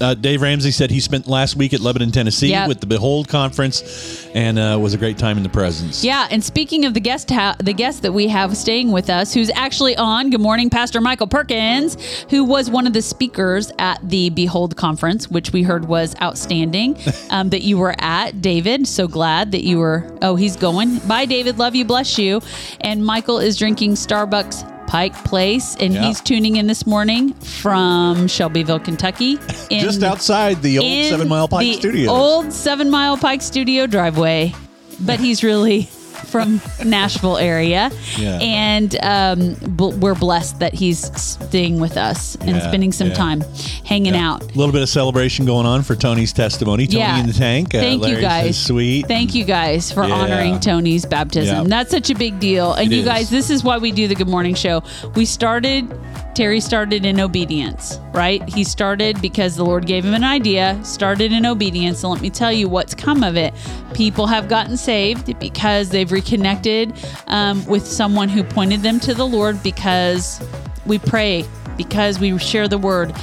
Uh, 0.00 0.14
Dave 0.14 0.42
Ramsey 0.42 0.70
said 0.70 0.90
he 0.90 1.00
spent 1.00 1.26
last 1.26 1.56
week 1.56 1.74
at 1.74 1.80
Lebanon, 1.80 2.10
Tennessee 2.10 2.48
Yep. 2.50 2.68
with 2.68 2.80
the 2.80 2.86
Behold 2.86 3.28
Conference 3.28 4.26
and 4.34 4.58
uh, 4.58 4.78
was 4.80 4.94
a 4.94 4.98
great 4.98 5.18
time 5.18 5.36
in 5.36 5.42
the 5.42 5.48
presence. 5.48 6.04
Yeah, 6.04 6.26
and 6.30 6.42
speaking 6.42 6.84
of 6.84 6.94
the 6.94 7.00
guest, 7.00 7.30
ha- 7.30 7.56
the 7.58 7.72
guest 7.72 8.02
that 8.02 8.12
we 8.12 8.28
have 8.28 8.56
staying 8.56 8.92
with 8.92 9.10
us, 9.10 9.34
who's 9.34 9.50
actually 9.54 9.96
on. 9.96 10.30
Good 10.30 10.40
morning, 10.40 10.70
Pastor 10.70 11.00
Michael 11.00 11.26
Perkins, 11.26 11.96
who 12.30 12.44
was 12.44 12.70
one 12.70 12.86
of 12.86 12.92
the 12.92 13.02
speakers 13.02 13.72
at 13.78 13.98
the 14.08 14.30
Behold 14.30 14.76
conference, 14.76 15.28
which 15.28 15.52
we 15.52 15.62
heard 15.62 15.86
was 15.86 16.14
outstanding. 16.22 16.96
um, 17.30 17.50
that 17.50 17.62
you 17.62 17.76
were 17.78 17.94
at, 17.98 18.40
David. 18.40 18.86
So 18.86 19.08
glad 19.08 19.52
that 19.52 19.64
you 19.64 19.78
were. 19.78 20.06
Oh, 20.22 20.36
he's 20.36 20.56
going. 20.56 20.98
Bye, 21.00 21.26
David. 21.26 21.57
Love 21.58 21.74
you. 21.74 21.84
Bless 21.84 22.18
you. 22.18 22.40
And 22.80 23.04
Michael 23.04 23.38
is 23.38 23.56
drinking 23.56 23.94
Starbucks. 23.94 24.74
Pike 24.88 25.12
Place, 25.24 25.76
and 25.80 25.92
Yeah. 25.92 26.06
he's 26.06 26.18
tuning 26.22 26.56
in 26.56 26.66
this 26.66 26.86
morning 26.86 27.34
from 27.34 28.26
Shelbyville, 28.26 28.78
Kentucky. 28.80 29.38
in- 29.68 29.80
Just 29.84 30.02
outside 30.02 30.62
the 30.62 30.78
old 30.78 31.04
Seven 31.04 31.28
Mile 31.28 31.46
Pike 31.46 31.66
the 31.66 31.72
Studios. 31.74 32.08
Old 32.08 32.50
Seven 32.54 32.88
Mile 32.90 33.18
Pike 33.18 33.42
Studio 33.42 33.86
driveway, 33.86 34.54
but 35.00 35.20
he's 35.20 35.44
really 35.44 35.90
from 36.26 36.60
Nashville 36.84 37.36
area, 37.38 37.90
Yeah. 38.18 38.38
and 38.40 38.96
um, 39.02 39.54
bl- 39.76 39.90
we're 39.92 40.14
blessed 40.14 40.58
that 40.60 40.74
he's 40.74 41.10
staying 41.20 41.80
with 41.80 41.96
us 41.96 42.36
and 42.40 42.50
Yeah, 42.56 42.68
spending 42.68 42.92
some 42.92 43.08
yeah. 43.08 43.14
time 43.14 43.44
hanging 43.84 44.14
out. 44.16 44.42
A 44.42 44.46
little 44.58 44.72
bit 44.72 44.82
of 44.82 44.88
celebration 44.88 45.46
going 45.46 45.66
on 45.66 45.82
for 45.82 45.94
Tony's 45.94 46.32
testimony. 46.32 46.86
Tony 46.86 47.20
in 47.20 47.26
the 47.26 47.32
tank. 47.32 47.74
Uh, 47.74 47.78
Thank 47.80 48.06
you, 48.06 48.20
guys. 48.20 48.58
sweet. 48.58 49.06
Thank 49.06 49.34
you 49.34 49.44
guys 49.44 49.90
for 49.92 50.02
honoring 50.04 50.60
Tony's 50.60 51.06
baptism. 51.06 51.68
That's 51.68 51.90
such 51.90 52.10
a 52.10 52.14
big 52.14 52.38
deal. 52.40 52.74
And 52.74 52.92
It 52.92 52.94
you 52.96 53.00
is. 53.02 53.06
guys, 53.06 53.30
this 53.30 53.50
is 53.50 53.64
why 53.64 53.78
we 53.78 53.92
do 53.92 54.08
the 54.08 54.14
Good 54.14 54.28
Morning 54.28 54.54
Show. 54.54 54.82
We 55.14 55.24
started, 55.24 55.86
Terry 56.34 56.60
started 56.60 57.04
in 57.04 57.18
obedience, 57.20 57.98
right? 58.12 58.46
He 58.48 58.64
started 58.64 59.20
because 59.22 59.56
the 59.56 59.64
Lord 59.64 59.86
gave 59.86 60.04
him 60.04 60.14
an 60.14 60.24
idea, 60.24 60.78
started 60.84 61.32
in 61.32 61.46
obedience. 61.46 62.02
And 62.04 62.12
let 62.12 62.20
me 62.20 62.30
tell 62.30 62.52
you 62.52 62.68
what's 62.68 62.94
come 62.94 63.22
of 63.22 63.36
it. 63.36 63.54
People 63.94 64.26
have 64.26 64.48
gotten 64.48 64.76
saved 64.76 65.38
because 65.40 65.88
they've 65.90 66.07
reconnected 66.10 66.92
um, 67.26 67.64
with 67.66 67.86
someone 67.86 68.28
who 68.28 68.42
pointed 68.44 68.82
them 68.82 69.00
to 69.00 69.14
the 69.14 69.26
Lord 69.26 69.62
because 69.62 70.42
we 70.86 70.98
pray 70.98 71.44
because 71.76 72.18
we 72.18 72.36
share 72.38 72.68
the 72.68 72.76
word. 72.76 73.14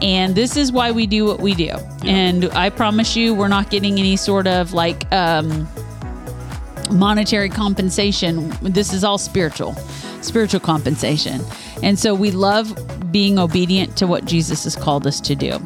And 0.00 0.34
this 0.34 0.56
is 0.56 0.72
why 0.72 0.92
we 0.92 1.06
do 1.06 1.26
what 1.26 1.40
we 1.40 1.54
do. 1.54 1.70
And 2.04 2.46
I 2.52 2.70
promise 2.70 3.16
you, 3.16 3.34
we're 3.34 3.48
not 3.48 3.70
getting 3.70 3.98
any 3.98 4.16
sort 4.16 4.46
of 4.46 4.72
like 4.72 5.12
um, 5.12 5.68
monetary 6.90 7.50
compensation. 7.50 8.50
This 8.62 8.92
is 8.94 9.04
all 9.04 9.18
spiritual, 9.18 9.74
spiritual 10.24 10.60
compensation. 10.60 11.40
And 11.82 11.98
so 11.98 12.14
we 12.14 12.30
love 12.30 12.76
being 13.12 13.38
obedient 13.38 13.96
to 13.98 14.06
what 14.06 14.24
Jesus 14.24 14.64
has 14.64 14.74
called 14.74 15.06
us 15.06 15.20
to 15.20 15.34
do. 15.34 15.58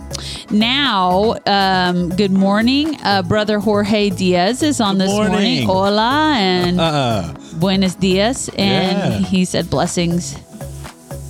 Now, 0.50 1.36
um, 1.46 2.10
good 2.10 2.32
morning. 2.32 2.96
Uh, 3.02 3.22
Brother 3.22 3.58
Jorge 3.58 4.10
Diaz 4.10 4.62
is 4.62 4.80
on 4.80 4.96
Good 4.98 5.02
this 5.08 5.12
morning. 5.12 5.32
morning. 5.32 5.62
Hola 5.66 6.34
and 6.36 6.80
Uh, 6.80 7.32
buenos 7.54 7.94
dias. 7.94 8.48
And 8.58 9.22
Yeah. 9.22 9.28
he 9.28 9.44
said 9.44 9.70
blessings 9.70 10.36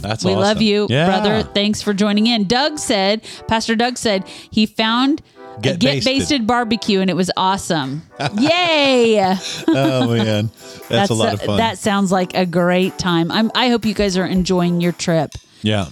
that's 0.00 0.24
we 0.24 0.30
awesome. 0.30 0.40
love 0.40 0.62
you, 0.62 0.86
Yeah. 0.88 1.06
brother. 1.06 1.42
Thanks 1.54 1.82
for 1.82 1.92
joining 1.92 2.26
in. 2.28 2.44
Doug 2.44 2.78
said, 2.78 3.20
Pastor 3.48 3.74
Doug 3.74 3.98
said 3.98 4.24
he 4.50 4.64
found 4.64 5.22
Get 5.62 5.78
get 5.78 6.04
Basted. 6.04 6.18
basted. 6.18 6.46
barbecue 6.46 7.00
and 7.00 7.10
it 7.10 7.14
was 7.14 7.30
awesome. 7.36 8.02
Yay! 8.38 9.36
Oh 9.68 10.14
man, 10.16 10.50
that's, 10.88 11.10
a 11.10 11.14
lot 11.14 11.34
of 11.34 11.42
fun. 11.42 11.58
That 11.58 11.78
sounds 11.78 12.10
like 12.10 12.34
a 12.34 12.46
great 12.46 12.98
time. 12.98 13.30
I'm, 13.30 13.50
I 13.54 13.68
hope 13.68 13.84
you 13.84 13.94
guys 13.94 14.16
are 14.16 14.24
enjoying 14.24 14.80
your 14.80 14.92
trip. 14.92 15.30
Yeah. 15.62 15.86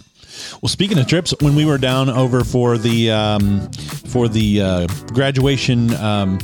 Well, 0.62 0.68
speaking 0.68 0.98
of 0.98 1.06
trips, 1.06 1.34
when 1.40 1.54
we 1.54 1.64
were 1.64 1.78
down 1.78 2.08
over 2.08 2.44
for 2.44 2.78
the 2.78 3.10
um, 3.10 3.70
for 4.08 4.28
the 4.28 4.60
uh, 4.60 4.86
graduation, 5.12 5.94
um, 5.94 6.38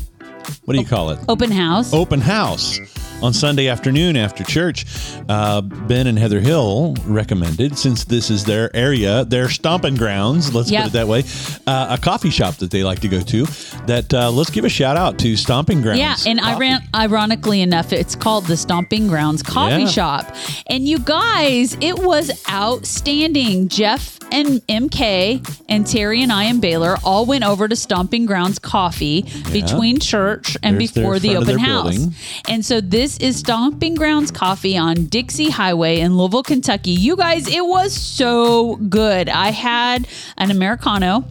what 0.65 0.75
do 0.75 0.81
you 0.81 0.87
call 0.87 1.11
it? 1.11 1.21
Open 1.29 1.51
house. 1.51 1.93
Open 1.93 2.21
house 2.21 2.79
on 3.23 3.33
Sunday 3.33 3.69
afternoon 3.69 4.17
after 4.17 4.45
church. 4.45 4.85
Uh, 5.29 5.61
ben 5.61 6.07
and 6.07 6.19
Heather 6.19 6.41
Hill 6.41 6.95
recommended, 7.07 7.79
since 7.79 8.05
this 8.05 8.31
is 8.31 8.45
their 8.45 8.75
area, 8.75 9.25
their 9.25 9.49
stomping 9.49 9.97
grounds. 9.97 10.55
Let's 10.55 10.71
Yep. 10.71 10.83
put 10.85 10.89
it 10.89 10.93
that 10.95 11.09
way. 11.09 11.25
Uh, 11.67 11.97
a 11.99 12.03
coffee 12.03 12.31
shop 12.31 12.57
that 12.57 12.71
they 12.71 12.83
like 12.85 13.01
to 13.01 13.09
go 13.09 13.21
to. 13.21 13.47
That 13.87 14.13
uh, 14.13 14.31
let's 14.31 14.51
give 14.51 14.65
a 14.65 14.69
shout 14.69 14.97
out 14.97 15.19
to 15.21 15.37
Stomping 15.37 15.83
Grounds. 15.83 15.99
Yeah, 15.99 16.17
and 16.27 16.41
Coffee. 16.41 16.67
iron- 16.67 16.83
ironically 16.95 17.61
enough, 17.63 17.93
it's 17.93 18.15
called 18.15 18.47
the 18.47 18.57
Stomping 18.57 19.07
Grounds 19.09 19.43
Coffee 19.43 19.83
Yeah. 19.83 19.89
Shop. 19.89 20.37
And 20.67 20.87
you 20.87 20.99
guys, 20.99 21.77
it 21.81 21.99
was 21.99 22.31
outstanding. 22.51 23.69
Jeff 23.69 24.19
and 24.33 24.63
MK 24.67 25.43
and 25.69 25.87
Terry 25.87 26.23
and 26.23 26.33
I 26.33 26.45
and 26.45 26.61
Baylor 26.61 26.97
all 27.05 27.27
went 27.27 27.45
over 27.45 27.69
to 27.69 27.77
Stomping 27.77 28.25
Grounds 28.27 28.59
Coffee 28.59 29.27
between 29.53 29.99
church 30.01 30.57
and 30.63 30.81
There's 30.81 30.93
before 30.93 31.19
the 31.19 31.37
open 31.37 31.59
house. 31.59 31.91
building. 31.97 32.15
And 32.49 32.65
so 32.65 32.81
this 32.81 33.12
is 33.19 33.39
Stomping 33.39 33.95
Grounds 33.95 34.31
Coffee 34.31 34.77
on 34.77 35.07
Dixie 35.07 35.51
Highway 35.51 36.01
in 36.01 36.17
Louisville, 36.17 36.43
Kentucky. 36.43 36.93
You 36.93 37.17
guys, 37.17 37.49
it 37.49 37.65
was 37.65 37.93
so 37.93 38.77
good. 38.77 39.29
I 39.29 39.51
had 39.51 40.07
an 40.39 40.51
Americano 40.51 41.25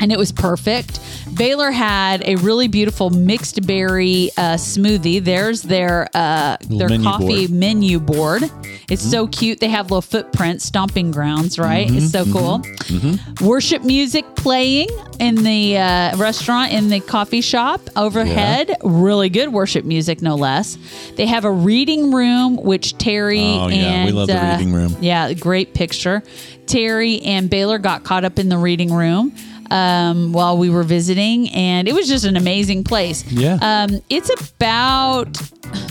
and 0.00 0.12
it 0.12 0.18
was 0.18 0.32
perfect. 0.32 1.00
Baylor 1.36 1.70
had 1.70 2.22
a 2.26 2.36
really 2.36 2.68
beautiful 2.68 3.10
mixed 3.10 3.66
berry 3.66 4.30
uh, 4.36 4.54
smoothie. 4.54 5.22
There's 5.22 5.62
their 5.62 6.08
uh, 6.14 6.56
their 6.68 6.88
menu 6.88 7.04
coffee 7.04 7.24
board. 7.26 7.38
Mm-hmm. 7.50 7.58
menu 7.58 8.00
board. 8.00 8.42
It's 8.90 9.02
so 9.02 9.26
cute. 9.26 9.60
They 9.60 9.68
have 9.68 9.86
little 9.86 10.02
footprints, 10.02 10.64
stomping 10.64 11.10
grounds, 11.10 11.58
right? 11.58 11.86
It's 11.90 12.10
so 12.12 12.24
cool. 12.24 12.58
Mm-hmm. 12.58 13.44
Worship 13.46 13.82
music 13.82 14.24
playing 14.36 14.88
in 15.20 15.36
the 15.36 15.78
uh, 15.78 16.16
restaurant 16.18 16.72
in 16.72 16.88
the 16.88 17.00
coffee 17.00 17.40
shop 17.40 17.80
overhead. 17.96 18.76
Really 18.82 19.28
good 19.30 19.52
worship 19.52 19.84
music, 19.84 20.20
no 20.22 20.34
less. 20.34 20.76
They 21.16 21.26
have 21.26 21.44
a 21.44 21.50
reading 21.52 22.12
room, 22.12 22.56
which 22.56 22.98
Terry 22.98 23.40
Oh, 23.40 23.68
and 23.68 23.74
yeah. 23.74 24.04
We 24.04 24.12
love 24.12 24.26
the 24.26 24.44
uh, 24.44 24.52
reading 24.56 24.72
room. 24.72 24.96
yeah, 25.00 25.32
great 25.32 25.72
picture. 25.74 26.22
Terry 26.66 27.20
and 27.22 27.48
Baylor 27.50 27.78
got 27.78 28.04
caught 28.04 28.24
up 28.24 28.38
in 28.38 28.48
the 28.48 28.56
reading 28.58 28.92
room 28.92 29.34
um, 29.74 30.32
while 30.32 30.56
we 30.56 30.70
were 30.70 30.84
visiting, 30.84 31.50
and 31.50 31.88
it 31.88 31.94
was 31.94 32.06
just 32.08 32.24
an 32.24 32.36
amazing 32.36 32.84
place. 32.84 33.24
Yeah. 33.30 33.58
Um, 33.60 34.00
it's 34.08 34.30
about 34.30 35.36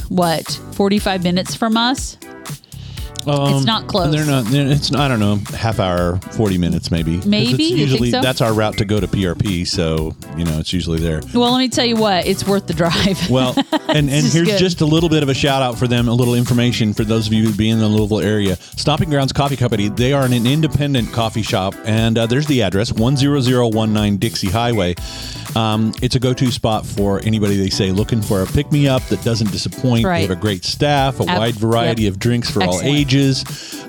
what 0.10 0.48
forty 0.72 1.00
five 1.00 1.22
minutes 1.22 1.54
from 1.54 1.76
us. 1.76 2.18
Um, 3.28 3.64
not 3.66 3.88
close. 3.88 4.12
They're 4.14 4.26
not. 4.26 4.46
They're, 4.46 4.68
it's 4.68 4.94
I 4.94 5.08
don't 5.08 5.20
know, 5.20 5.38
half 5.56 5.80
hour, 5.80 6.18
forty 6.34 6.58
minutes 6.58 6.92
maybe. 6.92 7.18
'Cause 7.18 7.26
Maybe? 7.26 7.44
It's 7.52 7.52
You 7.52 7.58
think 7.68 7.78
usually 7.80 8.12
so? 8.12 8.22
that's 8.22 8.42
our 8.42 8.54
route 8.54 8.78
to 8.78 8.86
go 8.86 9.00
to 9.00 9.08
PRP, 9.08 9.66
so 9.68 10.16
you 10.38 10.44
know 10.46 10.60
it's 10.60 10.74
usually 10.74 11.00
there. 11.00 11.22
Well, 11.34 11.52
let 11.52 11.60
me 11.60 11.70
tell 11.70 11.86
you 11.86 11.96
what, 11.96 12.26
it's 12.26 12.46
worth 12.48 12.68
the 12.68 12.74
drive. 12.74 13.30
Well, 13.30 13.54
and, 13.72 14.10
and 14.10 14.10
is 14.10 14.34
here's 14.34 14.48
good. 14.48 14.60
just 14.60 14.82
a 14.82 14.86
little 14.86 15.10
bit 15.10 15.24
of 15.24 15.30
a 15.30 15.34
shout 15.34 15.62
out 15.62 15.78
for 15.78 15.88
them, 15.88 16.08
a 16.08 16.14
little 16.14 16.36
information 16.36 16.94
for 16.94 17.04
those 17.04 17.28
of 17.28 17.34
you 17.34 17.44
who 17.46 17.54
be 17.54 17.70
in 17.70 17.80
the 17.80 17.88
Louisville 17.88 18.20
area. 18.20 18.56
Stomping 18.58 19.10
Grounds 19.10 19.32
Coffee 19.34 19.56
Company, 19.58 19.88
they 19.90 20.14
are 20.14 20.24
an 20.26 20.34
independent 20.34 21.12
coffee 21.14 21.44
shop, 21.44 21.74
and 21.86 22.18
uh, 22.18 22.26
there's 22.26 22.48
the 22.48 22.62
address 22.62 22.92
10019 22.92 24.18
Dixie 24.18 24.50
Highway. 24.50 24.96
Um, 25.56 25.94
it's 26.02 26.16
a 26.16 26.20
go 26.20 26.34
to 26.34 26.52
spot 26.52 26.84
for 26.86 27.20
anybody 27.24 27.58
they 27.58 27.70
say 27.70 27.92
looking 27.92 28.22
for 28.24 28.42
a 28.42 28.46
pick 28.48 28.72
me 28.72 28.88
up 28.88 29.04
that 29.10 29.24
doesn't 29.24 29.52
disappoint. 29.52 30.04
Right. 30.04 30.22
They 30.22 30.28
have 30.28 30.38
a 30.38 30.42
great 30.42 30.66
staff, 30.66 31.20
a 31.20 31.24
Ab- 31.30 31.38
wide 31.38 31.56
variety 31.56 32.04
yep. 32.04 32.14
of 32.14 32.20
drinks 32.20 32.50
for 32.50 32.64
all 32.64 32.76
Excellent. 32.80 32.98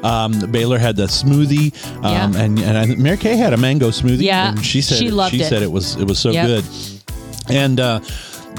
Um, 0.02 0.50
Baylor 0.50 0.78
had 0.78 0.96
the 0.96 1.06
smoothie, 1.06 1.72
um, 2.04 2.34
Yeah. 2.34 2.42
and, 2.44 2.58
and 2.58 2.98
Mary 2.98 3.16
Kay 3.16 3.37
had 3.37 3.52
a 3.52 3.56
mango 3.56 3.88
smoothie. 3.88 4.22
Yeah, 4.22 4.50
and 4.50 4.64
she 4.64 4.82
said 4.82 4.98
she 4.98 5.06
it, 5.08 5.30
she 5.30 5.40
it. 5.40 5.48
said 5.48 5.62
it 5.62 5.70
was 5.72 5.96
it 5.96 6.06
was 6.06 6.18
so 6.18 6.30
Yep. 6.30 6.46
good 6.46 6.64
and 7.48 7.78
uh, 7.80 8.00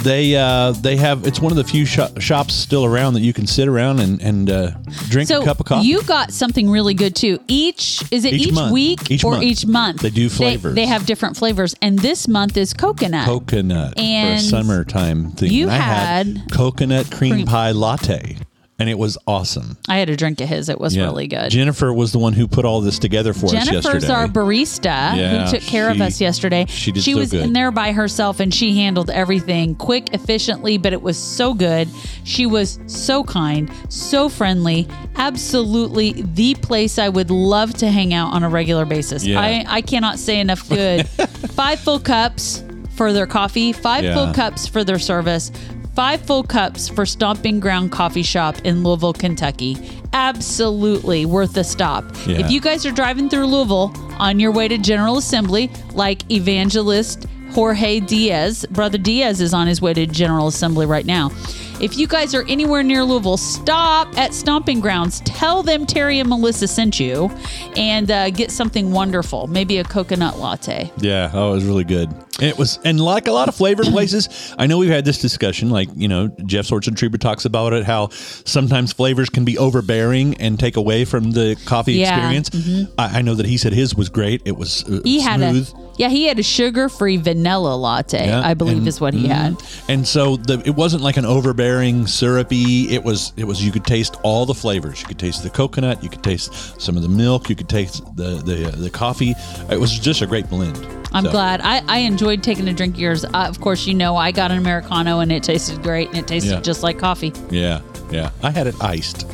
they 0.04 0.36
uh, 0.36 0.72
they 0.72 0.96
have 0.98 1.26
it's 1.26 1.40
one 1.40 1.52
of 1.52 1.56
the 1.58 1.64
few 1.64 1.86
sho- 1.86 2.12
shops 2.20 2.54
still 2.54 2.84
around 2.86 3.14
that 3.14 3.22
you 3.22 3.32
can 3.34 3.48
sit 3.48 3.68
around 3.68 4.00
and 4.00 4.22
and 4.22 4.50
uh, 4.50 4.72
drink 5.10 5.28
so 5.28 5.42
a 5.42 5.46
cup 5.46 5.60
of 5.60 5.66
coffee. 5.66 5.88
you 5.88 6.02
got 6.04 6.32
something 6.34 6.70
really 6.70 6.94
good 6.94 7.16
too. 7.16 7.40
Each 7.48 8.04
is 8.12 8.26
it 8.26 8.34
Each 8.34 8.48
each, 8.48 8.72
week 8.72 9.10
Each 9.12 9.24
or 9.24 9.32
month. 9.32 9.44
each 9.44 9.66
month? 9.66 10.02
They 10.02 10.10
do 10.10 10.30
flavors. 10.30 10.76
They, 10.76 10.86
have 10.86 11.06
different 11.06 11.38
flavors, 11.38 11.76
and 11.82 11.98
this 12.00 12.28
month 12.28 12.58
is 12.58 12.74
coconut. 12.74 13.26
coconut 13.26 13.98
And 13.98 14.40
for 14.42 14.46
a 14.46 14.50
summertime 14.50 15.32
thing. 15.32 15.52
you 15.52 15.70
And 15.70 15.72
I 15.74 15.78
had 15.78 16.52
coconut 16.52 17.10
cream, 17.12 17.34
cream- 17.34 17.48
pie 17.48 17.72
latte, 17.72 18.38
and 18.78 18.90
it 18.90 18.98
was 18.98 19.18
awesome. 19.26 19.78
I 19.88 19.98
had 19.98 20.10
a 20.10 20.18
drink 20.18 20.42
of 20.42 20.50
his. 20.50 20.68
It 20.70 20.80
was 20.80 20.96
Yeah. 20.96 21.04
really 21.06 21.28
good. 21.28 21.50
Jennifer 21.50 21.94
was 21.94 22.12
the 22.12 22.20
one 22.20 22.34
who 22.34 22.48
put 22.48 22.66
all 22.66 22.82
this 22.82 23.00
together 23.00 23.34
for 23.34 23.46
us 23.46 23.52
Jennifer's 23.54 23.86
yesterday. 24.04 24.14
our 24.14 24.28
barista 24.28 24.84
Yeah, 25.16 25.46
who 25.46 25.52
took 25.52 25.62
care 25.62 25.90
of 25.90 26.02
us 26.02 26.20
yesterday. 26.20 26.66
she 26.68 26.92
did 26.92 27.04
so 27.04 27.16
was 27.16 27.32
good. 27.32 27.42
in 27.44 27.54
there 27.54 27.72
by 27.72 27.92
herself 27.94 28.40
and 28.40 28.54
she 28.54 28.76
handled 28.78 29.10
everything 29.10 29.76
quick, 29.76 30.14
efficiently, 30.14 30.78
but 30.78 30.92
it 30.94 31.02
was 31.02 31.18
so 31.18 31.54
good. 31.54 31.88
She 32.26 32.46
was 32.46 32.80
so 32.88 33.24
kind, 33.24 33.70
so 33.90 34.28
friendly. 34.30 34.88
Absolutely 35.16 36.22
the 36.34 36.56
place 36.56 37.00
I 37.00 37.10
would 37.10 37.32
love 37.32 37.74
to 37.76 37.88
hang 37.90 38.14
out 38.14 38.34
on 38.34 38.44
a 38.44 38.50
regular 38.50 38.86
basis. 38.86 39.26
Yeah. 39.26 39.40
I, 39.40 39.64
I 39.68 39.82
cannot 39.82 40.20
say 40.20 40.40
enough 40.40 40.68
good. 40.68 41.08
Five 41.10 41.80
full 41.80 42.00
cups 42.00 42.64
for 42.96 43.12
their 43.14 43.28
coffee, 43.28 43.74
five 43.74 44.04
Yeah. 44.04 44.14
full 44.16 44.34
cups 44.34 44.68
for 44.68 44.84
their 44.84 45.00
service. 45.00 45.52
Five 45.96 46.22
full 46.24 46.44
cups 46.44 46.90
for 46.90 47.06
Stomping 47.06 47.62
Ground 47.62 47.90
Coffee 47.90 48.22
Shop 48.22 48.58
in 48.66 48.84
Louisville, 48.84 49.14
Kentucky. 49.14 49.78
Absolutely 50.12 51.26
worth 51.26 51.56
a 51.56 51.64
stop. 51.64 52.04
Yeah. 52.28 52.40
If 52.40 52.52
you 52.52 52.60
guys 52.60 52.86
are 52.86 52.92
driving 52.92 53.30
through 53.30 53.46
Louisville 53.46 53.94
on 54.20 54.38
your 54.38 54.52
way 54.52 54.68
to 54.68 54.78
General 54.78 55.18
Assembly, 55.18 55.72
like 55.94 56.30
Evangelist 56.30 57.28
Jorge 57.52 58.02
Diaz, 58.02 58.66
Brother 58.72 58.98
Diaz 58.98 59.40
is 59.40 59.54
on 59.54 59.68
his 59.68 59.82
way 59.82 59.94
to 59.94 60.06
General 60.06 60.48
Assembly 60.48 60.86
right 60.86 61.06
now. 61.06 61.32
If 61.80 61.98
you 61.98 62.08
guys 62.08 62.36
are 62.36 62.46
anywhere 62.50 62.84
near 62.84 63.06
Louisville, 63.06 63.38
stop 63.38 64.18
at 64.18 64.34
Stomping 64.34 64.82
Grounds. 64.82 65.22
Tell 65.22 65.64
them 65.64 65.86
Terry 65.86 66.20
and 66.20 66.28
Melissa 66.28 66.68
sent 66.68 67.00
you 67.00 67.32
and 67.78 68.12
uh, 68.12 68.32
get 68.32 68.52
something 68.52 68.92
wonderful. 68.92 69.48
Maybe 69.48 69.78
a 69.78 69.86
coconut 69.86 70.40
latte. 70.40 70.92
Yeah, 70.98 71.32
oh, 71.34 71.52
it 71.52 71.56
was 71.56 71.66
really 71.66 71.86
good. 71.86 72.14
It 72.42 72.58
was, 72.58 72.80
and 72.84 73.00
like 73.00 73.28
a 73.28 73.32
lot 73.32 73.48
of 73.48 73.56
flavored 73.56 73.86
places, 73.88 74.54
I 74.58 74.68
know 74.68 74.78
we've 74.78 74.90
had 74.90 75.06
this 75.06 75.20
discussion. 75.20 75.70
Like 75.70 75.88
you 75.96 76.08
know, 76.10 76.28
Jeff 76.46 76.68
Sortson 76.68 76.96
talks 77.20 77.46
about 77.46 77.72
it, 77.74 77.86
how 77.86 78.10
sometimes 78.10 78.92
flavors 78.92 79.30
can 79.30 79.46
be 79.46 79.58
overbearing 79.58 80.36
and 80.36 80.60
take 80.60 80.76
away 80.76 81.06
from 81.06 81.32
the 81.32 81.56
coffee 81.66 81.94
Yeah, 81.94 82.16
experience. 82.18 82.50
Mm-hmm. 82.50 82.94
I, 83.00 83.20
I 83.20 83.22
know 83.22 83.36
that 83.36 83.46
he 83.46 83.58
said 83.58 83.72
his 83.72 83.96
was 83.96 84.10
great. 84.10 84.42
It 84.46 84.58
was 84.58 84.84
uh, 84.84 85.00
He 85.04 85.22
had 85.22 85.40
smooth. 85.40 85.70
a 85.74 85.86
yeah, 85.98 86.10
he 86.10 86.26
had 86.26 86.38
a 86.38 86.44
sugar-free 86.44 87.18
vanilla 87.18 87.74
latte. 87.76 88.28
Yeah, 88.28 88.42
I 88.44 88.54
believe 88.54 88.80
and- 88.80 88.88
is 88.88 89.00
what 89.00 89.14
he 89.14 89.28
had. 89.30 89.54
Mm-hmm. 89.54 89.92
And 89.92 90.06
so 90.06 90.36
the, 90.36 90.62
it 90.66 90.76
wasn't 90.76 91.04
like 91.04 91.16
an 91.16 91.24
overbearing 91.26 92.06
syrupy. 92.06 92.94
It 92.94 93.02
was 93.04 93.32
it 93.38 93.46
was 93.46 93.64
you 93.64 93.72
could 93.72 93.86
taste 93.86 94.18
all 94.24 94.46
the 94.46 94.54
flavors. 94.54 95.00
You 95.00 95.08
could 95.08 95.20
taste 95.20 95.44
the 95.44 95.50
coconut. 95.50 96.04
You 96.04 96.10
could 96.10 96.24
taste 96.24 96.82
some 96.82 96.98
of 96.98 97.04
the 97.04 97.10
milk. 97.10 97.50
You 97.50 97.56
could 97.56 97.70
taste 97.70 98.04
the 98.18 98.42
the, 98.44 98.68
uh, 98.68 98.72
the 98.76 98.90
coffee. 98.90 99.36
It 99.70 99.80
was 99.80 99.98
just 99.98 100.22
a 100.22 100.28
great 100.28 100.50
blend. 100.50 100.86
I'm 101.16 101.24
So, 101.26 101.32
glad. 101.32 101.62
I, 101.62 101.82
I 101.88 102.00
enjoyed 102.00 102.44
taking 102.44 102.68
a 102.68 102.74
drink 102.74 102.96
of 102.96 103.00
yours. 103.00 103.26
Uh, 103.26 103.30
of 103.48 103.60
course, 103.62 103.88
you 103.88 103.94
know 103.94 104.16
I 104.18 104.32
got 104.32 104.52
an 104.52 104.58
americano 104.58 105.20
and 105.22 105.32
it 105.32 105.42
tasted 105.44 105.82
great 105.82 106.10
and 106.10 106.18
it 106.18 106.28
tasted 106.28 106.52
Yeah. 106.52 106.60
just 106.62 106.84
like 106.84 107.00
coffee. 107.00 107.34
Yeah, 107.50 107.82
yeah. 108.12 108.30
I 108.44 108.52
had 108.52 108.68
it 108.68 108.76
iced. 108.82 109.26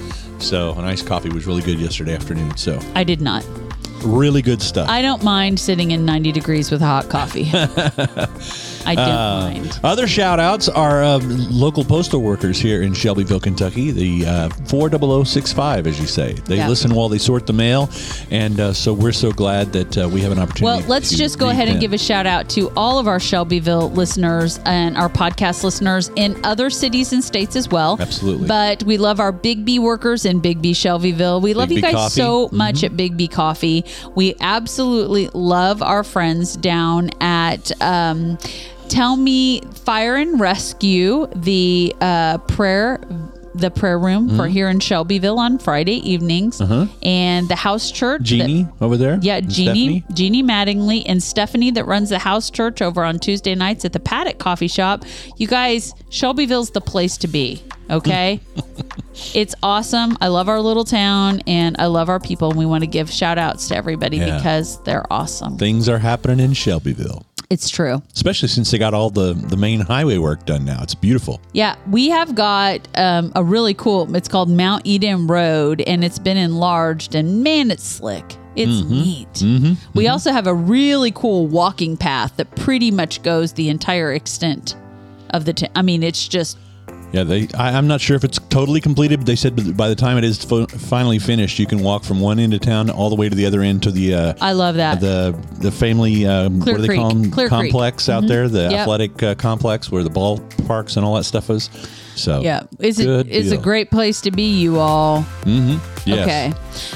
So 0.42 0.74
an 0.74 0.86
iced 0.86 1.06
coffee 1.06 1.30
was 1.30 1.46
really 1.46 1.62
good 1.62 1.80
yesterday 1.80 2.14
afternoon. 2.16 2.56
So 2.58 2.80
I 2.96 3.04
did 3.04 3.20
not. 3.22 3.44
really 4.04 4.42
good 4.42 4.62
stuff. 4.62 4.90
I 4.90 5.02
don't 5.04 5.24
mind 5.24 5.60
sitting 5.60 5.92
in 5.92 6.06
90 6.06 6.32
degrees 6.32 6.72
with 6.72 6.82
hot 6.82 7.10
coffee. 7.10 7.44
I 8.86 8.96
don't 8.96 9.08
Uh, 9.10 9.42
mind. 9.54 9.80
Other 9.84 10.08
shout 10.08 10.40
outs 10.40 10.70
are 10.70 11.04
uh, 11.04 11.20
local 11.50 11.84
postal 11.84 12.22
workers 12.22 12.60
here 12.60 12.82
in 12.82 12.94
Shelbyville, 12.94 13.40
Kentucky, 13.40 13.92
the 13.92 14.26
uh, 14.26 14.50
40065, 14.68 15.88
as 15.88 16.00
you 16.00 16.08
say. 16.08 16.34
They 16.46 16.58
Yeah. 16.58 16.68
listen 16.68 16.94
while 16.94 17.10
they 17.10 17.18
sort 17.18 17.46
the 17.48 17.54
mail. 17.54 17.90
And 18.30 18.60
uh, 18.60 18.74
so 18.74 18.94
we're 18.94 19.12
so 19.12 19.32
glad 19.32 19.74
that 19.74 19.98
uh, 19.98 20.10
we 20.10 20.22
have 20.22 20.32
an 20.32 20.40
opportunity. 20.40 20.64
Well, 20.82 20.88
let's 20.90 21.12
just 21.16 21.40
go 21.40 21.50
ahead 21.50 21.68
and 21.68 21.80
give 21.80 21.94
a 21.94 21.98
shout 21.98 22.26
out 22.26 22.50
to 22.50 22.72
all 22.76 23.00
of 23.00 23.08
our 23.08 23.20
Shelbyville 23.20 23.92
listeners 23.92 24.60
and 24.66 24.98
our 24.98 25.10
podcast 25.10 25.64
listeners 25.64 26.10
in 26.16 26.40
other 26.44 26.70
cities 26.70 27.14
and 27.14 27.24
states 27.24 27.56
as 27.56 27.70
well. 27.70 27.98
Absolutely. 28.00 28.48
But 28.48 28.84
we 28.84 28.98
love 28.98 29.20
our 29.20 29.32
Big 29.32 29.66
B 29.66 29.80
workers 29.80 30.26
in 30.26 30.40
Big 30.40 30.62
B 30.62 30.74
Shelbyville. 30.74 31.42
We 31.42 31.54
love 31.54 31.70
Big 31.70 31.78
you 31.78 31.82
guys 31.84 31.94
Coffee. 31.94 32.12
so 32.22 32.32
Mm-hmm. 32.48 32.58
much 32.58 32.84
at 32.84 32.96
Big 32.98 33.18
B 33.18 33.28
Coffee. 33.28 33.86
We 34.16 34.36
absolutely 34.40 35.30
love 35.34 35.82
our 35.82 36.04
friends 36.04 36.56
down 36.56 37.10
at. 37.20 37.72
Um, 37.82 38.38
Tell 38.92 39.16
me, 39.16 39.62
Fire 39.86 40.16
and 40.18 40.40
Rescue, 40.40 41.28
the 41.36 41.96
uh, 42.02 42.40
prayer, 42.40 43.00
the 43.56 43.72
prayer 43.72 43.98
room 43.98 44.28
for 44.30 44.44
Mm-hmm. 44.44 44.52
here 44.52 44.70
in 44.70 44.80
Shelbyville 44.82 45.40
on 45.40 45.60
Friday 45.60 45.96
evenings, 46.10 46.62
and 47.02 47.48
the 47.48 47.56
house 47.56 47.90
church. 47.92 48.30
that- 48.30 48.36
Uh-huh. 48.42 48.48
Jeannie 48.48 48.68
over 48.82 48.98
there? 48.98 49.18
yeah, 49.22 49.40
Jeannie, 49.40 50.02
Stephanie? 50.02 50.04
Jeannie 50.14 50.44
Mattingly, 50.44 51.04
and 51.06 51.24
Stephanie 51.24 51.72
that 51.72 51.86
runs 51.86 52.10
the 52.10 52.20
house 52.20 52.50
church 52.50 52.82
over 52.82 53.04
on 53.04 53.20
Tuesday 53.20 53.56
nights 53.56 53.86
at 53.86 53.94
the 53.94 54.00
Paddock 54.00 54.40
Coffee 54.40 54.68
Shop. 54.68 55.06
You 55.38 55.48
guys, 55.48 55.94
Shelbyville's 56.10 56.72
the 56.72 56.82
place 56.82 57.16
to 57.18 57.28
be. 57.30 57.64
Okay, 57.90 58.40
it's 59.34 59.54
awesome. 59.64 60.18
I 60.22 60.28
love 60.28 60.48
our 60.48 60.62
little 60.62 60.86
town 60.86 61.42
and 61.46 61.76
I 61.80 61.88
love 61.88 62.08
our 62.08 62.22
people. 62.22 62.50
And 62.50 62.58
we 62.58 62.66
want 62.66 62.84
to 62.84 62.88
give 62.88 63.12
shout 63.12 63.38
outs 63.38 63.68
to 63.68 63.76
everybody 63.76 64.16
Yeah. 64.18 64.38
because 64.38 64.82
they're 64.84 65.06
awesome. 65.12 65.58
Things 65.58 65.90
are 65.90 65.98
happening 66.00 66.40
in 66.40 66.54
Shelbyville, 66.54 67.26
It's 67.52 67.70
true. 67.70 68.02
especially 68.16 68.48
since 68.48 68.72
they 68.72 68.78
got 68.78 68.94
all 68.94 69.10
the, 69.10 69.34
the 69.34 69.58
main 69.58 69.82
highway 69.82 70.18
work 70.18 70.46
done 70.46 70.64
now. 70.66 70.80
It's 70.82 70.96
beautiful. 70.96 71.42
Yeah, 71.54 71.76
we 71.90 72.10
have 72.10 72.34
got 72.34 72.88
um, 72.98 73.32
a 73.36 73.44
really 73.44 73.74
cool. 73.74 74.16
It's 74.16 74.28
called 74.30 74.50
Mount 74.50 74.84
Eden 74.86 75.28
Road, 75.28 75.82
and 75.82 76.04
it's 76.04 76.18
been 76.20 76.38
enlarged. 76.38 77.14
And 77.14 77.44
man, 77.44 77.70
it's 77.70 77.84
slick. 77.84 78.24
It's 78.56 78.82
Mm-hmm. 78.82 79.64
neat. 79.70 79.84
We 79.94 80.08
also 80.08 80.32
have 80.32 80.48
a 80.48 80.54
really 80.54 81.12
cool 81.12 81.48
walking 81.48 81.98
path 81.98 82.36
that 82.38 82.56
pretty 82.56 82.90
much 82.92 83.22
goes 83.24 83.54
the 83.54 83.70
entire 83.70 84.14
extent 84.14 84.76
of 85.32 85.46
the. 85.46 85.54
T- 85.54 85.68
I 85.76 85.82
mean, 85.82 86.04
it's 86.04 86.28
just 86.28 86.58
Yeah, 87.12 87.24
they. 87.24 87.48
I, 87.58 87.78
I'm 87.78 87.88
not 87.88 88.00
sure 88.00 88.16
if 88.16 88.24
it's 88.24 88.40
totally 88.50 88.80
completed, 88.80 89.20
but 89.20 89.26
they 89.26 89.36
said 89.36 89.76
by 89.76 89.90
the 89.90 89.96
time 89.96 90.18
it 90.18 90.24
is 90.24 90.44
finally 90.44 91.20
finished, 91.20 91.60
you 91.60 91.66
can 91.66 91.80
walk 91.80 92.04
from 92.06 92.22
one 92.22 92.40
end 92.40 92.54
of 92.54 92.62
town 92.62 92.90
all 92.90 93.10
the 93.10 93.16
way 93.18 93.28
to 93.28 93.36
the 93.36 93.46
other 93.46 93.62
end 93.62 93.84
to 93.84 93.92
the. 93.92 94.14
Uh, 94.14 94.34
I 94.40 94.54
love 94.54 94.76
that. 94.76 95.02
the 95.02 95.38
the 95.60 95.72
family 95.72 96.26
um, 96.26 96.62
Clear 96.62 96.76
what 96.76 96.78
do 96.78 96.82
they 96.84 96.88
Creek. 96.88 97.00
call 97.00 97.10
them 97.10 97.32
Clear 97.32 97.50
Creek. 97.50 97.72
complex 97.72 98.08
out 98.08 98.28
there 98.28 98.48
the 98.48 98.62
Yep. 98.62 98.74
athletic 98.74 99.24
uh, 99.24 99.36
complex 99.36 99.92
where 99.92 100.04
the 100.04 100.10
ballparks 100.10 100.96
and 100.96 101.06
all 101.06 101.16
that 101.16 101.24
stuff 101.26 101.50
is 101.50 101.70
So 102.16 102.42
Yeah. 102.42 102.64
Is 102.80 103.00
it 103.00 103.28
is 103.28 103.52
a 103.52 103.58
great 103.58 103.92
place 103.92 104.22
to 104.22 104.32
be, 104.32 104.60
you 104.60 104.80
all. 104.80 105.26
Yes. 106.06 106.20
Okay. 106.22 106.54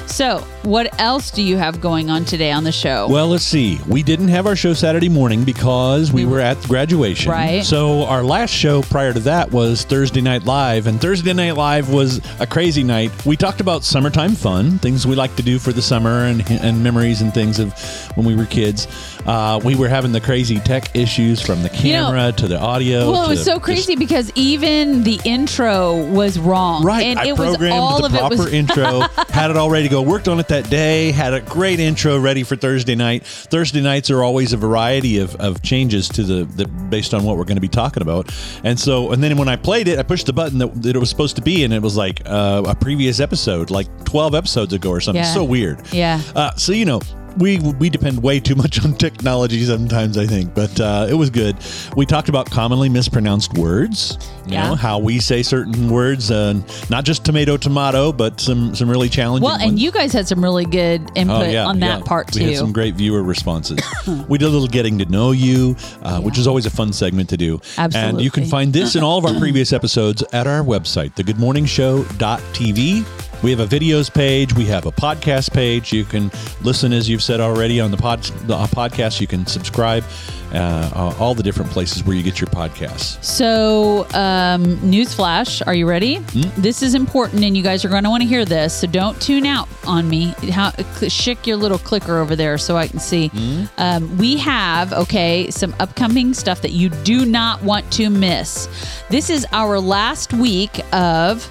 So, 0.08 0.40
what 0.64 1.00
else 1.00 1.30
do 1.32 1.42
you 1.44 1.58
have 1.58 1.82
going 1.82 2.10
on 2.10 2.26
today 2.26 2.52
on 2.52 2.64
the 2.64 2.72
show? 2.72 3.08
Well, 3.10 3.28
let's 3.28 3.44
see. 3.44 3.80
We 3.88 4.02
didn't 4.04 4.30
have 4.30 4.48
our 4.48 4.56
show 4.56 4.74
Saturday 4.74 5.10
morning 5.10 5.44
because 5.44 6.12
we 6.12 6.26
were 6.26 6.40
at 6.40 6.60
graduation. 6.64 7.32
Right. 7.32 7.64
So 7.64 8.06
our 8.06 8.24
last 8.24 8.52
show 8.52 8.82
prior 8.84 9.14
to 9.14 9.20
that 9.22 9.52
was 9.52 9.84
Thursday 9.84 10.22
Night 10.22 10.44
Live, 10.46 10.88
and 10.88 11.00
Thursday 11.00 11.34
Night 11.34 11.56
Live 11.56 11.90
was 11.92 12.20
a 12.40 12.48
crazy 12.48 12.84
night. 12.84 13.12
We 13.26 13.36
talked 13.38 13.62
about 13.62 13.84
summertime 13.84 14.36
fun, 14.36 14.80
things 14.80 15.06
we 15.06 15.16
like 15.16 15.36
to 15.36 15.44
do 15.44 15.60
for 15.60 15.72
the 15.74 15.82
summer, 15.82 16.26
and 16.26 16.44
and 16.50 16.84
memories 16.84 17.22
and 17.22 17.34
things 17.34 17.60
of 17.60 17.74
when 18.16 18.26
we 18.26 18.36
were 18.36 18.46
kids. 18.46 18.88
Uh, 19.26 19.60
we 19.64 19.76
were 19.76 19.90
having 19.90 20.12
the 20.12 20.22
crazy 20.22 20.60
tech 20.60 20.96
issues 20.96 21.42
from 21.42 21.64
the 21.64 21.70
You 21.78 21.94
know- 21.94 22.06
camera 22.12 22.32
to 22.34 22.48
the 22.48 22.60
audio. 22.60 23.12
well, 23.12 23.26
it 23.26 23.30
was 23.30 23.44
so 23.44 23.54
just- 23.54 23.64
crazy 23.64 23.96
because 23.96 24.32
even 24.36 25.04
the 25.04 25.20
intro 25.26 25.96
was 26.12 26.38
wrong. 26.38 26.84
Right, 26.84 27.06
And 27.08 27.18
I 27.20 27.28
it 27.28 27.38
was 27.38 27.50
programmed 27.58 27.74
all 27.80 28.00
the 28.00 28.06
of 28.06 28.14
it 28.14 28.20
proper 28.20 28.36
was 28.38 28.54
intro, 28.54 28.95
had 29.02 29.52
it 29.52 29.58
all 29.58 29.70
ready 29.70 29.88
to 29.88 29.92
go. 29.92 30.02
Worked 30.02 30.28
on 30.28 30.40
it 30.40 30.48
that 30.50 30.70
day. 30.70 31.12
Had 31.12 31.34
a 31.34 31.42
great 31.42 31.80
intro 31.80 32.20
ready 32.20 32.44
for 32.44 32.56
Thursday 32.56 32.96
night. 32.96 33.26
Thursday 33.26 33.82
nights 33.82 34.10
are 34.10 34.24
always 34.24 34.54
a 34.54 34.58
variety 34.58 35.20
of, 35.20 35.36
of 35.36 35.62
changes 35.62 36.08
to 36.10 36.24
the, 36.24 36.46
the 36.46 36.68
based 36.68 37.14
on 37.14 37.24
what 37.24 37.38
we're 37.38 37.44
going 37.44 37.58
to 37.58 37.62
be 37.62 37.68
talking 37.68 38.02
about. 38.02 38.34
And 38.64 38.80
so, 38.80 39.12
and 39.12 39.24
then 39.24 39.38
when 39.38 39.48
I 39.48 39.56
played 39.56 39.88
it, 39.88 40.00
I 40.00 40.04
pushed 40.04 40.26
the 40.26 40.34
button 40.34 40.60
that, 40.60 40.82
that 40.84 40.96
it 40.96 41.00
was 41.00 41.10
supposed 41.10 41.36
to 41.38 41.42
be, 41.42 41.64
and 41.64 41.74
it 41.74 41.82
was 41.82 41.98
like 41.98 42.22
uh, 42.26 42.64
a 42.68 42.76
previous 42.76 43.20
episode, 43.20 43.70
like 43.70 43.88
twelve 44.06 44.36
episodes 44.36 44.74
ago 44.74 44.90
or 44.90 45.02
something. 45.02 45.24
Yeah. 45.24 45.34
So 45.34 45.44
weird. 45.44 45.82
Yeah. 45.92 46.22
Uh, 46.36 46.56
so 46.56 46.72
you 46.72 46.86
know. 46.86 47.02
We, 47.38 47.60
we 47.80 47.90
depend 47.90 48.24
way 48.24 48.40
too 48.40 48.56
much 48.56 48.84
on 48.86 48.94
technology 48.94 49.64
sometimes, 49.66 50.18
I 50.18 50.26
think, 50.26 50.54
but 50.54 50.80
uh, 50.80 51.08
it 51.10 51.14
was 51.16 51.30
good. 51.30 51.58
We 51.98 52.06
talked 52.06 52.30
about 52.30 52.50
commonly 52.50 52.88
mispronounced 52.90 53.54
words, 53.56 54.18
you 54.48 54.54
Yeah. 54.54 54.70
know, 54.70 54.76
how 54.76 55.00
we 55.00 55.20
say 55.20 55.44
certain 55.44 55.90
words, 55.90 56.32
uh, 56.32 56.54
not 56.90 57.04
just 57.04 57.26
tomato, 57.26 57.58
tomato, 57.58 58.12
but 58.14 58.40
some, 58.40 58.74
some 58.74 58.90
really 58.90 59.10
challenging 59.10 59.44
Well, 59.46 59.56
and 59.56 59.72
ones. 59.72 59.82
you 59.82 59.92
guys 59.92 60.14
had 60.14 60.28
some 60.28 60.42
really 60.42 60.66
good 60.66 61.02
input 61.16 61.48
Oh, 61.48 61.50
yeah, 61.50 61.66
on 61.66 61.80
that 61.82 62.00
yeah. 62.00 62.06
part 62.06 62.32
too. 62.32 62.40
We 62.40 62.46
had 62.52 62.58
some 62.58 62.72
great 62.72 62.96
viewer 62.96 63.22
responses. 63.24 63.80
we 64.30 64.38
did 64.38 64.46
a 64.46 64.50
little 64.50 64.68
getting 64.68 64.98
to 65.00 65.06
know 65.06 65.32
you, 65.32 65.76
uh, 66.04 66.22
which 66.22 66.38
is 66.38 66.48
always 66.48 66.66
a 66.66 66.70
fun 66.72 66.94
segment 66.94 67.28
to 67.30 67.38
do. 67.38 67.60
Absolutely. 67.78 68.10
And 68.12 68.22
you 68.22 68.32
can 68.32 68.46
find 68.46 68.72
this 68.72 68.96
and 68.96 69.04
all 69.04 69.18
of 69.18 69.26
our 69.26 69.34
previous 69.40 69.74
episodes 69.74 70.24
at 70.32 70.48
our 70.48 70.62
website, 70.64 71.14
thegoodmorningshow.tv. 71.16 73.06
We 73.46 73.52
have 73.52 73.60
a 73.60 73.68
videos 73.68 74.12
page. 74.12 74.56
We 74.56 74.66
have 74.66 74.88
a 74.88 74.92
podcast 74.92 75.54
page. 75.54 75.94
You 75.94 76.04
can 76.04 76.32
listen, 76.64 76.92
as 76.92 77.08
you've 77.08 77.22
said 77.22 77.40
already, 77.40 77.80
on 77.80 77.92
the, 77.92 77.98
pod, 77.98 78.24
the 78.48 78.56
uh, 78.56 78.66
podcast. 78.66 79.22
You 79.22 79.28
can 79.28 79.46
subscribe. 79.46 80.04
Uh, 80.52 81.14
all 81.20 81.36
the 81.36 81.44
different 81.44 81.70
places 81.70 82.04
where 82.04 82.16
you 82.16 82.24
get 82.24 82.40
your 82.40 82.48
podcasts. 82.48 83.22
So, 83.24 84.06
um, 84.14 84.78
newsflash, 84.78 85.62
are 85.68 85.76
you 85.76 85.88
ready? 85.88 86.16
Hmm? 86.16 86.62
This 86.62 86.82
is 86.82 86.96
important, 86.96 87.44
and 87.44 87.58
you 87.58 87.62
guys 87.62 87.84
are 87.84 87.90
going 87.90 88.04
to 88.04 88.10
want 88.10 88.24
to 88.24 88.28
hear 88.28 88.46
this. 88.46 88.74
So 88.74 88.88
don't 88.88 89.22
tune 89.22 89.46
out 89.46 89.68
on 89.86 90.10
me. 90.10 90.34
How, 90.52 90.72
shake 91.08 91.46
your 91.46 91.58
little 91.58 91.80
clicker 91.80 92.18
over 92.18 92.36
there 92.36 92.58
so 92.58 92.78
I 92.78 92.88
can 92.88 93.00
see. 93.00 93.28
Hmm? 93.28 93.66
Um, 93.78 94.18
we 94.18 94.38
have 94.38 94.92
okay 94.94 95.52
some 95.52 95.76
upcoming 95.80 96.34
stuff 96.34 96.62
that 96.62 96.72
you 96.72 96.90
do 96.90 97.26
not 97.26 97.62
want 97.62 97.92
to 97.94 98.10
miss. 98.10 98.68
This 99.10 99.30
is 99.30 99.46
our 99.52 99.80
last 99.80 100.34
week 100.34 100.82
of 100.94 101.48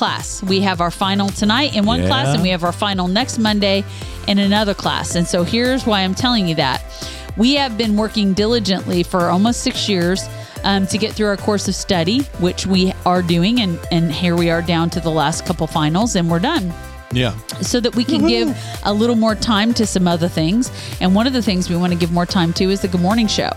class. 0.00 0.42
We 0.42 0.62
have 0.62 0.80
our 0.80 0.90
final 0.90 1.28
tonight 1.28 1.76
in 1.76 1.84
one 1.84 2.00
Yeah. 2.00 2.06
class, 2.06 2.28
and 2.32 2.42
we 2.42 2.48
have 2.48 2.64
our 2.64 2.72
final 2.72 3.06
next 3.06 3.38
Monday 3.38 3.84
in 4.26 4.38
another 4.38 4.72
class. 4.72 5.14
And 5.14 5.26
so 5.28 5.44
here's 5.44 5.84
why 5.84 6.00
I'm 6.00 6.14
telling 6.14 6.48
you 6.48 6.54
that. 6.54 6.82
We 7.36 7.56
have 7.56 7.76
been 7.76 7.96
working 7.96 8.32
diligently 8.32 9.02
for 9.02 9.28
almost 9.28 9.60
six 9.60 9.90
years 9.90 10.26
um, 10.64 10.86
to 10.86 10.96
get 10.96 11.12
through 11.12 11.26
our 11.26 11.36
course 11.36 11.68
of 11.68 11.74
study, 11.74 12.20
which 12.38 12.66
we 12.66 12.94
are 13.04 13.20
doing. 13.20 13.60
And, 13.60 13.78
and 13.92 14.10
here 14.10 14.36
we 14.36 14.48
are 14.48 14.62
down 14.62 14.88
to 14.90 15.00
the 15.00 15.10
last 15.10 15.44
couple 15.44 15.66
finals, 15.66 16.16
and 16.16 16.30
we're 16.30 16.38
done 16.38 16.72
Yeah. 17.12 17.36
so 17.60 17.80
that 17.80 17.96
we 17.96 18.04
can 18.04 18.26
give 18.28 18.56
a 18.84 18.92
little 18.92 19.16
more 19.16 19.34
time 19.34 19.74
to 19.74 19.86
some 19.86 20.06
other 20.06 20.28
things. 20.28 20.70
And 21.00 21.14
one 21.14 21.26
of 21.26 21.32
the 21.32 21.42
things 21.42 21.68
we 21.68 21.76
want 21.76 21.92
to 21.92 21.98
give 21.98 22.12
more 22.12 22.26
time 22.26 22.52
to 22.54 22.64
is 22.70 22.82
the 22.82 22.88
Good 22.88 23.00
Morning 23.00 23.26
Show. 23.26 23.50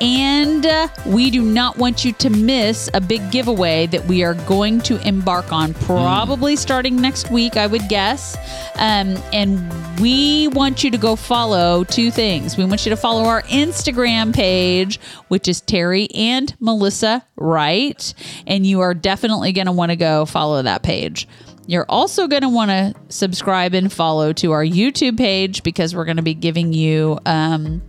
And 0.00 0.66
uh, 0.66 0.88
we 1.06 1.30
do 1.30 1.42
not 1.42 1.78
want 1.78 2.04
you 2.04 2.12
to 2.14 2.30
miss 2.30 2.90
a 2.94 3.00
big 3.00 3.30
giveaway 3.30 3.86
that 3.86 4.04
we 4.06 4.24
are 4.24 4.34
going 4.34 4.80
to 4.82 5.00
embark 5.06 5.52
on, 5.52 5.72
probably 5.74 6.56
starting 6.56 6.96
next 6.96 7.30
week, 7.30 7.56
I 7.56 7.66
would 7.66 7.88
guess. 7.88 8.36
Um, 8.74 9.16
and 9.32 10.00
we 10.00 10.48
want 10.48 10.84
you 10.84 10.90
to 10.90 10.98
go 10.98 11.16
follow 11.16 11.84
two 11.84 12.10
things. 12.10 12.56
We 12.56 12.64
want 12.64 12.84
you 12.84 12.90
to 12.90 12.96
follow 12.96 13.24
our 13.24 13.42
Instagram 13.42 14.34
page, 14.34 15.00
which 15.28 15.48
is 15.48 15.60
Terry 15.60 16.08
and 16.14 16.54
Melissa 16.60 17.24
Wright. 17.36 18.14
And 18.46 18.66
you 18.66 18.80
are 18.80 18.94
definitely 18.94 19.52
going 19.52 19.66
to 19.66 19.72
want 19.72 19.90
to 19.90 19.96
go 19.96 20.26
follow 20.26 20.60
that 20.62 20.82
page. 20.82 21.26
You're 21.66 21.86
also 21.88 22.28
going 22.28 22.42
to 22.42 22.48
want 22.48 22.70
to 22.70 22.94
subscribe 23.08 23.74
and 23.74 23.92
follow 23.92 24.32
to 24.34 24.52
our 24.52 24.64
YouTube 24.64 25.18
page 25.18 25.62
because 25.62 25.94
we're 25.94 26.04
going 26.04 26.16
to 26.16 26.22
be 26.22 26.34
giving 26.34 26.72
you 26.72 27.18
um, 27.26 27.82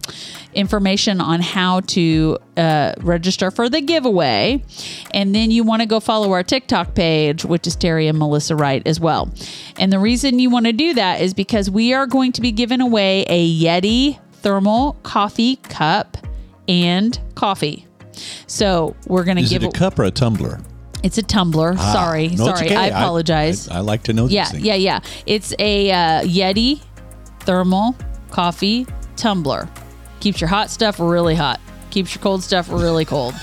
information 0.53 1.21
on 1.21 1.41
how 1.41 1.81
to 1.81 2.37
uh, 2.57 2.93
register 2.99 3.51
for 3.51 3.69
the 3.69 3.81
giveaway. 3.81 4.63
And 5.11 5.33
then 5.35 5.51
you 5.51 5.63
want 5.63 5.83
to 5.83 5.87
go 5.87 5.99
follow 5.99 6.33
our 6.33 6.43
TikTok 6.43 6.95
page, 6.95 7.45
which 7.45 7.67
is 7.67 7.75
Terry 7.75 8.07
and 8.07 8.17
Melissa 8.17 8.55
Wright 8.55 8.81
as 8.85 8.99
well. 8.99 9.31
And 9.77 9.93
the 9.93 9.99
reason 9.99 10.39
you 10.39 10.49
want 10.49 10.65
to 10.65 10.73
do 10.73 10.95
that 10.95 11.21
is 11.21 11.33
because 11.33 11.69
we 11.69 11.93
are 11.93 12.07
going 12.07 12.31
to 12.33 12.41
be 12.41 12.51
giving 12.51 12.81
away 12.81 13.25
a 13.27 13.59
Yeti 13.59 14.19
thermal 14.33 14.93
coffee 15.03 15.57
cup 15.57 16.17
and 16.67 17.19
coffee. 17.35 17.85
So 18.47 18.95
we're 19.05 19.23
going 19.23 19.37
to 19.37 19.43
give 19.43 19.63
it 19.63 19.75
a 19.75 19.77
cup 19.77 19.99
or 19.99 20.03
a 20.05 20.11
tumbler? 20.11 20.59
It's 21.03 21.17
a 21.17 21.23
tumbler. 21.23 21.77
sorry, 21.77 22.29
No, 22.29 22.45
sorry. 22.45 22.65
okay. 22.67 22.75
I 22.75 22.87
apologize. 22.87 23.67
I, 23.69 23.77
I 23.77 23.79
like 23.79 24.03
to 24.03 24.13
know 24.13 24.27
Yeah, 24.27 24.51
yeah, 24.53 24.75
yeah. 24.75 24.99
It's 25.25 25.53
a 25.59 25.91
uh, 25.91 26.21
Yeti 26.23 26.81
thermal 27.41 27.95
coffee 28.31 28.85
tumbler. 29.15 29.69
Keeps 30.19 30.41
your 30.41 30.47
hot 30.49 30.69
stuff 30.69 30.99
really 30.99 31.35
hot. 31.35 31.59
Keeps 31.91 32.15
your 32.15 32.21
cold 32.21 32.43
stuff 32.43 32.69
really 32.69 33.05
cold. 33.05 33.33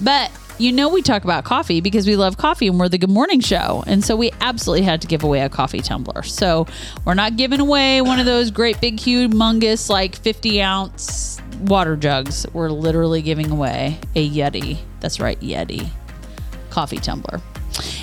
But 0.00 0.30
you 0.58 0.72
know 0.72 0.90
we 0.90 1.00
talk 1.00 1.24
about 1.24 1.44
coffee 1.44 1.80
because 1.80 2.06
we 2.06 2.16
love 2.16 2.36
coffee 2.36 2.68
and 2.68 2.78
we're 2.78 2.88
the 2.90 2.98
Good 2.98 3.10
Morning 3.10 3.40
Show, 3.40 3.82
and 3.86 4.04
so 4.04 4.14
we 4.14 4.30
absolutely 4.42 4.84
had 4.84 5.00
to 5.00 5.06
give 5.06 5.24
away 5.24 5.40
a 5.40 5.48
coffee 5.48 5.80
tumbler. 5.80 6.22
So 6.22 6.66
we're 7.06 7.14
not 7.14 7.36
giving 7.36 7.60
away 7.60 8.02
one 8.02 8.20
of 8.20 8.26
those 8.26 8.50
great 8.50 8.78
big 8.80 8.98
humongous 8.98 9.88
like 9.88 10.16
fifty 10.16 10.60
ounce 10.60 11.40
water 11.62 11.96
jugs. 11.96 12.46
We're 12.52 12.70
literally 12.70 13.22
giving 13.22 13.50
away 13.50 13.98
a 14.14 14.28
Yeti. 14.28 14.78
That's 15.00 15.18
right, 15.18 15.40
Yeti 15.40 15.88
coffee 16.70 16.98
tumbler. 16.98 17.40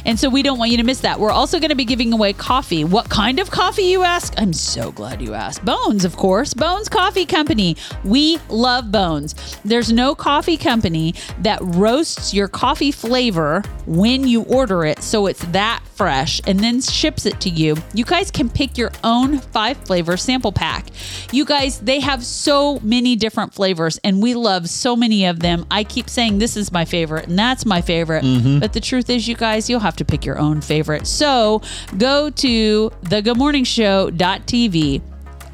And 0.08 0.18
so 0.18 0.30
we 0.30 0.42
don't 0.42 0.58
want 0.58 0.72
you 0.72 0.78
to 0.78 0.84
miss 0.84 1.02
that. 1.02 1.20
We're 1.20 1.32
also 1.32 1.60
going 1.60 1.70
to 1.70 1.76
be 1.76 1.86
giving 1.86 2.14
away 2.14 2.34
coffee. 2.34 2.84
What 2.84 3.10
kind 3.10 3.40
of 3.40 3.52
coffee, 3.52 3.84
you 3.84 4.04
ask? 4.04 4.34
I'm 4.38 4.54
so 4.54 4.92
glad 4.92 5.22
you 5.22 5.34
asked. 5.34 5.66
Bones, 5.66 6.06
of 6.06 6.16
course. 6.16 6.54
Bones 6.54 6.88
Coffee 6.88 7.26
Company. 7.26 7.76
We 8.06 8.40
love 8.50 8.92
Bones. 8.92 9.60
There's 9.66 9.92
no 9.92 10.16
coffee 10.16 10.58
company 10.58 11.14
that 11.42 11.60
roasts 11.62 12.34
your 12.34 12.48
coffee 12.48 12.92
flavor 12.92 13.62
when 13.86 14.28
you 14.28 14.44
order 14.44 14.86
it 14.86 15.04
so 15.04 15.28
it's 15.28 15.44
that 15.48 15.84
fresh 15.98 16.40
and 16.48 16.60
then 16.60 16.80
ships 16.80 17.26
it 17.26 17.42
to 17.42 17.50
you. 17.50 17.76
You 17.94 18.06
guys 18.06 18.32
can 18.32 18.50
pick 18.50 18.78
your 18.78 18.92
own 19.04 19.40
five 19.40 19.78
flavor 19.78 20.16
sample 20.16 20.52
pack. 20.52 20.86
You 21.32 21.44
guys, 21.44 21.80
they 21.80 22.00
have 22.00 22.24
so 22.24 22.80
many 22.80 23.16
different 23.18 23.54
flavors 23.54 24.00
and 24.04 24.22
we 24.22 24.36
love 24.36 24.70
so 24.70 24.96
many 24.96 25.26
of 25.26 25.40
them. 25.40 25.66
I 25.70 25.84
keep 25.84 26.10
saying 26.10 26.38
this 26.38 26.56
is 26.56 26.72
my 26.72 26.86
favorite 26.86 27.28
and 27.28 27.38
that's 27.38 27.66
my 27.66 27.82
favorite. 27.82 28.24
Mm-hmm. 28.24 28.60
But 28.60 28.74
the 28.74 28.80
truth 28.80 29.10
is, 29.10 29.28
you 29.28 29.36
guys, 29.36 29.70
you'll 29.70 29.82
have 29.82 29.97
to 29.98 30.06
pick 30.06 30.26
your 30.26 30.40
own 30.40 30.62
favorite. 30.62 31.06
So 31.08 31.62
go 31.98 32.30
to 32.30 32.90
thegoodmorningshow.tv, 32.90 35.02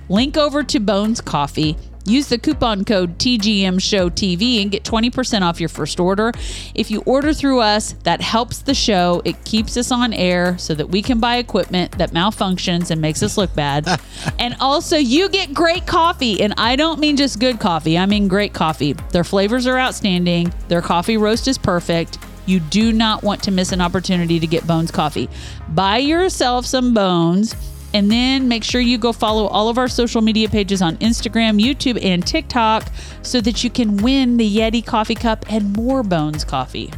link 0.09 0.37
over 0.37 0.63
to 0.63 0.79
Bones 0.79 1.21
Coffee. 1.21 1.77
Use 2.05 2.27
the 2.27 2.37
coupon 2.37 2.83
code 2.83 3.17
TGM 3.17 3.81
Show 3.81 4.09
TV 4.09 4.61
and 4.61 4.69
get 4.69 4.83
20% 4.83 5.41
off 5.41 5.59
your 5.59 5.69
first 5.69 5.99
order. 5.99 6.33
If 6.75 6.91
you 6.91 7.01
order 7.05 7.33
through 7.33 7.61
us, 7.61 7.93
that 8.03 8.19
helps 8.19 8.59
the 8.59 8.73
show. 8.73 9.21
It 9.23 9.41
keeps 9.45 9.77
us 9.77 9.91
on 9.91 10.11
air 10.11 10.57
so 10.57 10.75
that 10.75 10.87
we 10.87 11.01
can 11.01 11.21
buy 11.21 11.37
equipment 11.37 11.97
that 11.97 12.11
malfunctions 12.11 12.91
and 12.91 12.99
makes 12.99 13.23
us 13.23 13.37
look 13.37 13.55
bad. 13.55 13.87
and 14.39 14.55
also, 14.59 14.97
you 14.97 15.29
get 15.29 15.53
great 15.53 15.87
coffee. 15.87 16.41
And 16.41 16.53
I 16.57 16.75
don't 16.75 16.99
mean 16.99 17.15
just 17.15 17.39
good 17.39 17.59
coffee, 17.59 17.97
I 17.97 18.05
mean 18.05 18.27
great 18.27 18.53
coffee. 18.53 18.93
Their 19.11 19.23
flavors 19.23 19.65
are 19.65 19.79
outstanding, 19.79 20.53
their 20.67 20.81
coffee 20.81 21.15
roast 21.15 21.47
is 21.47 21.57
perfect. 21.57 22.17
You 22.45 22.59
do 22.59 22.91
not 22.91 23.23
want 23.23 23.43
to 23.43 23.51
miss 23.51 23.71
an 23.71 23.81
opportunity 23.81 24.39
to 24.39 24.47
get 24.47 24.65
Bones 24.67 24.91
coffee. 24.91 25.29
Buy 25.69 25.97
yourself 25.97 26.65
some 26.65 26.93
Bones 26.93 27.55
and 27.93 28.11
then 28.11 28.47
make 28.47 28.63
sure 28.63 28.81
you 28.81 28.97
go 28.97 29.13
follow 29.13 29.47
all 29.47 29.69
of 29.69 29.77
our 29.77 29.87
social 29.87 30.21
media 30.21 30.49
pages 30.49 30.81
on 30.81 30.97
Instagram, 30.97 31.61
YouTube, 31.61 32.03
and 32.03 32.25
TikTok 32.25 32.87
so 33.21 33.39
that 33.41 33.63
you 33.63 33.69
can 33.69 33.97
win 33.97 34.37
the 34.37 34.57
Yeti 34.57 34.85
coffee 34.85 35.15
cup 35.15 35.45
and 35.49 35.75
more 35.75 36.03
Bones 36.03 36.43
coffee. 36.43 36.91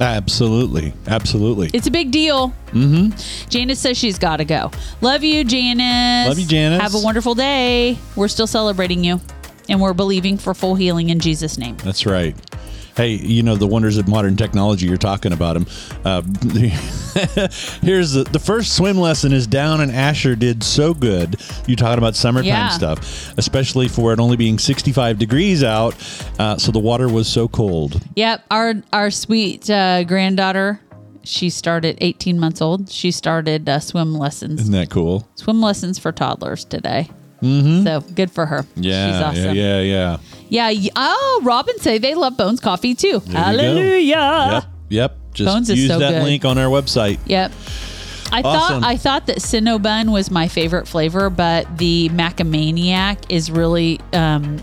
Absolutely. 0.00 0.92
Absolutely. 1.06 1.70
It's 1.72 1.86
a 1.86 1.90
big 1.90 2.10
deal. 2.10 2.48
Mm-hmm. 2.72 3.48
Janice 3.48 3.78
says 3.78 3.96
she's 3.96 4.18
got 4.18 4.38
to 4.38 4.44
go. 4.44 4.70
Love 5.00 5.22
you, 5.22 5.44
Janice. 5.44 6.28
Love 6.28 6.38
you, 6.38 6.46
Janice. 6.46 6.80
Have 6.80 6.94
a 6.94 7.00
wonderful 7.00 7.34
day. 7.34 7.96
We're 8.16 8.28
still 8.28 8.48
celebrating 8.48 9.04
you, 9.04 9.20
and 9.68 9.80
we're 9.80 9.94
believing 9.94 10.36
for 10.36 10.52
full 10.52 10.74
healing 10.74 11.10
in 11.10 11.20
Jesus' 11.20 11.56
name. 11.58 11.76
That's 11.78 12.06
right. 12.06 12.36
Hey, 12.96 13.14
you 13.14 13.42
know 13.42 13.56
the 13.56 13.66
wonders 13.66 13.96
of 13.98 14.06
modern 14.06 14.36
technology. 14.36 14.86
You're 14.86 14.96
talking 14.96 15.32
about 15.32 15.54
them. 15.54 15.66
Uh, 16.04 16.22
here's 17.82 18.12
the 18.12 18.24
the 18.30 18.38
first 18.38 18.76
swim 18.76 18.98
lesson 18.98 19.32
is 19.32 19.46
down, 19.46 19.80
and 19.80 19.90
Asher 19.90 20.36
did 20.36 20.62
so 20.62 20.94
good. 20.94 21.36
You 21.66 21.76
talking 21.76 21.98
about 21.98 22.14
summertime 22.16 22.46
Yeah. 22.48 22.68
stuff, 22.68 23.32
especially 23.38 23.88
for 23.88 24.12
it 24.12 24.20
only 24.20 24.36
being 24.36 24.58
65 24.58 25.18
degrees 25.18 25.64
out, 25.64 25.94
uh, 26.38 26.56
so 26.56 26.70
the 26.72 26.78
water 26.78 27.08
was 27.08 27.26
so 27.28 27.48
cold. 27.48 28.00
Yep, 28.16 28.44
our 28.50 28.74
our 28.92 29.10
sweet 29.10 29.68
uh, 29.68 30.04
granddaughter, 30.04 30.80
she 31.24 31.50
started 31.50 31.98
18 32.00 32.38
months 32.38 32.60
old. 32.62 32.90
She 32.90 33.10
started 33.10 33.68
uh, 33.68 33.80
swim 33.80 34.14
lessons, 34.14 34.60
Isn't 34.60 34.72
that 34.72 34.90
cool? 34.90 35.28
swim 35.34 35.60
lessons 35.60 35.98
for 35.98 36.12
toddlers 36.12 36.64
today. 36.64 37.10
Mm-hmm. 37.44 37.84
So 37.84 38.00
good 38.14 38.30
for 38.30 38.46
her. 38.46 38.64
Yeah, 38.76 39.06
she's 39.06 39.22
awesome. 39.22 39.54
yeah, 39.56 39.80
yeah, 39.80 40.16
Yeah. 40.48 40.68
yeah. 40.70 40.90
Oh, 40.96 41.40
Robin 41.44 41.78
say 41.78 41.98
they 41.98 42.14
love 42.14 42.36
Bones 42.36 42.60
Coffee 42.60 42.94
too. 42.94 43.20
go. 43.20 43.32
Hallelujah. 43.32 44.50
Yep, 44.52 44.64
yep. 44.88 45.16
Just 45.34 45.52
Bones 45.52 45.68
use 45.70 45.88
so 45.88 45.98
that 45.98 46.10
good. 46.12 46.22
link 46.22 46.44
on 46.44 46.58
our 46.58 46.68
website. 46.68 47.18
Yep. 47.26 47.52
I 48.32 48.40
Awesome. 48.40 48.80
thought 48.82 48.88
I 48.90 48.96
thought 48.96 49.26
that 49.26 49.38
Cinnabon 49.38 50.10
was 50.12 50.30
my 50.30 50.48
favorite 50.48 50.88
flavor, 50.88 51.28
but 51.30 51.78
the 51.78 52.08
Macamaniac 52.10 53.18
is 53.28 53.50
really 53.50 54.00
um, 54.12 54.58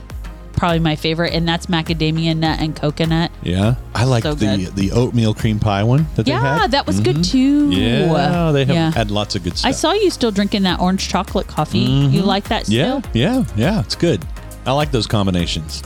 probably 0.62 0.78
my 0.78 0.96
favorite, 0.96 1.34
and 1.34 1.48
that's 1.48 1.66
macadamia 1.66 2.38
nut 2.38 2.60
and 2.60 2.76
coconut. 2.76 3.32
Yeah, 3.42 3.78
I 3.96 4.04
like 4.04 4.22
So 4.22 4.36
the 4.36 4.46
good. 4.58 4.76
the 4.76 4.92
oatmeal 4.92 5.34
cream 5.34 5.58
pie 5.58 5.82
one 5.84 6.06
that 6.16 6.28
they 6.28 6.34
Yeah, 6.34 6.60
had. 6.60 6.70
that 6.70 6.86
was 6.86 7.00
good 7.00 7.16
mm-hmm. 7.16 7.72
too. 7.72 7.72
Yeah, 7.72 8.52
they 8.52 8.66
have 8.66 8.76
Yeah. 8.76 8.92
had 8.92 9.10
lots 9.10 9.34
of 9.34 9.44
good 9.44 9.58
stuff. 9.58 9.68
I 9.68 9.72
saw 9.72 9.94
you 9.94 10.12
still 10.12 10.30
drinking 10.30 10.62
that 10.64 10.80
orange 10.80 11.10
chocolate 11.10 11.48
coffee. 11.48 11.80
You 11.80 12.20
mm-hmm. 12.20 12.28
like 12.28 12.44
that 12.50 12.70
Yeah, 12.70 13.02
still? 13.02 13.12
yeah, 13.14 13.44
yeah. 13.56 13.80
It's 13.80 13.96
good. 13.96 14.24
I 14.68 14.72
like 14.74 14.92
those 14.92 15.08
combinations. 15.08 15.82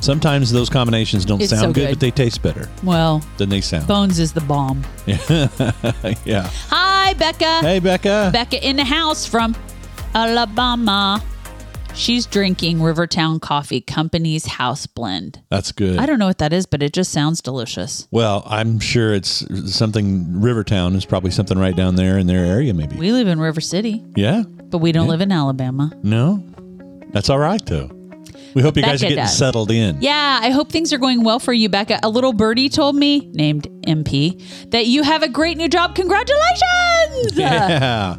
Sometimes 0.00 0.50
those 0.50 0.68
combinations 0.68 1.24
don't 1.24 1.40
It's 1.40 1.50
sound 1.50 1.62
so 1.62 1.72
good, 1.72 1.82
good. 1.86 1.90
but 1.90 2.00
they 2.00 2.10
taste 2.10 2.42
better 2.42 2.68
Well, 2.82 3.22
than 3.36 3.50
they 3.50 3.60
sound. 3.60 3.86
Bones 3.86 4.18
is 4.18 4.32
the 4.32 4.40
bomb. 4.40 4.82
yeah. 5.06 6.50
Hi, 6.70 7.14
Becca. 7.14 7.60
Hey, 7.60 7.78
Becca. 7.78 8.30
Becca 8.32 8.68
in 8.68 8.74
the 8.74 8.84
house 8.84 9.24
from 9.26 9.54
Alabama. 10.12 11.22
She's 11.94 12.26
drinking 12.26 12.82
Rivertown 12.82 13.38
Coffee 13.38 13.80
Company's 13.80 14.46
house 14.46 14.86
blend. 14.86 15.40
That's 15.50 15.72
good. 15.72 15.98
I 15.98 16.06
don't 16.06 16.18
know 16.18 16.26
what 16.26 16.38
that 16.38 16.52
is, 16.52 16.66
but 16.66 16.82
it 16.82 16.92
just 16.92 17.12
sounds 17.12 17.40
delicious. 17.40 18.08
well, 18.10 18.42
I'm 18.46 18.80
sure 18.80 19.12
it's 19.14 19.44
something. 19.72 20.40
Rivertown 20.40 20.94
is 20.96 21.04
probably 21.04 21.30
something 21.30 21.58
right 21.58 21.76
down 21.76 21.96
there 21.96 22.18
in 22.18 22.26
their 22.26 22.44
area, 22.44 22.74
maybe. 22.74 22.96
We 22.96 23.12
live 23.12 23.28
in 23.28 23.38
River 23.38 23.60
City, 23.60 24.02
yeah. 24.16 24.42
but 24.42 24.78
we 24.78 24.92
don't 24.92 25.08
live 25.08 25.20
in 25.20 25.30
Alabama. 25.30 25.92
No. 26.02 26.42
That's 27.10 27.28
all 27.28 27.38
right 27.38 27.64
though. 27.66 27.90
We 28.54 28.62
hope 28.62 28.76
you 28.76 28.82
guys 28.82 29.02
are 29.02 29.06
getting 29.06 29.24
does. 29.24 29.36
settled 29.36 29.70
in. 29.70 30.02
Yeah, 30.02 30.40
I 30.42 30.50
hope 30.50 30.70
things 30.70 30.92
are 30.92 30.98
going 30.98 31.24
well 31.24 31.38
for 31.38 31.52
you, 31.52 31.68
Becca. 31.68 32.00
A 32.02 32.08
little 32.08 32.32
birdie 32.32 32.68
told 32.68 32.96
me, 32.96 33.30
named 33.32 33.66
MP, 33.86 34.70
that 34.70 34.86
you 34.86 35.02
have 35.02 35.22
a 35.22 35.28
great 35.28 35.56
new 35.56 35.68
job. 35.68 35.94
Congratulations! 35.94 37.32
Yeah. 37.34 38.16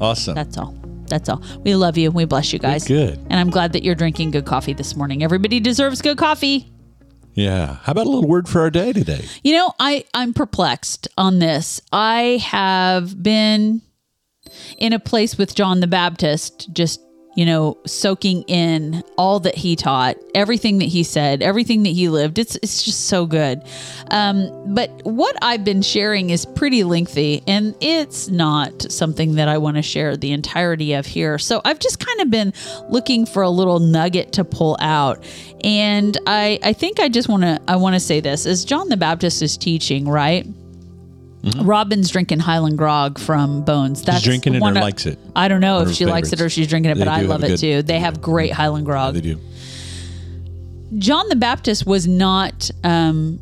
Awesome. 0.00 0.34
That's 0.34 0.56
all. 0.56 0.79
That's 1.10 1.28
all. 1.28 1.42
We 1.64 1.74
love 1.74 1.98
you. 1.98 2.10
We 2.10 2.24
bless 2.24 2.52
you 2.52 2.58
guys. 2.58 2.86
Good. 2.86 3.18
And 3.28 3.34
I'm 3.34 3.50
glad 3.50 3.72
that 3.74 3.82
you're 3.82 3.94
drinking 3.94 4.30
good 4.30 4.46
coffee 4.46 4.72
this 4.72 4.96
morning. 4.96 5.22
Everybody 5.22 5.60
deserves 5.60 6.00
good 6.00 6.16
coffee. 6.16 6.72
yeah. 7.34 7.76
How 7.82 7.92
about 7.92 8.06
a 8.06 8.08
little 8.10 8.28
word 8.28 8.48
for 8.48 8.60
our 8.62 8.70
day 8.70 8.92
today? 8.92 9.24
You 9.44 9.52
know, 9.54 9.72
I 9.78 10.04
I'm 10.14 10.32
perplexed 10.32 11.08
on 11.18 11.38
this. 11.38 11.80
I 11.92 12.40
have 12.44 13.22
been 13.22 13.82
in 14.78 14.92
a 14.92 14.98
place 14.98 15.36
with 15.38 15.54
John 15.54 15.80
the 15.80 15.86
Baptist 15.86 16.72
just 16.72 17.00
you 17.34 17.46
know, 17.46 17.78
soaking 17.86 18.42
in 18.42 19.04
all 19.16 19.40
that 19.40 19.54
he 19.54 19.76
taught, 19.76 20.16
everything 20.34 20.78
that 20.78 20.86
he 20.86 21.04
said, 21.04 21.42
everything 21.42 21.84
that 21.84 21.90
he 21.90 22.08
lived. 22.08 22.38
It's 22.38 22.56
it's 22.56 22.82
just 22.82 23.06
so 23.06 23.26
good. 23.26 23.62
Um, 24.10 24.74
but 24.74 24.90
what 25.04 25.36
I've 25.40 25.64
been 25.64 25.82
sharing 25.82 26.30
is 26.30 26.44
pretty 26.44 26.82
lengthy, 26.82 27.42
and 27.46 27.74
it's 27.80 28.28
not 28.28 28.90
something 28.90 29.36
that 29.36 29.48
I 29.48 29.58
want 29.58 29.76
to 29.76 29.82
share 29.82 30.16
the 30.16 30.32
entirety 30.32 30.94
of 30.94 31.06
here. 31.06 31.38
So 31.38 31.60
I've 31.64 31.78
just 31.78 32.04
kind 32.04 32.20
of 32.20 32.30
been 32.30 32.52
looking 32.88 33.26
for 33.26 33.42
a 33.42 33.50
little 33.50 33.78
nugget 33.78 34.32
to 34.32 34.44
pull 34.44 34.76
out, 34.80 35.24
and 35.62 36.18
I 36.26 36.58
I 36.62 36.72
think 36.72 36.98
I 36.98 37.08
just 37.08 37.28
want 37.28 37.44
to 37.44 37.60
I 37.68 37.76
want 37.76 37.94
to 37.94 38.00
say 38.00 38.20
this 38.20 38.44
as 38.44 38.64
John 38.64 38.88
the 38.88 38.96
Baptist 38.96 39.40
is 39.40 39.56
teaching, 39.56 40.08
right? 40.08 40.46
Robin's 41.62 42.10
drinking 42.10 42.40
Highland 42.40 42.76
Grog 42.76 43.18
from 43.18 43.64
Bones. 43.64 44.02
That's 44.02 44.22
drinking 44.22 44.54
it 44.56 44.62
or 44.62 44.68
of- 44.70 44.74
likes 44.76 45.06
it? 45.06 45.18
I 45.34 45.48
don't 45.48 45.60
know 45.60 45.80
if 45.80 45.92
she 45.94 46.04
her 46.04 46.10
likes 46.10 46.32
it 46.32 46.40
or 46.40 46.50
she's 46.50 46.66
drinking 46.68 46.92
it, 46.92 46.94
They 46.96 47.00
but 47.04 47.08
I 47.08 47.22
love 47.22 47.42
it 47.44 47.48
good- 47.48 47.58
too. 47.60 47.82
They 47.82 47.98
have 47.98 48.20
great 48.20 48.52
Highland 48.52 48.84
Grog. 48.86 49.14
They 49.14 49.20
do. 49.20 49.40
John 50.98 51.28
the 51.28 51.36
Baptist 51.36 51.86
was 51.86 52.06
not 52.06 52.70
um, 52.84 53.38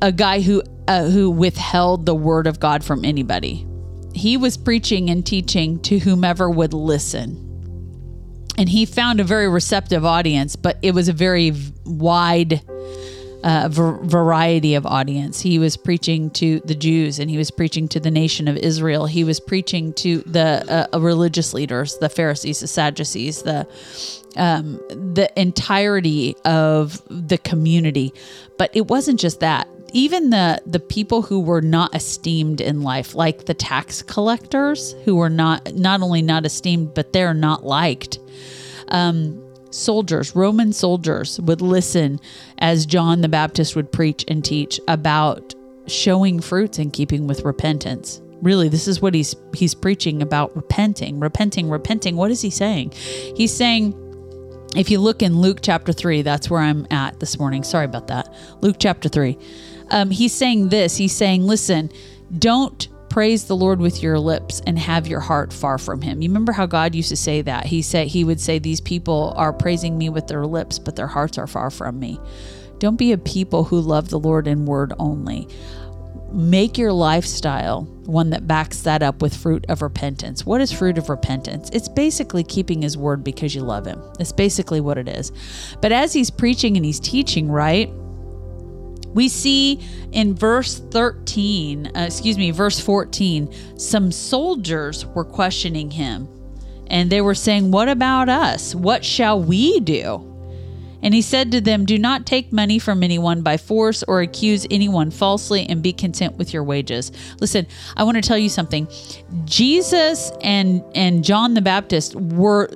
a 0.00 0.12
guy 0.12 0.40
who 0.40 0.62
uh, 0.88 1.08
who 1.08 1.30
withheld 1.30 2.06
the 2.06 2.14
word 2.14 2.46
of 2.46 2.58
God 2.60 2.82
from 2.84 3.04
anybody. 3.04 3.66
He 4.14 4.36
was 4.36 4.56
preaching 4.56 5.10
and 5.10 5.24
teaching 5.26 5.80
to 5.82 5.98
whomever 5.98 6.48
would 6.50 6.74
listen. 6.74 7.48
And 8.58 8.68
he 8.68 8.84
found 8.84 9.18
a 9.20 9.24
very 9.24 9.48
receptive 9.48 10.04
audience, 10.04 10.56
but 10.56 10.78
it 10.82 10.92
was 10.94 11.08
a 11.08 11.12
very 11.12 11.52
wide 11.86 12.60
uh, 13.42 13.68
var- 13.70 13.98
variety 14.02 14.74
of 14.74 14.86
audience. 14.86 15.40
He 15.40 15.58
was 15.58 15.76
preaching 15.76 16.30
to 16.30 16.60
the 16.60 16.74
Jews 16.74 17.18
and 17.18 17.30
he 17.30 17.36
was 17.36 17.50
preaching 17.50 17.88
to 17.88 18.00
the 18.00 18.10
nation 18.10 18.48
of 18.48 18.56
Israel. 18.56 19.06
He 19.06 19.24
was 19.24 19.40
preaching 19.40 19.92
to 19.94 20.18
the 20.20 20.88
uh, 20.92 20.98
religious 20.98 21.54
leaders, 21.54 21.98
the 21.98 22.08
Pharisees, 22.08 22.60
the 22.60 22.66
Sadducees, 22.66 23.42
the 23.42 23.66
um, 24.36 24.80
the 24.88 25.30
entirety 25.36 26.36
of 26.44 27.02
the 27.08 27.36
community. 27.38 28.14
But 28.56 28.70
it 28.74 28.88
wasn't 28.88 29.20
just 29.20 29.40
that. 29.40 29.68
Even 29.92 30.30
the 30.30 30.62
the 30.64 30.80
people 30.80 31.20
who 31.20 31.40
were 31.40 31.60
not 31.60 31.94
esteemed 31.94 32.62
in 32.62 32.80
life, 32.80 33.14
like 33.14 33.44
the 33.44 33.54
tax 33.54 34.00
collectors, 34.02 34.94
who 35.04 35.16
were 35.16 35.28
not 35.28 35.74
not 35.74 36.00
only 36.00 36.22
not 36.22 36.46
esteemed, 36.46 36.94
but 36.94 37.12
they're 37.12 37.34
not 37.34 37.64
liked 37.64 38.18
soldiers, 39.74 40.34
Roman 40.34 40.72
soldiers, 40.72 41.40
would 41.40 41.60
listen 41.60 42.20
as 42.58 42.86
John 42.86 43.20
the 43.20 43.28
Baptist 43.28 43.76
would 43.76 43.92
preach 43.92 44.24
and 44.28 44.44
teach 44.44 44.80
about 44.88 45.54
showing 45.86 46.40
fruits 46.40 46.78
in 46.78 46.90
keeping 46.90 47.26
with 47.26 47.44
repentance. 47.44 48.20
Really, 48.40 48.68
this 48.68 48.88
is 48.88 49.00
what 49.00 49.14
he's 49.14 49.36
he's 49.54 49.74
preaching 49.74 50.20
about 50.20 50.54
repenting, 50.56 51.20
repenting, 51.20 51.70
repenting. 51.70 52.16
What 52.16 52.30
is 52.30 52.40
he 52.40 52.50
saying? 52.50 52.92
He's 53.36 53.54
saying 53.54 53.94
if 54.74 54.90
you 54.90 54.98
look 54.98 55.22
in 55.22 55.38
Luke 55.40 55.58
chapter 55.62 55.92
3, 55.92 56.22
that's 56.22 56.48
where 56.48 56.60
I'm 56.60 56.86
at 56.90 57.20
this 57.20 57.38
morning. 57.38 57.62
Sorry 57.62 57.84
about 57.84 58.06
that. 58.08 58.32
Luke 58.62 58.76
chapter 58.78 59.08
3. 59.08 59.36
Um, 59.90 60.10
he's 60.10 60.32
saying 60.32 60.70
this. 60.70 60.96
He's 60.96 61.14
saying, 61.14 61.46
listen, 61.46 61.92
don't 62.38 62.88
praise 63.12 63.44
the 63.44 63.54
Lord 63.54 63.78
with 63.78 64.02
your 64.02 64.18
lips 64.18 64.62
and 64.66 64.78
have 64.78 65.06
your 65.06 65.20
heart 65.20 65.52
far 65.52 65.76
from 65.76 66.00
him. 66.00 66.22
You 66.22 66.30
remember 66.30 66.52
how 66.52 66.64
God 66.64 66.94
used 66.94 67.10
to 67.10 67.16
say 67.16 67.42
that? 67.42 67.66
He 67.66 67.82
said 67.82 68.06
he 68.06 68.24
would 68.24 68.40
say 68.40 68.58
these 68.58 68.80
people 68.80 69.34
are 69.36 69.52
praising 69.52 69.98
me 69.98 70.08
with 70.08 70.28
their 70.28 70.46
lips, 70.46 70.78
but 70.78 70.96
their 70.96 71.06
hearts 71.06 71.36
are 71.36 71.46
far 71.46 71.70
from 71.70 72.00
me. 72.00 72.18
Don't 72.78 72.96
be 72.96 73.12
a 73.12 73.18
people 73.18 73.64
who 73.64 73.80
love 73.80 74.08
the 74.08 74.18
Lord 74.18 74.48
in 74.48 74.64
word 74.64 74.94
only 74.98 75.46
make 76.32 76.78
your 76.78 76.92
lifestyle 76.92 77.82
one 78.06 78.30
that 78.30 78.46
backs 78.46 78.82
that 78.82 79.02
up 79.02 79.20
with 79.20 79.36
fruit 79.36 79.64
of 79.68 79.82
repentance. 79.82 80.46
What 80.46 80.60
is 80.60 80.72
fruit 80.72 80.98
of 80.98 81.08
repentance? 81.08 81.70
It's 81.72 81.88
basically 81.88 82.42
keeping 82.42 82.82
his 82.82 82.96
word 82.96 83.22
because 83.22 83.54
you 83.54 83.60
love 83.60 83.86
him. 83.86 84.02
It's 84.18 84.32
basically 84.32 84.80
what 84.80 84.98
it 84.98 85.08
is. 85.08 85.30
But 85.80 85.92
as 85.92 86.12
he's 86.12 86.30
preaching 86.30 86.76
and 86.76 86.86
he's 86.86 87.00
teaching, 87.00 87.50
right? 87.50 87.92
We 89.14 89.28
see 89.28 89.80
in 90.12 90.34
verse 90.34 90.78
13, 90.78 91.88
uh, 91.94 92.00
excuse 92.00 92.38
me, 92.38 92.50
verse 92.50 92.80
14, 92.80 93.78
some 93.78 94.12
soldiers 94.12 95.06
were 95.06 95.24
questioning 95.24 95.90
him. 95.90 96.28
And 96.88 97.10
they 97.10 97.20
were 97.20 97.34
saying, 97.34 97.70
What 97.70 97.88
about 97.88 98.28
us? 98.28 98.74
What 98.74 99.04
shall 99.04 99.42
we 99.42 99.80
do? 99.80 100.28
And 101.02 101.12
he 101.12 101.22
said 101.22 101.50
to 101.52 101.60
them, 101.60 101.84
Do 101.84 101.98
not 101.98 102.26
take 102.26 102.52
money 102.52 102.78
from 102.78 103.02
anyone 103.02 103.42
by 103.42 103.56
force 103.56 104.02
or 104.04 104.20
accuse 104.20 104.66
anyone 104.70 105.10
falsely 105.10 105.66
and 105.66 105.82
be 105.82 105.92
content 105.92 106.36
with 106.36 106.54
your 106.54 106.62
wages. 106.62 107.10
Listen, 107.40 107.66
I 107.96 108.04
want 108.04 108.16
to 108.16 108.22
tell 108.22 108.38
you 108.38 108.48
something. 108.48 108.88
Jesus 109.44 110.30
and 110.40 110.82
and 110.94 111.24
John 111.24 111.54
the 111.54 111.62
Baptist 111.62 112.14
were 112.14 112.70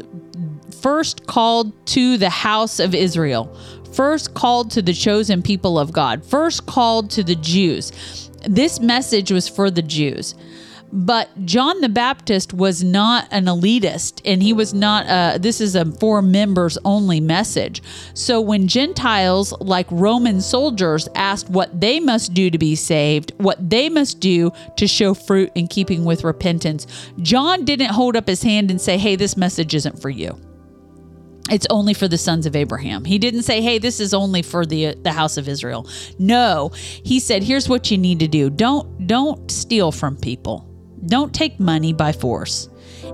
first 0.81 1.27
called 1.27 1.73
to 1.87 2.19
the 2.19 2.31
house 2.31 2.81
of 2.81 2.95
Israel, 2.95 3.57
first 3.97 4.35
called 4.35 4.71
to 4.73 4.83
the 4.83 4.93
chosen 4.93 5.43
people 5.43 5.79
of 5.79 5.91
God, 5.91 6.25
first 6.25 6.67
called 6.67 7.11
to 7.13 7.25
the 7.25 7.35
Jews. 7.35 8.31
This 8.47 8.79
message 8.79 9.33
was 9.33 9.49
for 9.49 9.71
the 9.71 9.83
Jews. 9.83 10.35
But 10.93 11.29
John 11.45 11.81
the 11.81 11.89
Baptist 11.89 12.55
was 12.55 12.85
not 12.85 13.27
an 13.33 13.47
elitist, 13.47 14.23
and 14.25 14.41
he 14.41 14.53
was 14.53 14.73
not. 14.73 15.07
Uh, 15.07 15.37
this 15.37 15.61
is 15.61 15.75
a 15.75 15.85
for 15.85 16.23
members 16.23 16.79
only 16.85 17.19
message. 17.19 17.83
So 18.15 18.41
when 18.41 18.69
Gentiles, 18.69 19.53
like 19.61 19.89
Roman 19.91 20.41
soldiers, 20.41 21.09
asked 21.17 21.51
what 21.51 21.81
they 21.81 21.99
must 21.99 22.35
do 22.35 22.51
to 22.51 22.59
be 22.59 22.77
saved, 22.77 23.33
what 23.39 23.69
they 23.69 23.89
must 23.89 24.21
do 24.21 24.53
to 24.77 24.87
show 24.87 25.13
fruit 25.13 25.51
in 25.57 25.67
keeping 25.67 26.05
with 26.05 26.23
repentance, 26.23 26.87
John 27.21 27.65
didn't 27.65 27.91
hold 27.91 28.15
up 28.15 28.29
his 28.29 28.45
hand 28.45 28.71
and 28.71 28.81
say, 28.81 28.97
"Hey, 28.97 29.17
this 29.17 29.37
message 29.37 29.75
isn't 29.75 30.01
for 30.01 30.09
you." 30.09 30.39
It's 31.51 31.67
only 31.71 31.95
for 31.95 32.09
the 32.09 32.19
sons 32.19 32.47
of 32.47 32.57
Abraham. 32.57 33.05
He 33.05 33.19
didn't 33.19 33.43
say, 33.43 33.61
"Hey, 33.61 33.79
this 33.79 34.01
is 34.01 34.13
only 34.13 34.43
for 34.43 34.67
the 34.67 34.95
the 34.95 35.13
house 35.13 35.37
of 35.37 35.49
Israel." 35.49 35.89
No, 36.19 36.71
he 36.75 37.21
said, 37.21 37.43
"Here's 37.43 37.69
what 37.69 37.91
you 37.91 37.99
need 37.99 38.21
to 38.21 38.29
do. 38.29 38.51
Don't 38.51 39.07
don't 39.07 39.51
steal 39.51 39.93
from 39.93 40.17
people. 40.17 40.69
Don't 41.07 41.33
take 41.33 41.61
money 41.61 41.93
by 41.93 42.13
force, 42.13 42.69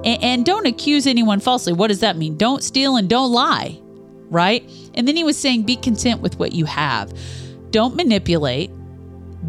and, 0.05 0.23
and 0.23 0.47
don't 0.47 0.67
accuse 0.67 1.07
anyone 1.07 1.41
falsely. 1.41 1.73
What 1.73 1.89
does 1.89 2.01
that 2.01 2.17
mean? 2.17 2.37
Don't 2.37 2.63
steal 2.63 2.97
and 2.97 3.09
don't 3.09 3.33
lie, 3.33 3.79
right?" 4.31 4.69
And 4.95 5.07
then 5.07 5.17
he 5.17 5.25
was 5.25 5.37
saying, 5.37 5.65
"Be 5.65 5.77
content 5.77 6.23
with 6.23 6.39
what 6.39 6.53
you 6.53 6.65
have. 6.65 7.13
Don't 7.71 7.97
manipulate. 7.97 8.71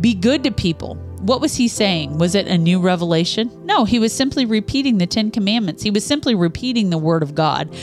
Be 0.01 0.13
good 0.13 0.43
to 0.43 0.51
people." 0.51 0.97
What 1.23 1.39
was 1.39 1.55
he 1.55 1.69
saying? 1.69 2.17
Was 2.17 2.35
it 2.35 2.47
a 2.47 2.57
new 2.57 2.81
revelation? 2.81 3.49
No, 3.63 3.85
he 3.85 3.97
was 3.97 4.11
simply 4.11 4.43
repeating 4.43 4.97
the 4.97 5.07
10 5.07 5.31
commandments. 5.31 5.81
He 5.81 5.89
was 5.89 6.03
simply 6.03 6.35
repeating 6.35 6.89
the 6.89 6.97
word 6.97 7.23
of 7.23 7.33
God 7.33 7.73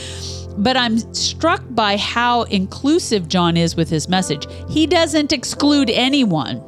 but 0.57 0.77
I'm 0.77 0.97
struck 1.13 1.63
by 1.69 1.97
how 1.97 2.43
inclusive 2.43 3.27
John 3.27 3.57
is 3.57 3.75
with 3.75 3.89
his 3.89 4.07
message. 4.07 4.45
He 4.69 4.87
doesn't 4.87 5.31
exclude 5.31 5.89
anyone. 5.89 6.63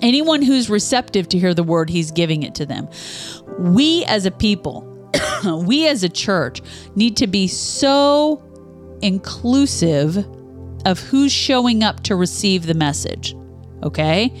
Anyone 0.00 0.42
who's 0.42 0.70
receptive 0.70 1.28
to 1.30 1.38
hear 1.38 1.54
the 1.54 1.62
word, 1.62 1.90
he's 1.90 2.10
giving 2.10 2.42
it 2.42 2.54
to 2.56 2.66
them. 2.66 2.88
We 3.58 4.04
as 4.04 4.26
a 4.26 4.30
people, 4.30 4.84
we 5.66 5.88
as 5.88 6.04
a 6.04 6.08
church 6.08 6.62
need 6.94 7.16
to 7.16 7.26
be 7.26 7.48
so 7.48 8.42
inclusive 9.02 10.24
of 10.84 11.00
who's 11.00 11.32
showing 11.32 11.82
up 11.82 12.02
to 12.04 12.16
receive 12.16 12.66
the 12.66 12.74
message. 12.74 13.34
Okay? 13.82 14.32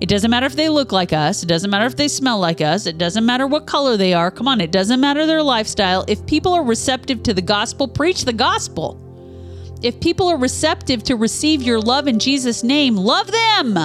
It 0.00 0.08
doesn't 0.08 0.30
matter 0.30 0.46
if 0.46 0.56
they 0.56 0.70
look 0.70 0.92
like 0.92 1.12
us. 1.12 1.42
It 1.42 1.46
doesn't 1.46 1.70
matter 1.70 1.84
if 1.84 1.94
they 1.94 2.08
smell 2.08 2.38
like 2.38 2.62
us. 2.62 2.86
It 2.86 2.96
doesn't 2.96 3.26
matter 3.26 3.46
what 3.46 3.66
color 3.66 3.98
they 3.98 4.14
are. 4.14 4.30
Come 4.30 4.48
on, 4.48 4.60
it 4.60 4.72
doesn't 4.72 5.00
matter 5.00 5.26
their 5.26 5.42
lifestyle. 5.42 6.06
If 6.08 6.24
people 6.26 6.54
are 6.54 6.64
receptive 6.64 7.22
to 7.24 7.34
the 7.34 7.42
gospel, 7.42 7.86
preach 7.86 8.24
the 8.24 8.32
gospel. 8.32 8.98
If 9.82 10.00
people 10.00 10.28
are 10.28 10.38
receptive 10.38 11.02
to 11.04 11.16
receive 11.16 11.62
your 11.62 11.80
love 11.80 12.06
in 12.08 12.18
Jesus' 12.18 12.62
name, 12.62 12.96
love 12.96 13.30
them. 13.30 13.76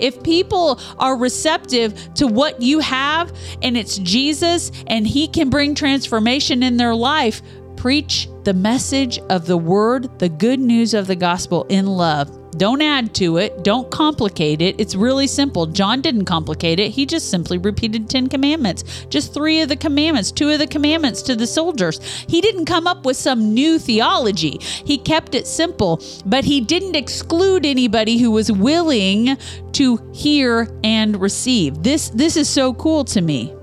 If 0.00 0.22
people 0.22 0.80
are 0.98 1.16
receptive 1.16 2.14
to 2.14 2.26
what 2.26 2.62
you 2.62 2.80
have 2.80 3.36
and 3.62 3.76
it's 3.76 3.98
Jesus 3.98 4.70
and 4.86 5.06
He 5.06 5.28
can 5.28 5.50
bring 5.50 5.74
transformation 5.74 6.62
in 6.62 6.76
their 6.76 6.94
life, 6.94 7.42
preach 7.76 8.28
the 8.46 8.54
message 8.54 9.18
of 9.28 9.44
the 9.46 9.56
word, 9.56 10.20
the 10.20 10.28
good 10.28 10.60
news 10.60 10.94
of 10.94 11.08
the 11.08 11.16
gospel 11.16 11.66
in 11.68 11.84
love. 11.84 12.30
Don't 12.56 12.80
add 12.80 13.12
to 13.16 13.38
it. 13.38 13.64
Don't 13.64 13.90
complicate 13.90 14.62
it. 14.62 14.78
It's 14.78 14.94
really 14.94 15.26
simple. 15.26 15.66
John 15.66 16.00
didn't 16.00 16.26
complicate 16.26 16.78
it. 16.78 16.92
He 16.92 17.06
just 17.06 17.28
simply 17.28 17.58
repeated 17.58 18.08
10 18.08 18.28
commandments, 18.28 19.04
just 19.10 19.34
three 19.34 19.62
of 19.62 19.68
the 19.68 19.74
commandments, 19.74 20.30
two 20.30 20.48
of 20.48 20.60
the 20.60 20.68
commandments 20.68 21.22
to 21.22 21.34
the 21.34 21.46
soldiers. 21.46 21.98
He 22.28 22.40
didn't 22.40 22.66
come 22.66 22.86
up 22.86 23.04
with 23.04 23.16
some 23.16 23.52
new 23.52 23.80
theology. 23.80 24.58
He 24.60 24.96
kept 24.96 25.34
it 25.34 25.48
simple, 25.48 26.00
but 26.24 26.44
he 26.44 26.60
didn't 26.60 26.94
exclude 26.94 27.66
anybody 27.66 28.16
who 28.16 28.30
was 28.30 28.52
willing 28.52 29.36
to 29.72 30.12
hear 30.14 30.68
and 30.84 31.20
receive. 31.20 31.82
This 31.82 32.10
this 32.10 32.36
is 32.36 32.48
so 32.48 32.74
cool 32.74 33.04
to 33.06 33.20
me. 33.20 33.55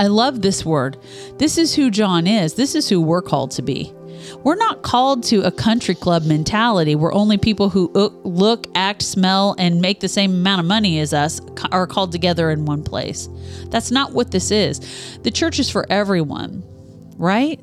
I 0.00 0.06
love 0.06 0.40
this 0.40 0.64
word. 0.64 0.96
This 1.36 1.58
is 1.58 1.74
who 1.74 1.90
John 1.90 2.26
is. 2.26 2.54
This 2.54 2.74
is 2.74 2.88
who 2.88 3.02
we're 3.02 3.20
called 3.20 3.50
to 3.50 3.60
be. 3.60 3.92
We're 4.42 4.56
not 4.56 4.80
called 4.80 5.22
to 5.24 5.42
a 5.42 5.50
country 5.50 5.94
club 5.94 6.24
mentality 6.24 6.94
where 6.94 7.12
only 7.12 7.36
people 7.36 7.68
who 7.68 7.90
look, 8.24 8.66
act, 8.74 9.02
smell, 9.02 9.54
and 9.58 9.82
make 9.82 10.00
the 10.00 10.08
same 10.08 10.30
amount 10.30 10.60
of 10.60 10.66
money 10.66 11.00
as 11.00 11.12
us 11.12 11.42
are 11.70 11.86
called 11.86 12.12
together 12.12 12.50
in 12.50 12.64
one 12.64 12.82
place. 12.82 13.28
That's 13.66 13.90
not 13.90 14.14
what 14.14 14.30
this 14.30 14.50
is. 14.50 15.18
The 15.18 15.30
church 15.30 15.58
is 15.58 15.68
for 15.68 15.84
everyone, 15.92 16.64
right? 17.18 17.60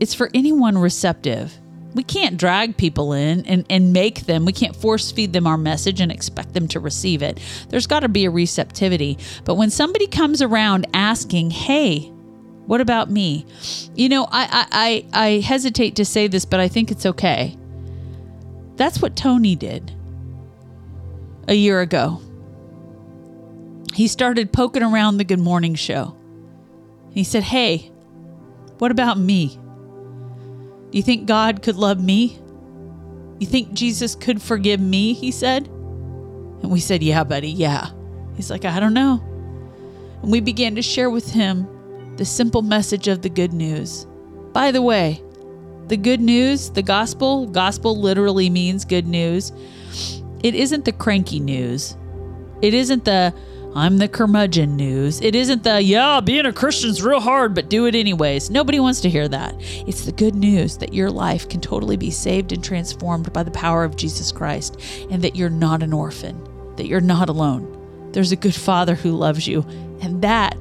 It's 0.00 0.12
for 0.12 0.30
anyone 0.34 0.76
receptive. 0.76 1.56
We 1.94 2.02
can't 2.02 2.36
drag 2.36 2.76
people 2.76 3.12
in 3.12 3.46
and, 3.46 3.64
and 3.70 3.92
make 3.92 4.26
them, 4.26 4.44
we 4.44 4.52
can't 4.52 4.74
force 4.74 5.12
feed 5.12 5.32
them 5.32 5.46
our 5.46 5.56
message 5.56 6.00
and 6.00 6.10
expect 6.10 6.52
them 6.52 6.66
to 6.68 6.80
receive 6.80 7.22
it. 7.22 7.40
There's 7.68 7.86
got 7.86 8.00
to 8.00 8.08
be 8.08 8.24
a 8.24 8.30
receptivity. 8.30 9.18
But 9.44 9.54
when 9.54 9.70
somebody 9.70 10.08
comes 10.08 10.42
around 10.42 10.88
asking, 10.92 11.50
hey, 11.50 12.10
what 12.66 12.80
about 12.80 13.10
me? 13.10 13.46
You 13.94 14.08
know, 14.08 14.24
I, 14.24 14.66
I, 14.72 15.06
I, 15.12 15.26
I 15.26 15.40
hesitate 15.40 15.96
to 15.96 16.04
say 16.04 16.26
this, 16.26 16.44
but 16.44 16.60
I 16.60 16.68
think 16.68 16.90
it's 16.90 17.06
okay. 17.06 17.56
That's 18.76 19.00
what 19.00 19.16
Tony 19.16 19.54
did 19.54 19.92
a 21.46 21.54
year 21.54 21.80
ago. 21.80 22.20
He 23.94 24.08
started 24.08 24.52
poking 24.52 24.82
around 24.82 25.18
the 25.18 25.24
Good 25.24 25.38
Morning 25.38 25.76
Show. 25.76 26.16
He 27.12 27.22
said, 27.22 27.44
Hey, 27.44 27.92
what 28.78 28.90
about 28.90 29.18
me? 29.18 29.58
You 30.94 31.02
think 31.02 31.26
God 31.26 31.60
could 31.60 31.74
love 31.74 32.00
me? 32.00 32.38
You 33.40 33.48
think 33.48 33.72
Jesus 33.72 34.14
could 34.14 34.40
forgive 34.40 34.78
me? 34.78 35.12
He 35.12 35.32
said. 35.32 35.66
And 35.66 36.70
we 36.70 36.78
said, 36.78 37.02
Yeah, 37.02 37.24
buddy, 37.24 37.50
yeah. 37.50 37.88
He's 38.36 38.48
like, 38.48 38.64
I 38.64 38.78
don't 38.78 38.94
know. 38.94 39.20
And 40.22 40.30
we 40.30 40.38
began 40.38 40.76
to 40.76 40.82
share 40.82 41.10
with 41.10 41.32
him 41.32 41.66
the 42.16 42.24
simple 42.24 42.62
message 42.62 43.08
of 43.08 43.22
the 43.22 43.28
good 43.28 43.52
news. 43.52 44.06
By 44.52 44.70
the 44.70 44.82
way, 44.82 45.20
the 45.88 45.96
good 45.96 46.20
news, 46.20 46.70
the 46.70 46.82
gospel, 46.82 47.48
gospel 47.48 48.00
literally 48.00 48.48
means 48.48 48.84
good 48.84 49.08
news. 49.08 49.50
It 50.44 50.54
isn't 50.54 50.84
the 50.84 50.92
cranky 50.92 51.40
news. 51.40 51.96
It 52.62 52.72
isn't 52.72 53.04
the 53.04 53.34
I'm 53.76 53.98
the 53.98 54.06
curmudgeon 54.06 54.76
news. 54.76 55.20
It 55.20 55.34
isn't 55.34 55.64
the, 55.64 55.82
yeah, 55.82 56.20
being 56.20 56.46
a 56.46 56.52
Christian's 56.52 57.02
real 57.02 57.18
hard, 57.18 57.56
but 57.56 57.68
do 57.68 57.86
it 57.86 57.96
anyways. 57.96 58.48
Nobody 58.48 58.78
wants 58.78 59.00
to 59.00 59.10
hear 59.10 59.26
that. 59.26 59.56
It's 59.58 60.04
the 60.04 60.12
good 60.12 60.36
news 60.36 60.78
that 60.78 60.94
your 60.94 61.10
life 61.10 61.48
can 61.48 61.60
totally 61.60 61.96
be 61.96 62.12
saved 62.12 62.52
and 62.52 62.62
transformed 62.62 63.32
by 63.32 63.42
the 63.42 63.50
power 63.50 63.82
of 63.82 63.96
Jesus 63.96 64.30
Christ, 64.30 64.80
and 65.10 65.22
that 65.22 65.34
you're 65.34 65.50
not 65.50 65.82
an 65.82 65.92
orphan, 65.92 66.40
that 66.76 66.86
you're 66.86 67.00
not 67.00 67.28
alone. 67.28 68.10
There's 68.12 68.30
a 68.30 68.36
good 68.36 68.54
Father 68.54 68.94
who 68.94 69.10
loves 69.10 69.48
you, 69.48 69.66
and 70.00 70.22
that 70.22 70.56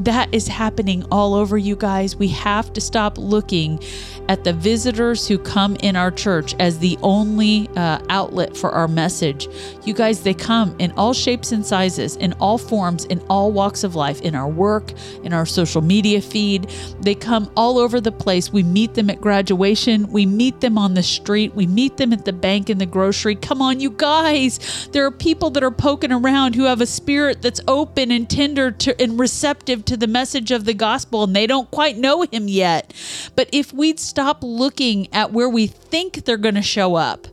that 0.00 0.32
is 0.32 0.48
happening 0.48 1.04
all 1.10 1.34
over 1.34 1.56
you 1.56 1.76
guys. 1.76 2.16
We 2.16 2.28
have 2.28 2.72
to 2.72 2.80
stop 2.80 3.18
looking 3.18 3.80
at 4.28 4.44
the 4.44 4.52
visitors 4.52 5.28
who 5.28 5.38
come 5.38 5.76
in 5.76 5.96
our 5.96 6.10
church 6.10 6.54
as 6.58 6.78
the 6.78 6.98
only 7.02 7.68
uh, 7.76 7.98
outlet 8.08 8.56
for 8.56 8.70
our 8.70 8.88
message. 8.88 9.48
You 9.84 9.94
guys, 9.94 10.22
they 10.22 10.34
come 10.34 10.74
in 10.78 10.92
all 10.92 11.12
shapes 11.12 11.52
and 11.52 11.64
sizes, 11.64 12.16
in 12.16 12.32
all 12.34 12.58
forms, 12.58 13.04
in 13.04 13.20
all 13.28 13.52
walks 13.52 13.84
of 13.84 13.94
life, 13.94 14.20
in 14.22 14.34
our 14.34 14.48
work, 14.48 14.92
in 15.22 15.32
our 15.32 15.46
social 15.46 15.82
media 15.82 16.20
feed. 16.20 16.70
They 17.00 17.14
come 17.14 17.50
all 17.56 17.78
over 17.78 18.00
the 18.00 18.12
place. 18.12 18.52
We 18.52 18.62
meet 18.62 18.94
them 18.94 19.10
at 19.10 19.20
graduation, 19.20 20.10
we 20.10 20.26
meet 20.26 20.60
them 20.60 20.78
on 20.78 20.94
the 20.94 21.02
street, 21.02 21.54
we 21.54 21.66
meet 21.66 21.96
them 21.96 22.12
at 22.12 22.24
the 22.24 22.32
bank 22.32 22.70
in 22.70 22.78
the 22.78 22.86
grocery. 22.86 23.34
Come 23.34 23.60
on, 23.60 23.80
you 23.80 23.90
guys. 23.90 24.88
There 24.92 25.04
are 25.04 25.10
people 25.10 25.50
that 25.50 25.62
are 25.62 25.70
poking 25.70 26.12
around 26.12 26.54
who 26.54 26.64
have 26.64 26.80
a 26.80 26.86
spirit 26.86 27.42
that's 27.42 27.60
open 27.68 28.10
and 28.10 28.28
tender 28.28 28.70
to, 28.70 29.00
and 29.00 29.18
receptive 29.18 29.83
to 29.86 29.96
the 29.96 30.06
message 30.06 30.50
of 30.50 30.64
the 30.64 30.74
gospel 30.74 31.24
and 31.24 31.34
they 31.34 31.46
don't 31.46 31.70
quite 31.70 31.96
know 31.96 32.22
him 32.22 32.48
yet. 32.48 32.92
But 33.36 33.48
if 33.52 33.72
we'd 33.72 34.00
stop 34.00 34.38
looking 34.42 35.12
at 35.12 35.32
where 35.32 35.48
we 35.48 35.66
think 35.66 36.24
they're 36.24 36.36
going 36.36 36.54
to 36.54 36.62
show 36.62 36.94
up 36.94 37.26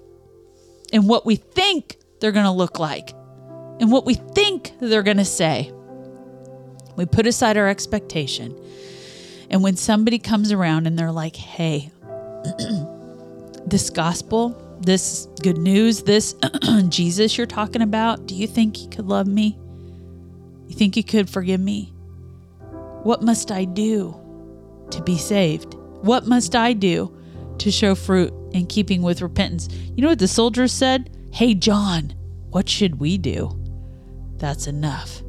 and 0.93 1.07
what 1.07 1.25
we 1.25 1.35
think 1.35 1.97
they're 2.19 2.31
going 2.31 2.45
to 2.45 2.51
look 2.51 2.79
like 2.79 3.11
and 3.79 3.91
what 3.91 4.05
we 4.05 4.13
think 4.15 4.73
they're 4.79 5.03
going 5.03 5.17
to 5.17 5.25
say, 5.25 5.71
we 6.95 7.05
put 7.05 7.25
aside 7.25 7.57
our 7.57 7.67
expectation. 7.67 8.57
And 9.49 9.63
when 9.63 9.75
somebody 9.75 10.19
comes 10.19 10.51
around 10.51 10.87
and 10.87 10.97
they're 10.97 11.11
like, 11.11 11.35
hey, 11.35 11.91
this 13.65 13.89
gospel, 13.89 14.79
this 14.81 15.27
good 15.41 15.57
news, 15.57 16.03
this 16.03 16.35
Jesus 16.89 17.37
you're 17.37 17.47
talking 17.47 17.81
about, 17.81 18.25
do 18.27 18.35
you 18.35 18.47
think 18.47 18.77
he 18.77 18.87
could 18.87 19.07
love 19.07 19.27
me? 19.27 19.57
You 20.67 20.75
think 20.75 20.95
he 20.95 21.03
could 21.03 21.29
forgive 21.29 21.59
me? 21.59 21.93
What 23.03 23.23
must 23.23 23.51
I 23.51 23.65
do 23.65 24.15
to 24.91 25.01
be 25.01 25.17
saved? 25.17 25.73
What 26.01 26.27
must 26.27 26.55
I 26.55 26.73
do 26.73 27.17
to 27.57 27.71
show 27.71 27.95
fruit 27.95 28.31
in 28.51 28.67
keeping 28.67 29.01
with 29.01 29.23
repentance? 29.23 29.69
You 29.95 30.03
know 30.03 30.09
what 30.09 30.19
the 30.19 30.27
soldiers 30.27 30.71
said? 30.71 31.09
Hey, 31.33 31.55
John, 31.55 32.13
what 32.51 32.69
should 32.69 32.99
we 32.99 33.17
do? 33.17 33.59
That's 34.37 34.67
enough. 34.67 35.23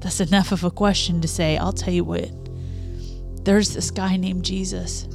That's 0.00 0.20
enough 0.20 0.52
of 0.52 0.64
a 0.64 0.70
question 0.70 1.22
to 1.22 1.28
say, 1.28 1.56
I'll 1.56 1.72
tell 1.72 1.94
you 1.94 2.04
what, 2.04 2.30
there's 3.44 3.72
this 3.72 3.90
guy 3.90 4.16
named 4.16 4.44
Jesus. 4.44 5.08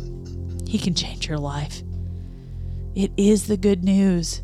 He 0.65 0.79
can 0.79 0.95
change 0.95 1.27
your 1.27 1.37
life. 1.37 1.83
It 2.95 3.11
is 3.17 3.45
the 3.45 3.57
good 3.57 3.83
news, 3.83 4.41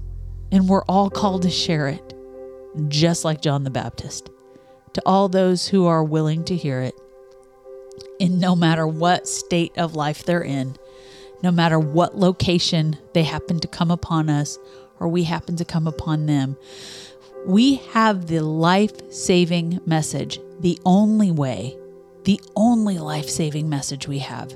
and 0.52 0.70
we're 0.70 0.86
all 0.86 1.10
called 1.10 1.42
to 1.44 1.50
share 1.50 1.88
it, 1.88 2.14
just 2.90 3.26
like 3.26 3.42
John 3.42 3.64
the 3.64 3.72
Baptist, 3.72 4.30
to 4.94 5.02
all 5.06 5.30
those 5.30 5.68
who 5.68 5.88
are 5.88 6.04
willing 6.04 6.44
to 6.46 6.56
hear 6.56 6.82
it 6.82 6.94
in 8.20 8.40
no 8.40 8.56
matter 8.56 8.88
what 8.88 9.28
state 9.28 9.78
of 9.78 9.96
life 9.96 10.24
they're 10.24 10.44
in, 10.44 10.76
no 11.42 11.52
matter 11.52 11.80
what 11.80 12.18
location 12.18 12.98
they 13.14 13.24
happen 13.24 13.60
to 13.60 13.68
come 13.68 13.92
upon 13.92 14.30
us 14.30 14.58
or 15.00 15.08
we 15.08 15.24
happen 15.24 15.56
to 15.58 15.66
come 15.66 15.88
upon 15.88 16.26
them. 16.26 16.58
We 17.46 17.76
have 17.92 18.28
the 18.28 18.40
life 18.40 19.12
saving 19.12 19.80
message, 19.86 20.40
the 20.60 20.80
only 20.86 21.32
way, 21.32 21.78
the 22.24 22.40
only 22.56 22.98
life 23.00 23.30
saving 23.30 23.68
message 23.68 24.08
we 24.08 24.20
have, 24.20 24.54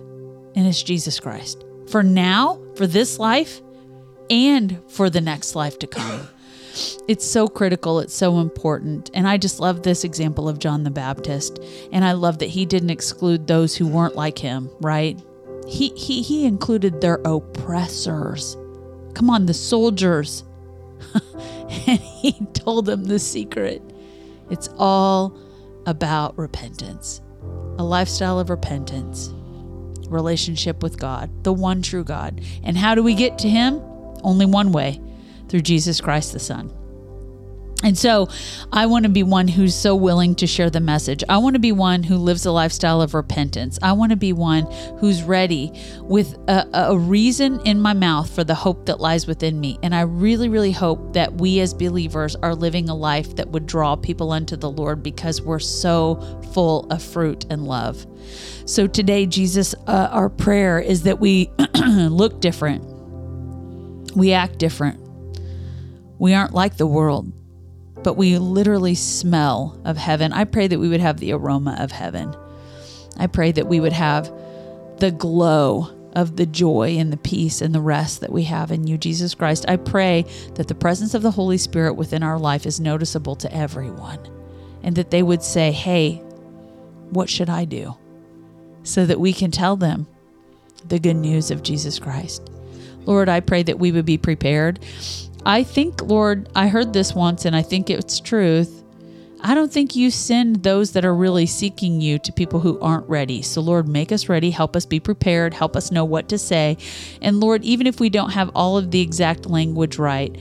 and 0.56 0.66
it's 0.66 0.82
Jesus 0.82 1.20
Christ. 1.20 1.66
for 1.88 2.04
now, 2.04 2.60
for 2.76 2.86
this 2.86 3.18
life, 3.18 3.62
and 4.30 4.82
for 4.90 5.10
the 5.10 5.22
next 5.22 5.56
life 5.56 5.80
to 5.80 5.88
come. 5.88 6.28
It's 7.08 7.26
so 7.26 7.48
critical, 7.48 8.00
it's 8.00 8.14
so 8.14 8.40
important. 8.40 9.10
And 9.14 9.28
I 9.28 9.38
just 9.38 9.60
love 9.60 9.84
this 9.84 10.04
example 10.04 10.50
of 10.50 10.60
John 10.60 10.84
the 10.84 10.92
Baptist. 10.92 11.60
And 11.92 12.04
I 12.04 12.12
love 12.14 12.40
that 12.40 12.50
he 12.50 12.66
didn't 12.66 12.90
exclude 12.90 13.48
those 13.48 13.76
who 13.76 13.88
weren't 13.88 14.16
like 14.16 14.38
him, 14.38 14.70
right? 14.82 15.20
He 15.68 15.90
he 15.90 16.22
he 16.22 16.46
included 16.46 17.02
their 17.02 17.20
oppressors. 17.26 18.56
Come 19.14 19.30
on, 19.30 19.46
the 19.46 19.54
soldiers. 19.54 20.44
and 21.88 22.00
he 22.00 22.34
told 22.54 22.86
them 22.86 23.06
the 23.06 23.20
secret. 23.20 23.82
It's 24.50 24.70
all 24.78 25.38
about 25.86 26.38
repentance. 26.38 27.22
A 27.80 27.84
lifestyle 27.84 28.40
of 28.40 28.50
repentance. 28.50 29.34
Relationship 30.10 30.84
with 30.84 30.98
God, 30.98 31.44
the 31.44 31.52
one 31.52 31.82
true 31.82 32.04
God. 32.04 32.42
And 32.64 32.78
how 32.78 32.96
do 32.96 33.04
we 33.04 33.14
get 33.14 33.38
to 33.40 33.50
him? 33.50 33.82
Only 34.24 34.46
one 34.46 34.72
way 34.72 35.02
through 35.50 35.62
Jesus 35.62 36.02
Christ 36.02 36.34
the 36.34 36.40
Son. 36.40 36.72
And 37.84 37.96
so 37.96 38.28
I 38.74 38.88
want 38.88 39.04
to 39.04 39.10
be 39.10 39.22
one 39.22 39.48
who's 39.48 39.76
so 39.76 39.96
willing 39.96 40.34
to 40.36 40.48
share 40.48 40.72
the 40.72 40.80
message. 40.80 41.24
I 41.30 41.38
want 41.38 41.54
to 41.54 41.60
be 41.60 41.72
one 41.72 42.02
who 42.02 42.18
lives 42.18 42.44
a 42.48 42.52
lifestyle 42.52 43.04
of 43.04 43.14
repentance. 43.14 43.78
I 43.84 43.94
want 43.94 44.10
to 44.10 44.16
be 44.16 44.34
one 44.34 44.66
who's 45.00 45.22
ready 45.22 45.72
with 46.02 46.34
a, 46.48 46.68
a, 46.74 46.98
reason 46.98 47.60
in 47.68 47.80
my 47.80 47.94
mouth 47.94 48.34
for 48.34 48.44
the 48.44 48.56
hope 48.56 48.88
that 48.88 49.00
lies 49.00 49.28
within 49.28 49.60
me. 49.60 49.78
And 49.84 49.94
I 49.94 50.02
really, 50.02 50.50
really 50.50 50.72
hope 50.72 51.14
that 51.14 51.36
we 51.36 51.60
as 51.60 51.76
believers 51.76 52.36
are 52.38 52.56
living 52.56 52.90
a 52.90 52.96
life 52.96 53.36
that 53.36 53.50
would 53.50 53.68
draw 53.68 53.96
people 53.96 54.32
unto 54.32 54.56
the 54.56 54.72
Lord 54.72 55.04
because 55.04 55.40
we're 55.40 55.60
so 55.60 56.16
full 56.54 56.92
of 56.92 57.04
fruit 57.04 57.46
and 57.52 57.68
love. 57.68 58.08
So 58.66 58.88
today, 58.88 59.28
Jesus, 59.28 59.76
uh, 59.86 60.10
our 60.12 60.30
prayer 60.30 60.80
is 60.80 61.04
that 61.04 61.20
we 61.20 61.52
look 61.86 62.42
different, 62.42 62.84
we 64.16 64.34
act 64.34 64.58
different. 64.58 65.07
We 66.20 66.34
aren't 66.34 66.54
like 66.54 66.78
the 66.78 66.88
world 66.88 67.32
but 68.04 68.16
we 68.16 68.38
literally 68.38 68.96
smell 68.96 69.80
of 69.84 69.98
heaven. 69.98 70.32
I 70.34 70.46
pray 70.46 70.68
that 70.68 70.80
we 70.80 70.88
would 70.88 71.02
have 71.02 71.20
the 71.20 71.34
aroma 71.34 71.76
of 71.80 71.92
heaven. 71.92 72.36
I 73.18 73.28
pray 73.28 73.52
that 73.52 73.68
we 73.68 73.80
would 73.80 73.94
have 73.94 74.32
the 74.98 75.12
glow 75.12 75.90
of 76.14 76.36
the 76.36 76.46
joy 76.46 76.96
and 76.98 77.12
the 77.12 77.18
peace 77.18 77.62
and 77.62 77.74
the 77.76 77.82
rest 77.82 78.22
that 78.22 78.32
we 78.32 78.44
have 78.44 78.72
in 78.72 78.88
you, 78.88 78.98
Jesus 78.98 79.36
Christ. 79.36 79.66
I 79.68 79.78
pray 79.78 80.26
that 80.56 80.68
the 80.68 80.76
presence 80.76 81.14
of 81.14 81.22
the 81.22 81.32
Holy 81.32 81.58
Spirit 81.58 81.96
within 81.96 82.24
our 82.24 82.40
life 82.40 82.66
is 82.66 82.80
noticeable 82.80 83.36
to 83.36 83.54
everyone 83.54 84.20
and 84.84 84.96
that 84.96 85.12
they 85.12 85.22
would 85.22 85.44
say, 85.44 85.72
Hey, 85.72 86.16
what 87.10 87.30
should 87.30 87.50
I 87.50 87.66
do? 87.66 87.96
So 88.84 89.06
that 89.06 89.20
we 89.20 89.34
can 89.34 89.52
tell 89.52 89.76
them 89.76 90.08
the 90.88 91.00
good 91.00 91.16
news 91.16 91.52
of 91.52 91.64
Jesus 91.64 92.00
Christ. 92.00 92.50
Lord, 93.06 93.30
I 93.30 93.40
pray 93.40 93.64
that 93.64 93.80
we 93.80 93.92
would 93.92 94.06
be 94.06 94.18
prepared 94.18 94.80
I 95.48 95.64
think, 95.64 96.02
Lord, 96.02 96.50
I 96.58 96.68
heard 96.68 96.92
this 96.92 97.16
once 97.16 97.46
and 97.46 97.56
I 97.56 97.62
think 97.62 97.90
it's 97.90 98.20
truth. 98.20 98.84
I 99.40 99.56
don't 99.56 99.72
think 99.72 99.96
you 99.96 100.12
send 100.12 100.64
those 100.64 100.92
that 100.92 101.06
are 101.06 101.16
really 101.16 101.46
seeking 101.46 102.02
you 102.02 102.20
to 102.20 102.34
people 102.34 102.60
who 102.60 102.78
aren't 102.82 103.08
ready. 103.08 103.42
So, 103.42 103.62
Lord, 103.62 103.88
make 103.88 104.12
us 104.12 104.28
ready. 104.28 104.52
Help 104.52 104.76
us 104.76 104.86
be 104.86 105.00
prepared. 105.00 105.54
Help 105.54 105.78
us 105.78 105.90
know 105.90 106.04
what 106.04 106.28
to 106.30 106.38
say. 106.38 106.76
And, 107.22 107.40
Lord, 107.40 107.64
even 107.64 107.88
if 107.88 108.02
we 108.02 108.10
don't 108.10 108.32
have 108.32 108.52
all 108.56 108.78
of 108.78 108.92
the 108.92 109.00
exact 109.00 109.46
language 109.46 109.98
right, 109.98 110.38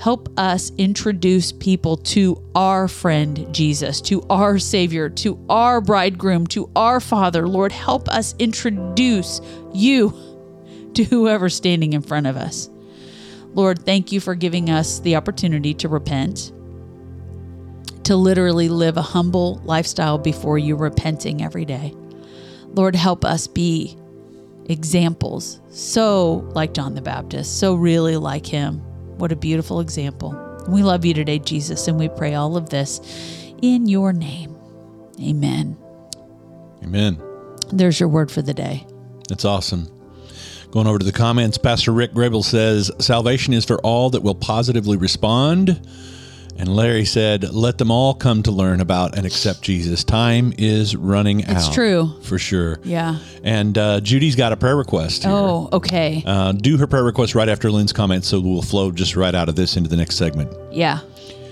help 0.00 0.28
us 0.36 0.72
introduce 0.76 1.52
people 1.52 1.96
to 1.96 2.42
our 2.56 2.88
friend 2.88 3.46
Jesus, 3.54 4.00
to 4.00 4.26
our 4.28 4.58
Savior, 4.58 5.08
to 5.08 5.38
our 5.48 5.80
bridegroom, 5.80 6.48
to 6.48 6.68
our 6.74 6.98
Father. 6.98 7.46
Lord, 7.46 7.70
help 7.70 8.08
us 8.08 8.34
introduce 8.40 9.40
you 9.72 10.90
to 10.94 11.04
whoever's 11.04 11.54
standing 11.54 11.92
in 11.92 12.02
front 12.02 12.26
of 12.26 12.36
us. 12.36 12.68
Lord, 13.54 13.84
thank 13.84 14.12
you 14.12 14.20
for 14.20 14.34
giving 14.34 14.70
us 14.70 15.00
the 15.00 15.16
opportunity 15.16 15.74
to 15.74 15.88
repent, 15.88 16.52
to 18.04 18.16
literally 18.16 18.68
live 18.68 18.96
a 18.96 19.02
humble 19.02 19.56
lifestyle 19.64 20.18
before 20.18 20.58
you, 20.58 20.76
repenting 20.76 21.42
every 21.42 21.64
day. 21.64 21.94
Lord, 22.68 22.94
help 22.94 23.24
us 23.24 23.46
be 23.46 23.96
examples, 24.66 25.60
so 25.70 26.48
like 26.54 26.74
John 26.74 26.94
the 26.94 27.00
Baptist, 27.00 27.58
so 27.58 27.74
really 27.74 28.16
like 28.16 28.46
him. 28.46 28.78
What 29.16 29.32
a 29.32 29.36
beautiful 29.36 29.80
example. 29.80 30.36
We 30.68 30.82
love 30.82 31.04
you 31.04 31.14
today, 31.14 31.38
Jesus, 31.38 31.88
and 31.88 31.98
we 31.98 32.08
pray 32.08 32.34
all 32.34 32.56
of 32.56 32.68
this 32.68 33.00
in 33.62 33.86
your 33.86 34.12
name. 34.12 34.56
Amen. 35.20 35.76
Amen. 36.84 37.20
There's 37.72 37.98
your 37.98 38.08
word 38.08 38.30
for 38.30 38.42
the 38.42 38.54
day. 38.54 38.86
That's 39.28 39.44
awesome. 39.44 39.88
Going 40.70 40.86
over 40.86 40.98
to 40.98 41.04
the 41.04 41.12
comments, 41.12 41.56
Pastor 41.56 41.92
Rick 41.92 42.12
Gribble 42.12 42.42
says, 42.42 42.90
Salvation 42.98 43.54
is 43.54 43.64
for 43.64 43.78
all 43.78 44.10
that 44.10 44.22
will 44.22 44.34
positively 44.34 44.96
respond. 44.98 45.80
And 46.58 46.74
Larry 46.74 47.04
said, 47.04 47.54
Let 47.54 47.78
them 47.78 47.90
all 47.90 48.12
come 48.14 48.42
to 48.42 48.50
learn 48.50 48.80
about 48.80 49.16
and 49.16 49.24
accept 49.24 49.62
Jesus. 49.62 50.04
Time 50.04 50.52
is 50.58 50.94
running 50.94 51.44
out. 51.46 51.56
It's 51.56 51.68
true. 51.74 52.10
For 52.22 52.38
sure. 52.38 52.80
Yeah. 52.82 53.18
And 53.44 53.78
uh, 53.78 54.00
Judy's 54.00 54.36
got 54.36 54.52
a 54.52 54.56
prayer 54.56 54.76
request. 54.76 55.22
Here. 55.22 55.32
Oh, 55.32 55.68
okay. 55.72 56.22
Uh, 56.26 56.52
do 56.52 56.76
her 56.76 56.86
prayer 56.86 57.04
request 57.04 57.34
right 57.34 57.48
after 57.48 57.70
Lynn's 57.70 57.92
comment 57.92 58.24
so 58.24 58.40
we'll 58.40 58.60
flow 58.60 58.90
just 58.90 59.16
right 59.16 59.34
out 59.34 59.48
of 59.48 59.54
this 59.56 59.76
into 59.76 59.88
the 59.88 59.96
next 59.96 60.16
segment. 60.16 60.52
Yeah. 60.72 60.98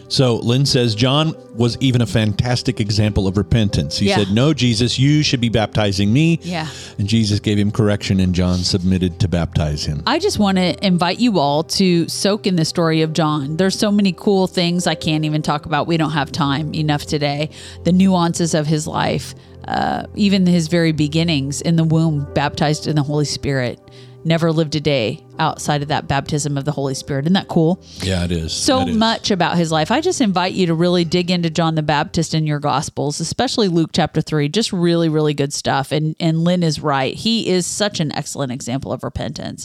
So 0.08 0.36
Lynn 0.36 0.66
says 0.66 0.94
John 0.94 1.34
was 1.54 1.76
even 1.80 2.00
a 2.02 2.06
fantastic 2.06 2.80
example 2.80 3.26
of 3.26 3.36
repentance. 3.36 3.98
He 3.98 4.06
Yeah. 4.08 4.18
said, 4.18 4.30
No, 4.32 4.52
Jesus, 4.54 4.98
you 4.98 5.22
should 5.22 5.40
be 5.40 5.48
baptizing 5.48 6.12
me. 6.12 6.38
Yeah. 6.42 6.68
And 6.98 7.08
Jesus 7.08 7.40
gave 7.40 7.58
him 7.58 7.70
correction, 7.70 8.20
and 8.20 8.34
John 8.34 8.58
submitted 8.58 9.18
to 9.20 9.28
baptize 9.28 9.84
him. 9.84 10.02
I 10.06 10.18
just 10.18 10.38
want 10.38 10.58
to 10.58 10.86
invite 10.86 11.18
you 11.18 11.38
all 11.38 11.62
to 11.64 12.08
soak 12.08 12.46
in 12.46 12.56
the 12.56 12.64
story 12.64 13.02
of 13.02 13.12
John. 13.12 13.56
There's 13.56 13.78
so 13.78 13.90
many 13.90 14.12
cool 14.12 14.46
things 14.46 14.86
I 14.86 14.94
can't 14.94 15.24
even 15.24 15.42
talk 15.42 15.66
about. 15.66 15.86
We 15.86 15.96
don't 15.96 16.12
have 16.12 16.30
time 16.30 16.74
enough 16.74 17.06
today. 17.06 17.50
The 17.84 17.92
nuances 17.92 18.54
of 18.54 18.66
his 18.66 18.86
life, 18.86 19.34
uh, 19.66 20.04
even 20.14 20.46
his 20.46 20.68
very 20.68 20.92
beginnings 20.92 21.60
in 21.60 21.76
the 21.76 21.84
womb, 21.84 22.26
baptized 22.34 22.86
in 22.86 22.94
the 22.96 23.02
Holy 23.02 23.24
Spirit, 23.24 23.80
never 24.24 24.52
lived 24.52 24.74
a 24.74 24.80
day 24.80 25.22
outside 25.38 25.82
of 25.82 25.88
that 25.88 26.08
baptism 26.08 26.56
of 26.58 26.64
the 26.64 26.72
Holy 26.72 26.94
Spirit. 26.94 27.24
Isn't 27.26 27.34
that 27.34 27.48
cool? 27.48 27.82
Yeah, 28.02 28.24
it 28.24 28.32
is. 28.32 28.52
so 28.52 28.80
That 28.80 28.88
is. 28.88 28.96
much 28.96 29.30
about 29.30 29.56
his 29.56 29.70
life. 29.72 29.90
I 29.90 30.00
just 30.00 30.20
invite 30.20 30.52
you 30.52 30.66
to 30.66 30.74
really 30.74 31.04
dig 31.04 31.30
into 31.30 31.50
John 31.50 31.74
the 31.74 31.82
Baptist 31.82 32.34
in 32.34 32.46
your 32.46 32.58
gospels, 32.58 33.20
especially 33.20 33.68
Luke 33.68 33.90
chapter 33.92 34.20
3. 34.20 34.48
Just 34.48 34.72
really 34.72 35.08
really 35.08 35.34
good 35.34 35.52
stuff. 35.52 35.92
And 35.92 36.14
and 36.20 36.44
Lynn 36.44 36.62
is 36.62 36.80
right. 36.80 37.14
He 37.14 37.48
is 37.48 37.66
such 37.66 38.00
an 38.00 38.12
excellent 38.12 38.52
example 38.52 38.92
of 38.92 39.02
repentance. 39.04 39.64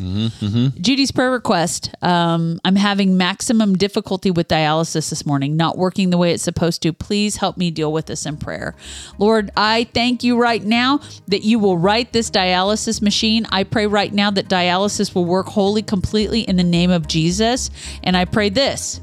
Judy's 0.80 1.12
prayer 1.12 1.32
request. 1.32 1.94
Um, 2.02 2.60
I'm 2.66 2.76
having 2.76 3.18
maximum 3.18 3.76
difficulty 3.78 4.32
with 4.32 4.48
dialysis 4.48 5.10
this 5.10 5.26
morning, 5.26 5.56
not 5.56 5.78
working 5.78 6.10
the 6.10 6.18
way 6.18 6.32
it's 6.34 6.44
supposed 6.44 6.82
to. 6.84 6.94
Please 6.94 7.38
help 7.38 7.58
me 7.58 7.72
deal 7.72 7.92
with 7.92 8.06
this 8.08 8.26
in 8.26 8.38
prayer. 8.38 8.76
Lord, 9.18 9.52
I 9.56 9.88
thank 9.94 10.24
you 10.24 10.40
right 10.40 10.64
now 10.64 11.00
that 11.28 11.44
you 11.44 11.60
will 11.60 11.78
right 11.78 12.12
this 12.12 12.30
dialysis 12.30 13.02
machine. 13.02 13.46
I 13.52 13.64
pray 13.64 13.88
right 13.88 14.14
now 14.14 14.32
that 14.32 14.48
dialysis 14.50 15.14
will 15.16 15.26
work 15.26 15.48
wholly, 15.62 15.84
completely 15.84 16.42
in 16.42 16.56
the 16.56 16.64
name 16.64 16.90
of 16.90 17.08
Jesus. 17.08 17.70
And 18.02 18.18
I 18.18 18.26
pray 18.26 18.50
this 18.50 19.00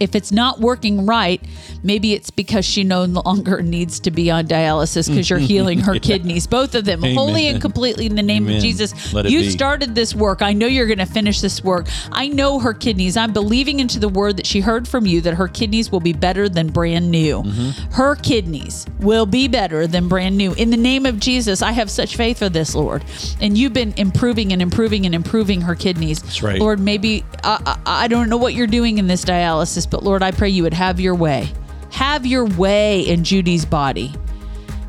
if 0.00 0.14
it's 0.14 0.32
not 0.32 0.60
working 0.60 1.06
right, 1.06 1.40
maybe 1.82 2.12
it's 2.12 2.30
because 2.30 2.64
she 2.64 2.84
no 2.84 3.04
longer 3.04 3.62
needs 3.62 4.00
to 4.00 4.10
be 4.10 4.30
on 4.30 4.46
dialysis 4.46 5.08
because 5.08 5.30
you're 5.30 5.38
healing 5.38 5.80
her 5.80 5.98
kidneys, 5.98 6.46
both 6.46 6.74
of 6.74 6.84
them, 6.84 7.02
wholly 7.02 7.46
and 7.46 7.60
completely 7.60 8.06
in 8.06 8.14
the 8.14 8.22
name 8.22 8.44
Amen. 8.44 8.56
of 8.56 8.62
Jesus. 8.62 9.12
You 9.12 9.40
be. 9.40 9.50
started 9.50 9.94
this 9.94 10.14
work. 10.14 10.42
I 10.42 10.52
know 10.52 10.66
you're 10.66 10.86
going 10.86 10.98
to 10.98 11.06
finish 11.06 11.40
this 11.40 11.62
work. 11.62 11.86
I 12.12 12.28
know 12.28 12.58
her 12.58 12.74
kidneys. 12.74 13.16
I'm 13.16 13.32
believing 13.32 13.80
into 13.80 13.98
the 13.98 14.08
word 14.08 14.36
that 14.36 14.46
she 14.46 14.60
heard 14.60 14.86
from 14.86 15.06
you 15.06 15.20
that 15.22 15.34
her 15.34 15.48
kidneys 15.48 15.90
will 15.90 16.00
be 16.00 16.12
better 16.12 16.48
than 16.48 16.68
brand 16.68 17.10
new. 17.10 17.42
Mm-hmm. 17.42 17.92
Her 17.92 18.16
kidneys 18.16 18.86
will 19.00 19.26
be 19.26 19.48
better 19.48 19.86
than 19.86 20.08
brand 20.08 20.36
new. 20.36 20.52
In 20.54 20.70
the 20.70 20.76
name 20.76 21.06
of 21.06 21.20
Jesus, 21.20 21.62
I 21.62 21.72
have 21.72 21.90
such 21.90 22.16
faith 22.16 22.38
for 22.38 22.48
this, 22.48 22.74
Lord. 22.74 23.04
And 23.40 23.56
you've 23.56 23.72
been 23.72 23.94
improving 23.96 24.52
and 24.52 24.60
improving 24.60 25.06
and 25.06 25.14
improving 25.14 25.62
her 25.62 25.74
kidneys. 25.74 26.22
That's 26.22 26.42
right. 26.42 26.58
Lord, 26.58 26.80
maybe 26.80 27.24
I, 27.42 27.78
I, 27.86 28.04
I 28.04 28.08
don't 28.08 28.28
know 28.28 28.36
what 28.36 28.54
you're 28.54 28.66
doing 28.66 28.98
in 28.98 29.06
this 29.06 29.24
dialysis, 29.24 29.85
but 29.90 30.02
Lord, 30.02 30.22
I 30.22 30.30
pray 30.30 30.48
you 30.50 30.62
would 30.64 30.74
have 30.74 31.00
your 31.00 31.14
way. 31.14 31.50
Have 31.92 32.26
your 32.26 32.44
way 32.44 33.00
in 33.00 33.24
Judy's 33.24 33.64
body. 33.64 34.12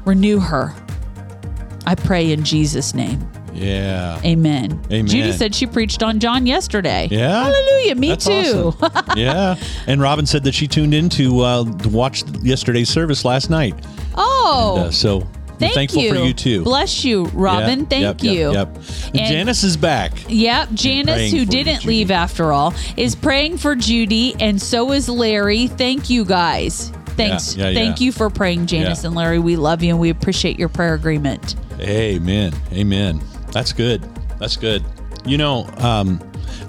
Renew 0.05 0.39
her. 0.39 0.73
I 1.85 1.95
pray 1.95 2.31
in 2.31 2.43
Jesus' 2.43 2.93
name. 2.93 3.25
Yeah. 3.53 4.21
Amen. 4.23 4.79
Amen. 4.91 5.07
Judy 5.07 5.31
said 5.31 5.55
she 5.55 5.65
preached 5.65 6.03
on 6.03 6.19
John 6.19 6.45
yesterday. 6.45 7.07
Yeah. 7.09 7.43
Hallelujah. 7.45 7.95
Me 7.95 8.09
That's 8.09 8.25
too. 8.25 8.73
awesome. 8.81 9.05
yeah. 9.17 9.55
And 9.87 9.99
Robin 10.01 10.25
said 10.27 10.43
that 10.43 10.53
she 10.53 10.67
tuned 10.67 10.93
in 10.93 11.09
to, 11.09 11.39
uh, 11.41 11.63
to 11.79 11.89
watch 11.89 12.23
yesterday's 12.43 12.89
service 12.89 13.25
last 13.25 13.49
night. 13.49 13.73
oh, 14.15 14.85
Uh, 14.87 14.91
so 14.91 15.27
thank 15.59 15.73
thankful 15.73 16.01
you. 16.01 16.13
for 16.13 16.19
you 16.21 16.33
too. 16.33 16.63
Bless 16.63 17.03
you, 17.03 17.25
Robin. 17.27 17.79
Yeah, 17.79 17.85
Thank 17.85 18.23
yep, 18.23 18.23
you. 18.23 18.51
Yep, 18.51 18.75
yep. 19.13 19.27
Janice 19.27 19.63
is 19.63 19.77
back. 19.77 20.13
Yep, 20.27 20.69
Janice, 20.73 21.31
who 21.31 21.45
didn't 21.45 21.81
Judy. 21.81 21.87
leave 21.87 22.11
after 22.11 22.51
all, 22.51 22.73
is 22.95 23.15
praying 23.15 23.57
for 23.57 23.75
Judy, 23.75 24.35
and 24.39 24.61
so 24.61 24.91
is 24.91 25.09
Larry. 25.09 25.67
Thank 25.67 26.09
you 26.09 26.25
guys. 26.25 26.91
Thanks. 27.17 27.55
Yeah, 27.55 27.69
yeah, 27.69 27.79
Thank 27.79 27.99
yeah. 27.99 28.05
you 28.05 28.11
for 28.11 28.29
praying, 28.29 28.67
Janice 28.67 29.03
and 29.03 29.15
Larry. 29.15 29.39
We 29.39 29.55
love 29.55 29.81
you 29.81 29.89
and 29.89 29.99
we 29.99 30.11
appreciate 30.11 30.59
your 30.59 30.69
prayer 30.69 30.93
agreement. 30.93 31.55
Amen. 31.79 32.53
Amen. 32.71 33.19
That's 33.51 33.73
good. 33.73 34.03
That's 34.39 34.55
good. 34.55 34.85
You 35.25 35.37
know, 35.37 35.67
um, 35.77 36.21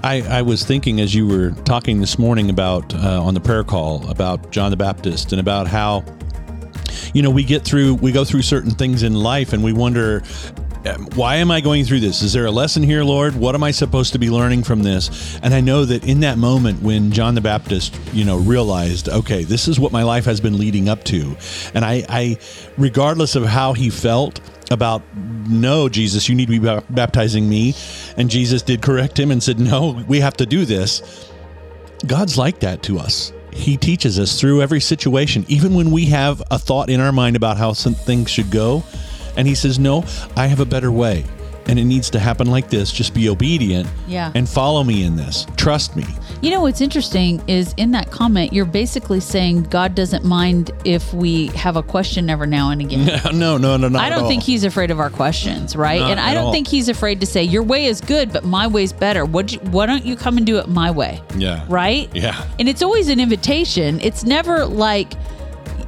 I, 0.03 0.21
I 0.21 0.41
was 0.41 0.63
thinking 0.65 1.01
as 1.01 1.13
you 1.13 1.27
were 1.27 1.51
talking 1.65 1.99
this 1.99 2.17
morning 2.17 2.49
about 2.49 2.93
uh, 2.95 3.21
on 3.21 3.35
the 3.35 3.39
prayer 3.39 3.63
call 3.63 4.09
about 4.09 4.51
John 4.51 4.71
the 4.71 4.77
Baptist 4.77 5.31
and 5.33 5.39
about 5.39 5.67
how 5.67 6.03
you 7.13 7.21
know 7.21 7.29
we 7.29 7.43
get 7.43 7.63
through 7.63 7.95
we 7.95 8.11
go 8.11 8.23
through 8.23 8.41
certain 8.41 8.71
things 8.71 9.03
in 9.03 9.13
life 9.13 9.53
and 9.53 9.63
we 9.63 9.73
wonder 9.73 10.23
um, 10.85 11.07
why 11.15 11.35
am 11.35 11.51
I 11.51 11.59
going 11.59 11.83
through 11.83 11.99
this? 11.99 12.21
Is 12.21 12.31
there 12.31 12.45
a 12.45 12.51
lesson 12.51 12.83
here, 12.83 13.03
Lord? 13.03 13.35
What 13.35 13.53
am 13.53 13.63
I 13.63 13.71
supposed 13.71 14.13
to 14.13 14.19
be 14.19 14.29
learning 14.29 14.63
from 14.63 14.81
this? 14.81 15.37
And 15.43 15.53
I 15.53 15.59
know 15.59 15.83
that 15.83 16.05
in 16.05 16.21
that 16.21 16.37
moment 16.37 16.81
when 16.81 17.11
John 17.11 17.35
the 17.35 17.41
Baptist, 17.41 17.99
you 18.13 18.23
know, 18.23 18.37
realized, 18.37 19.09
okay, 19.09 19.43
this 19.43 19.67
is 19.67 19.77
what 19.77 19.91
my 19.91 20.03
life 20.03 20.23
has 20.23 20.39
been 20.39 20.57
leading 20.57 20.87
up 20.87 21.03
to, 21.05 21.35
and 21.73 21.83
I, 21.83 22.05
I 22.07 22.37
regardless 22.77 23.35
of 23.35 23.43
how 23.43 23.73
he 23.73 23.89
felt, 23.89 24.39
about 24.71 25.01
no 25.15 25.89
jesus 25.89 26.29
you 26.29 26.35
need 26.35 26.47
to 26.47 26.59
be 26.59 26.81
baptizing 26.91 27.49
me 27.49 27.73
and 28.17 28.29
jesus 28.29 28.61
did 28.61 28.83
correct 28.83 29.19
him 29.19 29.31
and 29.31 29.41
said 29.41 29.59
no 29.59 30.03
we 30.07 30.19
have 30.19 30.37
to 30.37 30.45
do 30.45 30.63
this 30.63 31.31
god's 32.05 32.37
like 32.37 32.59
that 32.59 32.83
to 32.83 32.99
us 32.99 33.33
he 33.51 33.77
teaches 33.77 34.19
us 34.19 34.39
through 34.39 34.61
every 34.61 34.79
situation 34.79 35.45
even 35.47 35.73
when 35.73 35.91
we 35.91 36.05
have 36.05 36.41
a 36.51 36.59
thought 36.59 36.89
in 36.89 36.99
our 36.99 37.11
mind 37.11 37.35
about 37.35 37.57
how 37.57 37.73
some 37.73 37.93
things 37.93 38.29
should 38.29 38.51
go 38.51 38.83
and 39.37 39.47
he 39.47 39.55
says, 39.55 39.79
No, 39.79 40.03
I 40.35 40.47
have 40.47 40.59
a 40.59 40.65
better 40.65 40.91
way. 40.91 41.23
And 41.69 41.77
it 41.79 41.85
needs 41.85 42.09
to 42.11 42.19
happen 42.19 42.47
like 42.47 42.69
this. 42.69 42.91
Just 42.91 43.13
be 43.13 43.29
obedient 43.29 43.87
Yeah. 44.07 44.31
and 44.35 44.47
follow 44.49 44.83
me 44.83 45.03
in 45.03 45.15
this. 45.15 45.45
Trust 45.55 45.95
me. 45.95 46.05
You 46.41 46.51
know 46.51 46.61
what's 46.61 46.81
interesting 46.81 47.43
is 47.47 47.73
in 47.77 47.91
that 47.91 48.11
comment, 48.11 48.53
you're 48.53 48.65
basically 48.65 49.19
saying 49.19 49.63
God 49.63 49.93
doesn't 49.93 50.23
mind 50.25 50.71
if 50.85 51.13
we 51.13 51.47
have 51.47 51.75
a 51.75 51.83
question 51.83 52.29
every 52.29 52.47
now 52.47 52.69
and 52.71 52.81
again. 52.81 53.05
no, 53.37 53.57
no, 53.57 53.77
no, 53.77 53.87
no. 53.89 53.99
I 53.99 54.09
don't 54.09 54.27
think 54.27 54.41
he's 54.43 54.63
afraid 54.63 54.89
of 54.89 54.99
our 54.99 55.09
questions, 55.09 55.75
right? 55.75 55.99
Not 55.99 56.11
and 56.11 56.19
I 56.19 56.33
don't 56.33 56.45
all. 56.45 56.51
think 56.51 56.67
he's 56.67 56.89
afraid 56.89 57.19
to 57.19 57.25
say 57.25 57.43
your 57.43 57.63
way 57.63 57.85
is 57.85 57.99
good, 58.01 58.31
but 58.33 58.43
my 58.45 58.67
way's 58.67 58.93
better. 58.93 59.25
What? 59.25 59.51
Why 59.67 59.85
don't 59.85 60.05
you 60.05 60.15
come 60.15 60.37
and 60.37 60.45
do 60.45 60.57
it 60.57 60.67
my 60.69 60.89
way? 60.91 61.21
Yeah. 61.37 61.65
Right. 61.69 62.09
Yeah. 62.15 62.45
And 62.57 62.67
it's 62.69 62.81
always 62.81 63.09
an 63.09 63.19
invitation. 63.19 63.99
It's 64.01 64.23
never 64.23 64.65
like, 64.65 65.13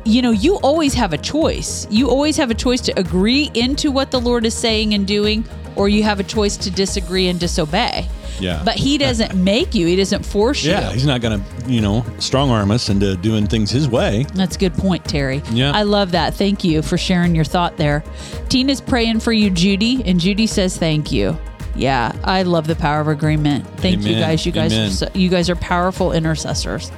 you 0.03 0.21
know, 0.21 0.31
you 0.31 0.55
always 0.57 0.93
have 0.95 1.13
a 1.13 1.17
choice. 1.17 1.87
You 1.89 2.09
always 2.09 2.35
have 2.37 2.51
a 2.51 2.55
choice 2.55 2.81
to 2.81 2.99
agree 2.99 3.49
into 3.53 3.89
what 3.91 4.11
the 4.11 4.19
Lord 4.19 4.45
is 4.45 4.53
saying 4.53 4.93
and 4.93 5.07
doing, 5.07 5.45
or 5.81 5.89
you 5.89 6.03
have 6.03 6.19
a 6.19 6.23
choice 6.23 6.57
to 6.57 6.69
disagree 6.69 7.27
and 7.27 7.39
disobey. 7.39 8.07
Yeah. 8.39 8.61
But 8.63 8.75
He 8.75 8.99
doesn't 8.99 9.33
make 9.43 9.73
you. 9.73 9.87
He 9.87 9.95
doesn't 9.95 10.23
force 10.23 10.63
you. 10.63 10.69
Yeah, 10.69 10.91
he's 10.91 11.07
not 11.07 11.21
going 11.21 11.41
to, 11.41 11.71
you 11.71 11.81
know, 11.81 12.05
strong 12.19 12.51
arm 12.51 12.69
us 12.69 12.89
into 12.89 13.15
doing 13.17 13.47
things 13.47 13.71
his 13.71 13.89
way. 13.89 14.27
That's 14.35 14.55
a 14.55 14.59
good 14.59 14.75
point, 14.75 15.05
Terry. 15.05 15.41
Yeah. 15.51 15.71
I 15.71 15.81
love 15.81 16.11
that. 16.11 16.35
Thank 16.35 16.63
you 16.63 16.83
for 16.83 16.99
sharing 16.99 17.33
your 17.33 17.45
thought 17.45 17.77
there. 17.77 18.03
Tina's 18.47 18.79
praying 18.79 19.21
for 19.21 19.33
you, 19.33 19.49
Judy, 19.49 20.03
and 20.05 20.19
Judy 20.19 20.45
says 20.45 20.77
thank 20.77 21.11
you. 21.11 21.35
Yeah, 21.75 22.11
I 22.23 22.43
love 22.43 22.67
the 22.67 22.75
power 22.75 22.99
of 23.01 23.07
agreement. 23.07 23.65
Thank 23.79 24.03
you 24.03 24.13
guys. 24.19 24.45
You 24.45 24.51
guys, 24.51 24.73
Amen. 24.73 24.89
are 24.89 24.91
so, 24.91 25.07
you 25.15 25.29
guys 25.29 25.49
are 25.49 25.55
powerful 25.55 26.11
intercessors. 26.11 26.91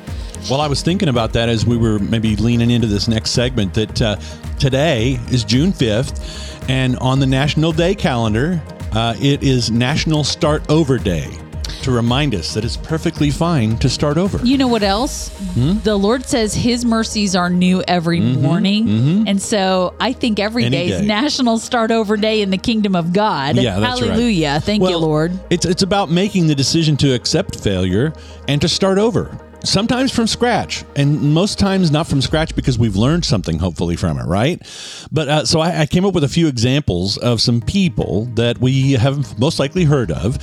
Well, 0.50 0.60
I 0.60 0.68
was 0.68 0.82
thinking 0.82 1.08
about 1.08 1.32
that 1.34 1.48
as 1.48 1.66
we 1.66 1.78
were 1.78 2.00
maybe 2.00 2.36
leaning 2.36 2.70
into 2.70 2.88
this 2.88 3.08
next 3.08 3.32
segment 3.32 3.74
that 3.76 4.02
uh, 4.02 4.18
today 4.60 5.18
is 5.32 5.46
June 5.46 5.72
5th, 5.72 6.70
and 6.70 6.98
on 6.98 7.20
the 7.20 7.28
National 7.28 7.72
Day 7.72 7.96
calendar, 7.96 8.62
uh, 8.96 9.16
it 9.20 9.44
is 9.44 9.72
National 9.72 10.24
Start 10.24 10.70
Over 10.70 10.98
Day 10.98 11.38
to 11.82 11.92
remind 11.92 12.34
us 12.36 12.54
that 12.54 12.64
it's 12.64 12.78
perfectly 12.78 13.30
fine 13.30 13.78
to 13.78 13.90
start 13.90 14.18
over. 14.18 14.38
You 14.46 14.58
know 14.58 14.68
what 14.68 14.84
else? 14.84 15.30
Hmm? 15.54 15.80
The 15.80 15.98
Lord 15.98 16.26
says 16.26 16.54
His 16.54 16.86
mercies 16.86 17.36
are 17.36 17.50
new 17.50 17.84
every 17.88 18.20
morning, 18.22 19.28
and 19.28 19.42
so 19.42 19.94
I 20.00 20.14
think 20.14 20.40
every 20.40 20.64
Mm-hmm. 20.64 20.72
Day 20.72 20.88
is. 20.90 21.02
National 21.02 21.58
Start 21.58 21.92
Over 21.92 22.16
Day 22.18 22.42
in 22.42 22.52
the 22.52 22.58
Kingdom 22.58 22.96
of 22.96 23.12
God. 23.14 23.58
Yeah, 23.58 23.80
that's 23.80 24.02
right. 24.02 24.10
Hallelujah! 24.12 24.60
Thank 24.62 24.82
you, 24.84 24.98
Lord. 24.98 25.38
It's 25.50 25.66
it's 25.66 25.84
about 25.84 26.10
making 26.10 26.48
the 26.48 26.56
decision 26.56 26.96
to 26.98 27.14
accept 27.14 27.60
failure 27.60 28.14
and 28.48 28.62
to 28.62 28.70
start 28.70 28.98
over. 28.98 29.38
Sometimes 29.66 30.12
from 30.12 30.28
scratch, 30.28 30.84
and 30.98 31.34
most 31.34 31.58
times 31.58 31.90
not 31.90 32.06
from 32.06 32.22
scratch 32.22 32.54
because 32.54 32.78
we've 32.78 32.98
learned 32.98 33.24
something, 33.24 33.60
hopefully, 33.60 33.96
from 33.96 34.20
it, 34.20 34.26
right? 34.26 34.62
But 35.10 35.28
uh, 35.30 35.46
so 35.46 35.62
I, 35.62 35.82
I 35.82 35.86
came 35.86 36.04
up 36.06 36.14
with 36.14 36.26
a 36.26 36.30
few 36.30 36.48
examples 36.48 37.18
of 37.18 37.40
some 37.40 37.62
people 37.62 38.26
that 38.36 38.58
we 38.58 38.92
have 38.94 39.40
most 39.40 39.60
likely 39.60 39.86
heard 39.86 40.12
of 40.12 40.38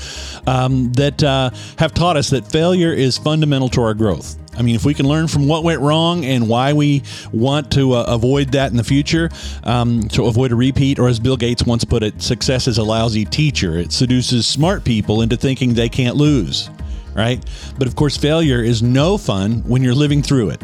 um, 0.49 0.93
that 0.95 1.23
uh, 1.23 1.51
have 1.77 1.93
taught 1.93 2.17
us 2.17 2.31
that 2.31 2.51
failure 2.51 2.95
is 2.95 3.19
fundamental 3.19 3.69
to 3.71 3.83
our 3.83 3.93
growth. 3.93 4.39
I 4.57 4.63
mean, 4.63 4.75
if 4.75 4.85
we 4.85 4.95
can 4.95 5.07
learn 5.07 5.29
from 5.29 5.47
what 5.47 5.65
went 5.65 5.81
wrong 5.81 6.25
and 6.25 6.49
why 6.49 6.73
we 6.73 7.03
want 7.33 7.71
to 7.73 7.93
uh, 7.93 8.05
avoid 8.09 8.53
that 8.53 8.71
in 8.71 8.77
the 8.77 8.85
future, 8.85 9.31
um, 9.65 10.03
to 10.09 10.25
avoid 10.25 10.51
a 10.51 10.57
repeat, 10.57 10.99
or 10.99 11.09
as 11.09 11.21
Bill 11.21 11.37
Gates 11.37 11.65
once 11.65 11.85
put 11.85 12.03
it, 12.03 12.21
success 12.21 12.67
is 12.67 12.79
a 12.79 12.83
lousy 12.83 13.25
teacher. 13.25 13.77
It 13.77 13.93
seduces 13.93 14.47
smart 14.47 14.85
people 14.85 15.23
into 15.23 15.37
thinking 15.37 15.75
they 15.75 15.89
can't 15.89 16.17
lose, 16.17 16.69
right? 17.15 17.45
But 17.79 17.87
of 17.87 17.97
course, 17.97 18.17
failure 18.17 18.63
is 18.63 18.83
no 18.83 19.19
fun 19.19 19.63
when 19.67 19.83
you're 19.83 19.95
living 19.95 20.23
through 20.23 20.51
it. 20.51 20.63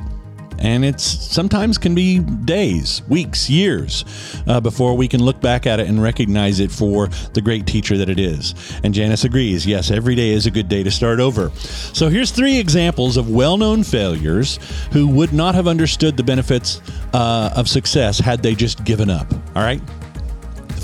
And 0.59 0.87
it's 0.87 1.05
sometimes 1.05 1.77
can 1.77 1.95
be 1.95 2.19
days, 2.19 3.03
weeks, 3.09 3.51
years 3.51 4.07
uh, 4.47 4.59
before 4.59 4.97
we 4.97 5.07
can 5.07 5.23
look 5.23 5.39
back 5.41 5.67
at 5.67 5.81
it 5.81 5.87
and 5.87 6.03
recognize 6.03 6.61
it 6.61 6.73
for 6.73 7.09
the 7.35 7.43
great 7.43 7.67
teacher 7.67 7.99
that 7.99 8.09
it 8.09 8.19
is. 8.19 8.55
And 8.83 8.95
Janice 8.95 9.25
agrees. 9.25 9.67
Yes, 9.67 9.91
every 9.91 10.15
day 10.15 10.31
is 10.31 10.47
a 10.47 10.51
good 10.51 10.69
day 10.69 10.83
to 10.83 10.91
start 10.91 11.21
over. 11.21 11.51
So 11.93 12.09
here's 12.09 12.31
three 12.31 12.59
examples 12.59 13.19
of 13.19 13.29
well-known 13.29 13.83
failures 13.83 14.59
who 14.93 15.09
would 15.09 15.33
not 15.33 15.55
have 15.55 15.69
understood 15.69 16.17
the 16.17 16.25
benefits 16.25 16.81
uh, 17.13 17.53
of 17.55 17.69
success 17.69 18.19
had 18.19 18.43
they 18.43 18.55
just 18.55 18.83
given 18.85 19.11
up. 19.11 19.31
All 19.55 19.63
right. 19.63 19.83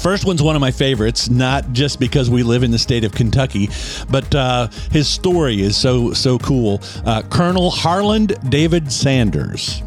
First 0.03 0.25
one's 0.25 0.43
one 0.43 0.57
of 0.57 0.61
my 0.61 0.73
favorites, 0.73 1.31
not 1.31 1.73
just 1.73 2.01
because 2.01 2.29
we 2.29 2.43
live 2.43 2.65
in 2.65 2.73
the 2.73 2.79
state 2.79 3.05
of 3.05 3.13
Kentucky, 3.13 3.69
but 4.11 4.35
uh, 4.35 4.67
his 4.91 5.07
story 5.07 5.63
is 5.63 5.77
so 5.77 6.13
so 6.13 6.41
cool. 6.41 6.81
Uh, 7.07 7.23
Colonel 7.31 7.71
Harland 7.71 8.35
David 8.51 8.91
Sanders, 8.91 9.81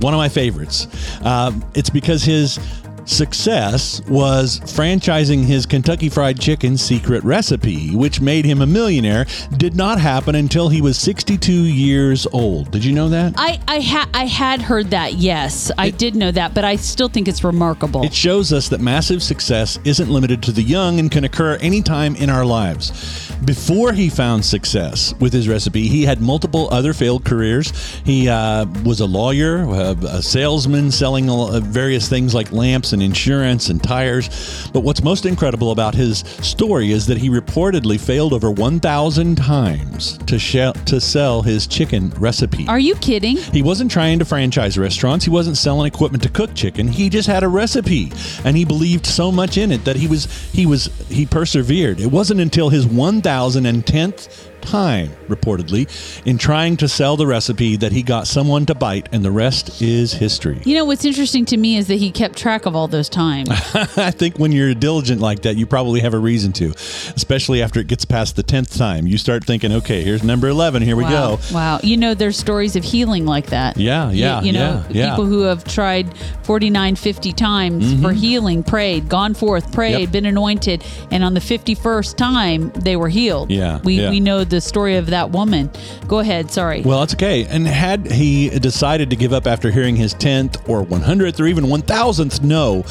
one 0.00 0.12
of 0.12 0.18
my 0.18 0.28
favorites. 0.28 0.86
Um, 1.24 1.64
it's 1.74 1.88
because 1.88 2.22
his 2.22 2.58
success 3.04 4.00
was 4.08 4.60
franchising 4.60 5.44
his 5.44 5.66
Kentucky 5.66 6.08
Fried 6.08 6.40
Chicken 6.40 6.76
secret 6.76 7.22
recipe, 7.24 7.94
which 7.94 8.20
made 8.20 8.44
him 8.44 8.62
a 8.62 8.66
millionaire. 8.66 9.26
Did 9.56 9.76
not 9.76 10.00
happen 10.00 10.34
until 10.34 10.68
he 10.68 10.80
was 10.80 10.98
62 10.98 11.52
years 11.52 12.26
old. 12.32 12.70
Did 12.70 12.84
you 12.84 12.92
know 12.92 13.08
that? 13.08 13.34
I 13.36 13.60
I, 13.68 13.80
ha- 13.80 14.08
I 14.14 14.26
had 14.26 14.62
heard 14.62 14.90
that. 14.90 15.14
Yes, 15.14 15.70
I 15.78 15.90
did 15.90 16.14
know 16.14 16.30
that, 16.30 16.54
but 16.54 16.64
I 16.64 16.76
still 16.76 17.08
think 17.08 17.28
it's 17.28 17.44
remarkable. 17.44 18.02
It 18.04 18.14
shows 18.14 18.52
us 18.52 18.68
that 18.70 18.80
massive 18.80 19.22
success 19.22 19.78
isn't 19.84 20.08
limited 20.10 20.42
to 20.44 20.52
the 20.52 20.62
young 20.62 20.98
and 20.98 21.10
can 21.10 21.24
occur 21.24 21.56
anytime 21.56 22.16
in 22.16 22.30
our 22.30 22.44
lives. 22.44 23.30
Before 23.44 23.92
he 23.92 24.08
found 24.08 24.44
success 24.44 25.12
with 25.20 25.32
his 25.32 25.48
recipe, 25.48 25.86
he 25.88 26.04
had 26.04 26.20
multiple 26.20 26.68
other 26.70 26.94
failed 26.94 27.24
careers. 27.24 27.72
He 28.04 28.28
uh, 28.28 28.66
was 28.84 29.00
a 29.00 29.06
lawyer, 29.06 29.68
uh, 29.68 29.94
a 30.08 30.22
salesman, 30.22 30.90
selling 30.90 31.28
uh, 31.28 31.60
various 31.60 32.08
things 32.08 32.34
like 32.34 32.52
lamps 32.52 32.93
and 32.94 33.02
insurance 33.02 33.68
and 33.68 33.82
tires. 33.82 34.70
But 34.72 34.80
what's 34.80 35.02
most 35.02 35.26
incredible 35.26 35.70
about 35.70 35.94
his 35.94 36.20
story 36.40 36.92
is 36.92 37.06
that 37.06 37.18
he 37.18 37.28
reportedly 37.28 38.00
failed 38.00 38.32
over 38.32 38.50
1,000 38.50 39.36
times 39.36 40.16
to, 40.26 40.38
shell 40.38 40.72
to 40.72 41.00
sell 41.00 41.42
his 41.42 41.66
chicken 41.66 42.10
recipe. 42.18 42.66
Are 42.68 42.78
you 42.78 42.94
kidding? 42.96 43.36
He 43.36 43.62
wasn't 43.62 43.90
trying 43.90 44.18
to 44.20 44.24
franchise 44.24 44.78
restaurants. 44.78 45.26
He 45.26 45.30
wasn't 45.30 45.58
selling 45.58 45.86
equipment 45.86 46.22
to 46.22 46.30
cook 46.30 46.54
chicken. 46.54 46.88
He 46.88 47.10
just 47.10 47.28
had 47.28 47.42
a 47.42 47.48
recipe, 47.48 48.12
and 48.44 48.56
he 48.56 48.64
believed 48.64 49.04
so 49.04 49.30
much 49.30 49.58
in 49.58 49.70
it 49.70 49.84
that 49.84 49.96
he 49.96 50.06
was 50.06 50.26
he 50.52 50.64
was 50.64 50.86
he 51.08 51.26
persevered. 51.26 52.00
It 52.00 52.06
wasn't 52.06 52.40
until 52.40 52.68
his 52.68 52.86
1010th 52.86 54.53
time, 54.66 55.10
reportedly, 55.28 55.86
in 56.26 56.38
trying 56.38 56.76
to 56.78 56.88
sell 56.88 57.16
the 57.16 57.26
recipe 57.26 57.76
that 57.76 57.92
he 57.92 58.02
got 58.02 58.26
someone 58.26 58.66
to 58.66 58.74
bite, 58.74 59.08
and 59.12 59.24
the 59.24 59.30
rest 59.30 59.82
is 59.82 60.12
history. 60.12 60.60
You 60.64 60.74
know 60.76 60.84
what's 60.84 61.04
interesting 61.04 61.44
to 61.46 61.56
me 61.56 61.76
is 61.76 61.86
that 61.88 61.96
he 61.96 62.10
kept 62.10 62.36
track 62.36 62.66
of 62.66 62.74
all 62.74 62.88
those 62.88 63.08
times. 63.08 63.48
I 63.96 64.10
think 64.10 64.38
when 64.38 64.52
you're 64.52 64.74
diligent 64.74 65.20
like 65.20 65.42
that, 65.42 65.56
you 65.56 65.66
probably 65.66 66.00
have 66.00 66.14
a 66.14 66.18
reason 66.18 66.52
to, 66.54 66.70
especially 67.16 67.62
after 67.62 67.80
it 67.80 67.86
gets 67.86 68.04
past 68.04 68.36
the 68.36 68.42
10th 68.42 68.76
time. 68.76 69.06
You 69.06 69.18
start 69.18 69.44
thinking, 69.44 69.72
okay, 69.72 70.02
here's 70.02 70.22
number 70.22 70.48
11. 70.48 70.82
Here 70.82 70.96
we 70.96 71.04
wow. 71.04 71.36
go. 71.36 71.38
Wow. 71.52 71.80
You 71.82 71.96
know, 71.96 72.14
there's 72.14 72.36
stories 72.36 72.76
of 72.76 72.84
healing 72.84 73.26
like 73.26 73.46
that. 73.46 73.76
Yeah, 73.76 74.10
yeah, 74.10 74.42
You, 74.42 74.52
know, 74.52 74.84
yeah, 74.88 75.06
yeah. 75.06 75.10
people 75.10 75.26
who 75.26 75.40
have 75.42 75.64
tried 75.64 76.16
49, 76.44 76.96
50 76.96 77.32
times 77.32 78.02
for 78.02 78.12
healing, 78.12 78.62
prayed, 78.62 79.08
gone 79.08 79.34
forth, 79.34 79.72
prayed, 79.72 79.84
Mm-hmm. 79.94 80.00
Yep. 80.00 80.12
been 80.12 80.26
anointed, 80.26 80.84
and 81.10 81.22
on 81.22 81.34
the 81.34 81.40
51st 81.40 82.16
time, 82.16 82.70
they 82.70 82.96
were 82.96 83.08
healed. 83.08 83.50
Yeah, 83.50 83.80
We, 83.84 84.00
yeah. 84.00 84.10
we 84.10 84.18
know 84.18 84.42
the 84.44 84.53
story 84.60 84.96
of 84.96 85.06
that 85.06 85.30
woman. 85.30 85.70
Go 86.06 86.18
ahead. 86.18 86.50
Sorry. 86.50 86.82
Well, 86.82 87.00
that's 87.00 87.14
okay. 87.14 87.46
And 87.46 87.66
had 87.66 88.10
he 88.10 88.50
decided 88.50 89.10
to 89.10 89.16
give 89.16 89.32
up 89.32 89.46
after 89.46 89.70
hearing 89.70 89.96
his 89.96 90.14
10th 90.14 90.68
or 90.68 90.84
100th 90.84 91.40
or 91.40 91.46
even 91.46 91.64
1000th 91.64 92.42
no, 92.42 92.82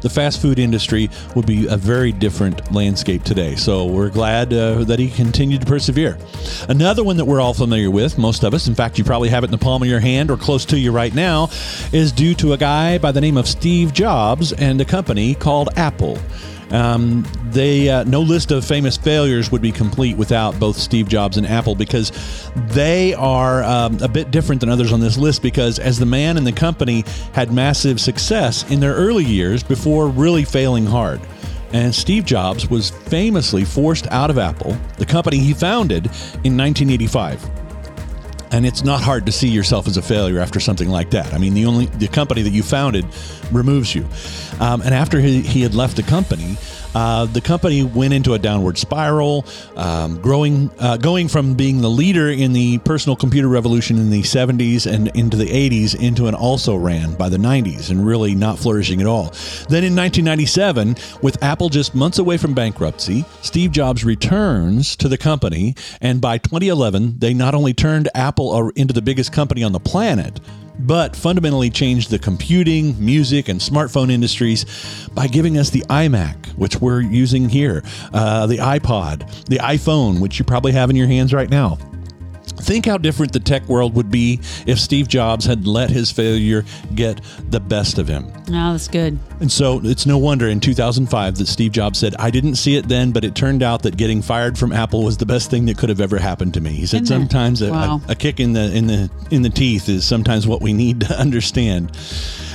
the 0.00 0.10
fast 0.10 0.40
food 0.42 0.58
industry 0.58 1.08
would 1.34 1.46
be 1.46 1.66
a 1.66 1.76
very 1.76 2.12
different 2.12 2.72
landscape 2.72 3.22
today. 3.22 3.54
So 3.56 3.86
we're 3.86 4.10
glad 4.10 4.52
uh, 4.52 4.84
that 4.84 4.98
he 4.98 5.10
continued 5.10 5.60
to 5.62 5.66
persevere. 5.66 6.18
Another 6.68 7.04
one 7.04 7.16
that 7.16 7.24
we're 7.24 7.40
all 7.40 7.54
familiar 7.54 7.90
with, 7.90 8.18
most 8.18 8.44
of 8.44 8.54
us, 8.54 8.66
in 8.66 8.74
fact, 8.74 8.98
you 8.98 9.04
probably 9.04 9.28
have 9.28 9.44
it 9.44 9.46
in 9.46 9.52
the 9.52 9.58
palm 9.58 9.82
of 9.82 9.88
your 9.88 10.00
hand 10.00 10.30
or 10.30 10.36
close 10.36 10.64
to 10.66 10.78
you 10.78 10.92
right 10.92 11.14
now, 11.14 11.48
is 11.92 12.12
due 12.12 12.34
to 12.34 12.52
a 12.52 12.56
guy 12.56 12.98
by 12.98 13.12
the 13.12 13.20
name 13.20 13.36
of 13.36 13.46
Steve 13.46 13.92
Jobs 13.92 14.52
and 14.52 14.80
a 14.80 14.84
company 14.84 15.34
called 15.34 15.68
Apple. 15.76 16.18
Um, 16.72 17.24
they 17.50 17.88
uh, 17.88 18.04
no 18.04 18.22
list 18.22 18.50
of 18.50 18.64
famous 18.64 18.96
failures 18.96 19.52
would 19.52 19.62
be 19.62 19.72
complete 19.72 20.16
without 20.16 20.58
both 20.58 20.76
Steve 20.76 21.06
Jobs 21.08 21.36
and 21.36 21.46
Apple 21.46 21.74
because 21.74 22.12
they 22.68 23.14
are 23.14 23.62
um, 23.62 23.98
a 24.02 24.08
bit 24.08 24.30
different 24.30 24.60
than 24.60 24.70
others 24.70 24.92
on 24.92 25.00
this 25.00 25.18
list. 25.18 25.42
Because 25.42 25.78
as 25.78 25.98
the 25.98 26.06
man 26.06 26.36
and 26.36 26.46
the 26.46 26.52
company 26.52 27.04
had 27.32 27.52
massive 27.52 28.00
success 28.00 28.68
in 28.70 28.80
their 28.80 28.94
early 28.94 29.24
years 29.24 29.62
before 29.62 30.08
really 30.08 30.44
failing 30.44 30.86
hard. 30.86 31.20
And 31.74 31.94
Steve 31.94 32.26
Jobs 32.26 32.68
was 32.68 32.90
famously 32.90 33.64
forced 33.64 34.06
out 34.08 34.28
of 34.28 34.36
Apple, 34.36 34.76
the 34.98 35.06
company 35.06 35.38
he 35.38 35.54
founded 35.54 36.04
in 36.44 36.56
1985 36.56 37.61
and 38.52 38.66
it's 38.66 38.84
not 38.84 39.00
hard 39.00 39.26
to 39.26 39.32
see 39.32 39.48
yourself 39.48 39.86
as 39.86 39.96
a 39.96 40.02
failure 40.02 40.38
after 40.38 40.60
something 40.60 40.88
like 40.88 41.10
that. 41.10 41.32
I 41.32 41.38
mean, 41.38 41.54
the 41.54 41.66
only 41.66 41.86
the 41.86 42.08
company 42.08 42.42
that 42.42 42.50
you 42.50 42.62
founded 42.62 43.06
removes 43.50 43.94
you. 43.94 44.06
Um, 44.60 44.82
and 44.82 44.94
after 44.94 45.18
he, 45.18 45.40
he 45.40 45.62
had 45.62 45.74
left 45.74 45.96
the 45.96 46.02
company, 46.02 46.56
uh, 46.94 47.26
the 47.26 47.40
company 47.40 47.82
went 47.82 48.12
into 48.12 48.34
a 48.34 48.38
downward 48.38 48.78
spiral, 48.78 49.44
um, 49.76 50.20
growing, 50.20 50.70
uh, 50.78 50.96
going 50.96 51.28
from 51.28 51.54
being 51.54 51.80
the 51.80 51.90
leader 51.90 52.30
in 52.30 52.52
the 52.52 52.78
personal 52.78 53.16
computer 53.16 53.48
revolution 53.48 53.96
in 53.98 54.10
the 54.10 54.22
70s 54.22 54.90
and 54.90 55.08
into 55.16 55.36
the 55.36 55.46
80s 55.46 56.00
into 56.00 56.26
an 56.26 56.34
also 56.34 56.76
ran 56.76 57.14
by 57.14 57.28
the 57.28 57.36
90s 57.36 57.90
and 57.90 58.06
really 58.06 58.34
not 58.34 58.58
flourishing 58.58 59.00
at 59.00 59.06
all. 59.06 59.24
Then 59.68 59.84
in 59.84 59.96
1997, 59.96 60.96
with 61.22 61.42
Apple 61.42 61.68
just 61.68 61.94
months 61.94 62.18
away 62.18 62.36
from 62.36 62.54
bankruptcy, 62.54 63.24
Steve 63.40 63.72
Jobs 63.72 64.04
returns 64.04 64.96
to 64.96 65.08
the 65.08 65.18
company, 65.18 65.74
and 66.00 66.20
by 66.20 66.38
2011, 66.38 67.18
they 67.18 67.34
not 67.34 67.54
only 67.54 67.74
turned 67.74 68.08
Apple 68.14 68.70
into 68.70 68.92
the 68.92 69.02
biggest 69.02 69.32
company 69.32 69.62
on 69.62 69.72
the 69.72 69.80
planet 69.80 70.40
but 70.86 71.14
fundamentally 71.14 71.70
changed 71.70 72.10
the 72.10 72.18
computing, 72.18 72.94
music, 73.04 73.48
and 73.48 73.60
smartphone 73.60 74.10
industries 74.10 75.08
by 75.14 75.26
giving 75.26 75.58
us 75.58 75.70
the 75.70 75.82
iMac, 75.82 76.48
which 76.56 76.76
we're 76.76 77.00
using 77.00 77.48
here, 77.48 77.82
uh, 78.12 78.46
the 78.46 78.58
iPod, 78.58 79.46
the 79.46 79.58
iPhone, 79.58 80.20
which 80.20 80.38
you 80.38 80.44
probably 80.44 80.72
have 80.72 80.90
in 80.90 80.96
your 80.96 81.06
hands 81.06 81.32
right 81.32 81.50
now. 81.50 81.78
Think 82.62 82.86
how 82.86 82.96
different 82.98 83.32
the 83.32 83.40
tech 83.40 83.68
world 83.68 83.94
would 83.94 84.10
be 84.10 84.40
if 84.66 84.78
Steve 84.78 85.08
Jobs 85.08 85.44
had 85.44 85.66
let 85.66 85.90
his 85.90 86.10
failure 86.10 86.64
get 86.94 87.20
the 87.50 87.60
best 87.60 87.98
of 87.98 88.08
him. 88.08 88.26
Oh, 88.48 88.72
that's 88.72 88.88
good. 88.88 89.18
And 89.40 89.50
so 89.50 89.80
it's 89.82 90.06
no 90.06 90.18
wonder 90.18 90.48
in 90.48 90.60
2005 90.60 91.36
that 91.38 91.46
Steve 91.48 91.72
Jobs 91.72 91.98
said, 91.98 92.14
I 92.18 92.30
didn't 92.30 92.56
see 92.56 92.76
it 92.76 92.88
then, 92.88 93.10
but 93.12 93.24
it 93.24 93.34
turned 93.34 93.62
out 93.62 93.82
that 93.82 93.96
getting 93.96 94.22
fired 94.22 94.56
from 94.56 94.72
Apple 94.72 95.02
was 95.04 95.16
the 95.16 95.26
best 95.26 95.50
thing 95.50 95.66
that 95.66 95.76
could 95.78 95.88
have 95.88 96.00
ever 96.00 96.18
happened 96.18 96.54
to 96.54 96.60
me. 96.60 96.70
He 96.70 96.86
said, 96.86 97.06
sometimes 97.06 97.62
a, 97.62 97.70
Wow. 97.70 98.00
a, 98.08 98.12
a 98.12 98.14
kick 98.14 98.38
in 98.40 98.52
the, 98.52 98.72
in, 98.74 98.86
the, 98.86 99.10
in 99.30 99.42
the 99.42 99.50
teeth 99.50 99.88
is 99.88 100.04
sometimes 100.06 100.46
what 100.46 100.60
we 100.62 100.72
need 100.72 101.00
to 101.00 101.14
understand. 101.20 101.90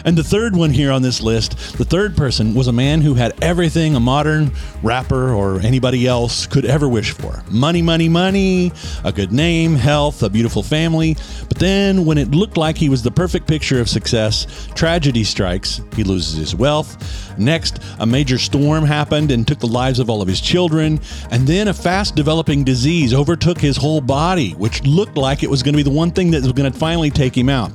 And 0.06 0.18
the 0.18 0.24
third 0.24 0.56
one 0.56 0.70
here 0.70 0.92
on 0.92 1.02
this 1.02 1.22
list, 1.22 1.78
the 1.78 1.84
third 1.84 2.16
person 2.16 2.54
was 2.54 2.68
a 2.68 2.72
man 2.72 3.02
who 3.02 3.16
had 3.16 3.34
everything 3.44 3.96
a 3.96 4.00
modern 4.00 4.52
rapper 4.82 5.34
or 5.34 5.60
anybody 5.60 6.08
else 6.08 6.48
could 6.48 6.64
ever 6.64 6.88
wish 6.88 7.12
for 7.12 7.44
money, 7.50 7.82
money, 7.82 8.08
money, 8.08 8.72
a 9.04 9.12
good 9.12 9.34
name, 9.34 9.76
health, 9.76 9.97
a 9.98 10.30
beautiful 10.30 10.64
family. 10.64 11.16
But 11.50 11.58
then, 11.58 12.06
when 12.06 12.18
it 12.18 12.32
looked 12.32 12.58
like 12.58 12.78
he 12.78 12.90
was 12.90 13.02
the 13.02 13.12
perfect 13.12 13.48
picture 13.48 13.80
of 13.82 13.90
success, 13.90 14.70
tragedy 14.76 15.24
strikes. 15.24 15.82
He 15.96 16.04
loses 16.04 16.38
his 16.38 16.56
wealth. 16.56 16.98
Next, 17.38 17.80
a 18.00 18.06
major 18.06 18.38
storm 18.38 18.86
happened 18.86 19.32
and 19.32 19.48
took 19.48 19.60
the 19.60 19.68
lives 19.68 20.00
of 20.00 20.10
all 20.10 20.22
of 20.22 20.28
his 20.28 20.40
children. 20.40 21.00
And 21.32 21.48
then, 21.48 21.68
a 21.68 21.74
fast 21.74 22.16
developing 22.16 22.64
disease 22.64 23.14
overtook 23.14 23.60
his 23.60 23.76
whole 23.76 24.02
body, 24.02 24.52
which 24.54 24.84
looked 24.84 25.18
like 25.18 25.44
it 25.44 25.50
was 25.50 25.64
going 25.64 25.74
to 25.74 25.78
be 25.78 25.84
the 25.84 25.90
one 25.90 26.12
thing 26.12 26.32
that 26.32 26.44
was 26.44 26.54
going 26.54 26.72
to 26.72 26.78
finally 26.78 27.10
take 27.10 27.36
him 27.36 27.50
out. 27.50 27.72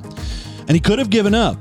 And 0.60 0.70
he 0.70 0.80
could 0.80 0.98
have 0.98 1.10
given 1.10 1.34
up 1.34 1.58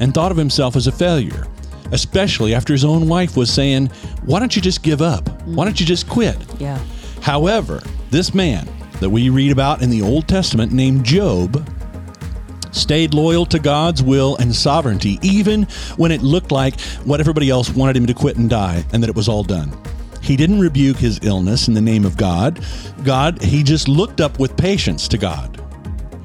and 0.00 0.14
thought 0.14 0.30
of 0.30 0.38
himself 0.38 0.74
as 0.74 0.86
a 0.86 0.92
failure, 0.92 1.46
especially 1.92 2.54
after 2.54 2.72
his 2.72 2.84
own 2.84 3.08
wife 3.08 3.36
was 3.36 3.52
saying, 3.52 3.88
Why 4.24 4.40
don't 4.40 4.56
you 4.56 4.62
just 4.62 4.82
give 4.82 5.02
up? 5.02 5.28
Why 5.42 5.64
don't 5.64 5.78
you 5.78 5.86
just 5.86 6.08
quit? 6.08 6.36
Yeah. 6.58 6.82
However, 7.20 7.82
this 8.10 8.34
man 8.34 8.68
that 9.00 9.10
we 9.10 9.28
read 9.30 9.52
about 9.52 9.82
in 9.82 9.90
the 9.90 10.02
Old 10.02 10.28
Testament 10.28 10.72
named 10.72 11.04
Job 11.04 11.68
stayed 12.72 13.14
loyal 13.14 13.46
to 13.46 13.58
God's 13.58 14.02
will 14.02 14.36
and 14.36 14.54
sovereignty, 14.54 15.18
even 15.22 15.64
when 15.96 16.12
it 16.12 16.22
looked 16.22 16.52
like 16.52 16.80
what 17.04 17.20
everybody 17.20 17.50
else 17.50 17.70
wanted 17.70 17.96
him 17.96 18.06
to 18.06 18.14
quit 18.14 18.36
and 18.36 18.48
die 18.48 18.84
and 18.92 19.02
that 19.02 19.08
it 19.08 19.16
was 19.16 19.28
all 19.28 19.42
done. 19.42 19.76
He 20.22 20.36
didn't 20.36 20.60
rebuke 20.60 20.96
his 20.96 21.20
illness 21.22 21.68
in 21.68 21.74
the 21.74 21.80
name 21.80 22.04
of 22.04 22.16
God. 22.16 22.64
God, 23.04 23.42
he 23.42 23.62
just 23.62 23.88
looked 23.88 24.20
up 24.20 24.38
with 24.38 24.56
patience 24.56 25.08
to 25.08 25.18
God 25.18 25.58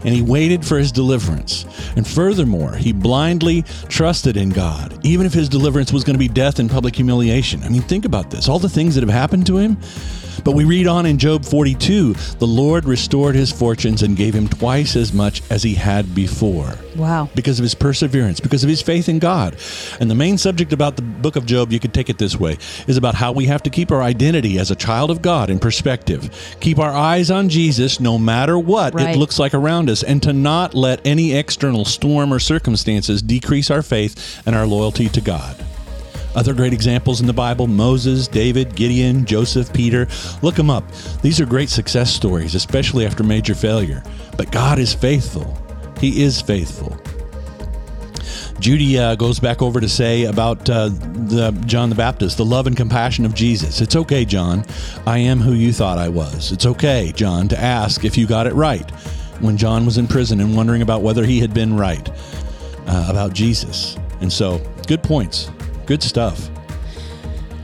and 0.03 0.13
he 0.13 0.21
waited 0.21 0.65
for 0.65 0.77
his 0.77 0.91
deliverance. 0.91 1.65
And 1.95 2.05
furthermore, 2.05 2.73
he 2.73 2.91
blindly 2.91 3.63
trusted 3.87 4.35
in 4.35 4.49
God, 4.49 4.99
even 5.05 5.25
if 5.25 5.33
his 5.33 5.47
deliverance 5.47 5.93
was 5.93 6.03
going 6.03 6.15
to 6.15 6.19
be 6.19 6.27
death 6.27 6.59
and 6.59 6.69
public 6.69 6.95
humiliation. 6.95 7.63
I 7.63 7.69
mean, 7.69 7.81
think 7.81 8.05
about 8.05 8.29
this 8.29 8.49
all 8.49 8.59
the 8.59 8.69
things 8.69 8.95
that 8.95 9.01
have 9.01 9.09
happened 9.09 9.47
to 9.47 9.57
him. 9.57 9.77
But 10.43 10.51
we 10.53 10.63
read 10.63 10.87
on 10.87 11.05
in 11.05 11.17
Job 11.17 11.45
42 11.45 12.13
the 12.39 12.47
Lord 12.47 12.85
restored 12.85 13.35
his 13.35 13.51
fortunes 13.51 14.01
and 14.03 14.15
gave 14.17 14.33
him 14.33 14.47
twice 14.47 14.95
as 14.95 15.13
much 15.13 15.41
as 15.49 15.63
he 15.63 15.75
had 15.75 16.13
before 16.15 16.75
Wow. 16.95 17.29
because 17.35 17.59
of 17.59 17.63
his 17.63 17.75
perseverance, 17.75 18.39
because 18.39 18.63
of 18.63 18.69
his 18.69 18.81
faith 18.81 19.09
in 19.09 19.19
God. 19.19 19.55
And 19.99 20.09
the 20.09 20.15
main 20.15 20.37
subject 20.37 20.73
about 20.73 20.95
the 20.95 21.01
book 21.01 21.35
of 21.35 21.45
Job, 21.45 21.71
you 21.71 21.79
could 21.79 21.93
take 21.93 22.09
it 22.09 22.17
this 22.17 22.39
way, 22.39 22.57
is 22.87 22.97
about 22.97 23.15
how 23.15 23.31
we 23.31 23.45
have 23.47 23.63
to 23.63 23.69
keep 23.69 23.91
our 23.91 24.01
identity 24.01 24.59
as 24.59 24.71
a 24.71 24.75
child 24.75 25.09
of 25.11 25.21
God 25.21 25.49
in 25.49 25.59
perspective. 25.59 26.29
Keep 26.59 26.79
our 26.79 26.91
eyes 26.91 27.31
on 27.31 27.49
Jesus 27.49 27.99
no 27.99 28.17
matter 28.17 28.57
what 28.59 28.93
Right. 28.93 29.15
it 29.15 29.17
looks 29.19 29.39
like 29.39 29.53
around 29.53 29.89
us, 29.89 30.03
and 30.03 30.21
to 30.23 30.33
not 30.33 30.73
let 30.75 30.99
any 31.05 31.33
external 31.33 31.85
storm 31.85 32.33
or 32.33 32.39
circumstances 32.39 33.21
decrease 33.21 33.69
our 33.71 33.81
faith 33.81 34.41
and 34.45 34.55
our 34.55 34.65
loyalty 34.67 35.09
to 35.09 35.21
God. 35.21 35.55
Other 36.35 36.53
great 36.53 36.73
examples 36.73 37.21
in 37.21 37.27
the 37.27 37.33
Bible 37.33 37.67
Moses, 37.67 38.27
David, 38.27 38.75
Gideon, 38.75 39.25
Joseph, 39.25 39.71
Peter. 39.73 40.07
Look 40.41 40.55
them 40.55 40.69
up. 40.69 40.83
These 41.21 41.39
are 41.39 41.45
great 41.45 41.69
success 41.69 42.11
stories, 42.11 42.55
especially 42.55 43.05
after 43.05 43.23
major 43.23 43.55
failure. 43.55 44.03
But 44.37 44.51
God 44.51 44.79
is 44.79 44.93
faithful. 44.93 45.57
He 45.99 46.23
is 46.23 46.41
faithful. 46.41 46.97
Judy 48.59 48.97
uh, 48.97 49.15
goes 49.15 49.39
back 49.39 49.61
over 49.61 49.81
to 49.81 49.89
say 49.89 50.23
about 50.23 50.69
uh, 50.69 50.87
the 50.87 51.51
John 51.65 51.89
the 51.89 51.95
Baptist, 51.95 52.37
the 52.37 52.45
love 52.45 52.65
and 52.65 52.77
compassion 52.77 53.25
of 53.25 53.35
Jesus. 53.35 53.81
It's 53.81 53.95
okay, 53.95 54.23
John. 54.25 54.63
I 55.05 55.17
am 55.17 55.39
who 55.39 55.53
you 55.53 55.73
thought 55.73 55.97
I 55.97 56.07
was. 56.07 56.51
It's 56.51 56.65
okay, 56.65 57.11
John, 57.13 57.47
to 57.49 57.59
ask 57.59 58.05
if 58.05 58.17
you 58.17 58.25
got 58.25 58.47
it 58.47 58.53
right. 58.53 58.89
When 59.41 59.57
John 59.57 59.85
was 59.85 59.97
in 59.97 60.07
prison 60.07 60.39
and 60.39 60.55
wondering 60.55 60.81
about 60.81 61.01
whether 61.01 61.25
he 61.25 61.39
had 61.41 61.53
been 61.53 61.75
right 61.75 62.09
uh, 62.87 63.07
about 63.09 63.33
Jesus. 63.33 63.97
And 64.21 64.31
so, 64.31 64.61
good 64.87 65.03
points. 65.03 65.51
Good 65.85 66.03
stuff. 66.03 66.49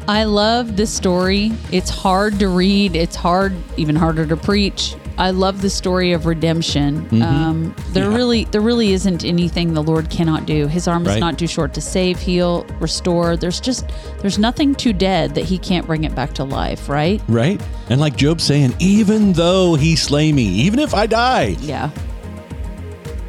I 0.07 0.23
love 0.23 0.75
this 0.75 0.91
story. 0.91 1.51
It's 1.71 1.89
hard 1.89 2.39
to 2.39 2.47
read. 2.47 2.95
It's 2.95 3.15
hard, 3.15 3.53
even 3.77 3.95
harder 3.95 4.25
to 4.25 4.35
preach. 4.35 4.95
I 5.19 5.31
love 5.31 5.61
the 5.61 5.69
story 5.69 6.13
of 6.13 6.25
redemption. 6.25 7.05
Um, 7.21 7.75
there 7.89 8.05
Mm-hmm. 8.05 8.11
Yeah. 8.11 8.17
really, 8.17 8.43
there 8.45 8.61
really 8.61 8.93
isn't 8.93 9.23
anything 9.25 9.73
the 9.73 9.83
Lord 9.83 10.09
cannot 10.09 10.45
do. 10.45 10.65
His 10.67 10.87
arm 10.87 11.03
is 11.03 11.09
Right. 11.09 11.19
not 11.19 11.37
too 11.37 11.45
short 11.45 11.73
to 11.73 11.81
save, 11.81 12.17
heal, 12.19 12.65
restore. 12.79 13.35
There's 13.35 13.59
just, 13.59 13.85
there's 14.21 14.39
nothing 14.39 14.73
too 14.75 14.93
dead 14.93 15.35
that 15.35 15.43
He 15.43 15.57
can't 15.57 15.85
bring 15.85 16.05
it 16.05 16.15
back 16.15 16.33
to 16.35 16.43
life. 16.45 16.87
Right? 16.89 17.21
Right? 17.27 17.61
And 17.89 17.99
like 17.99 18.15
Job 18.15 18.39
saying, 18.41 18.73
even 18.79 19.33
though 19.33 19.75
he 19.75 19.95
slay 19.97 20.31
me, 20.31 20.43
even 20.45 20.79
if 20.79 20.93
I 20.95 21.05
die, 21.05 21.57
Yeah. 21.59 21.89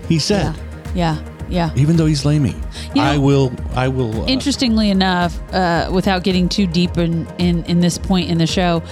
he 0.09 0.19
said, 0.21 0.55
Yeah. 0.95 1.17
Yeah. 1.19 1.30
Yeah. 1.51 1.71
even 1.77 1.97
though 1.97 2.07
he's 2.07 2.21
slay 2.21 2.39
me, 2.39 2.55
You 2.95 3.03
know- 3.03 3.03
I 3.03 3.19
will, 3.19 3.53
I 3.75 3.89
will. 3.89 4.23
Uh, 4.23 4.27
Interestingly 4.27 4.91
enough, 4.91 5.39
uh, 5.53 5.91
without 5.93 6.23
getting 6.23 6.49
too 6.49 6.67
deep 6.67 6.97
in, 6.97 7.27
in, 7.39 7.65
in 7.65 7.81
this 7.81 7.99
point 7.99 8.31
in 8.31 8.39
the 8.39 8.47
show, 8.47 8.83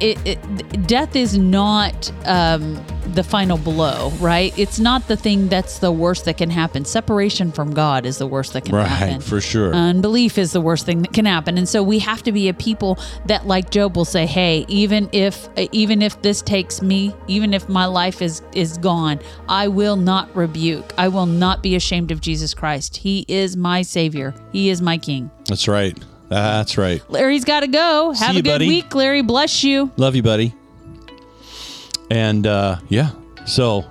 it, 0.00 0.18
it, 0.26 0.86
death 0.86 1.16
is 1.16 1.36
not 1.38 2.10
um, 2.26 2.80
the 3.14 3.22
final 3.24 3.58
blow, 3.58 4.10
right? 4.20 4.56
It's 4.58 4.78
not 4.78 5.08
the 5.08 5.16
thing 5.16 5.48
that's 5.48 5.78
the 5.78 5.90
worst 5.90 6.24
that 6.26 6.36
can 6.36 6.50
happen. 6.50 6.84
Separation 6.84 7.50
from 7.52 7.72
God 7.74 8.06
is 8.06 8.18
the 8.18 8.26
worst 8.26 8.52
that 8.52 8.64
can 8.64 8.74
Right, 8.76 8.86
happen. 8.86 9.20
for 9.20 9.40
sure. 9.40 9.74
Unbelief 9.74 10.38
is 10.38 10.52
the 10.52 10.60
worst 10.60 10.86
thing 10.86 11.02
that 11.02 11.12
can 11.12 11.24
happen, 11.24 11.58
and 11.58 11.68
so 11.68 11.82
we 11.82 11.98
have 12.00 12.22
to 12.24 12.32
be 12.32 12.48
a 12.48 12.54
people 12.54 12.98
that, 13.26 13.46
like 13.46 13.70
Job, 13.70 13.96
will 13.96 14.04
say, 14.04 14.26
"Hey, 14.26 14.64
even 14.68 15.08
if 15.12 15.48
even 15.72 16.02
if 16.02 16.20
this 16.22 16.42
takes 16.42 16.80
me, 16.82 17.12
even 17.26 17.52
if 17.54 17.68
my 17.68 17.86
life 17.86 18.22
is 18.22 18.42
is 18.52 18.78
gone, 18.78 19.18
I 19.48 19.68
will 19.68 19.96
not 19.96 20.34
rebuke. 20.36 20.92
I 20.98 21.08
will 21.08 21.26
not 21.26 21.62
be 21.62 21.74
ashamed 21.76 22.10
of 22.10 22.20
Jesus 22.20 22.54
Christ. 22.54 22.98
He 22.98 23.24
is 23.28 23.56
my 23.56 23.82
Savior. 23.82 24.34
He 24.52 24.70
is 24.70 24.80
my 24.80 24.98
King." 24.98 25.30
That's 25.46 25.66
right. 25.66 25.98
That's 26.28 26.76
right. 26.76 27.02
Larry's 27.10 27.44
got 27.44 27.60
to 27.60 27.68
go. 27.68 28.12
Have 28.12 28.34
you, 28.34 28.40
a 28.40 28.42
good 28.42 28.50
buddy. 28.50 28.68
week, 28.68 28.94
Larry. 28.94 29.22
Bless 29.22 29.64
you. 29.64 29.90
Love 29.96 30.14
you, 30.14 30.22
buddy. 30.22 30.54
And 32.10 32.46
uh, 32.46 32.78
yeah, 32.88 33.10
so 33.46 33.84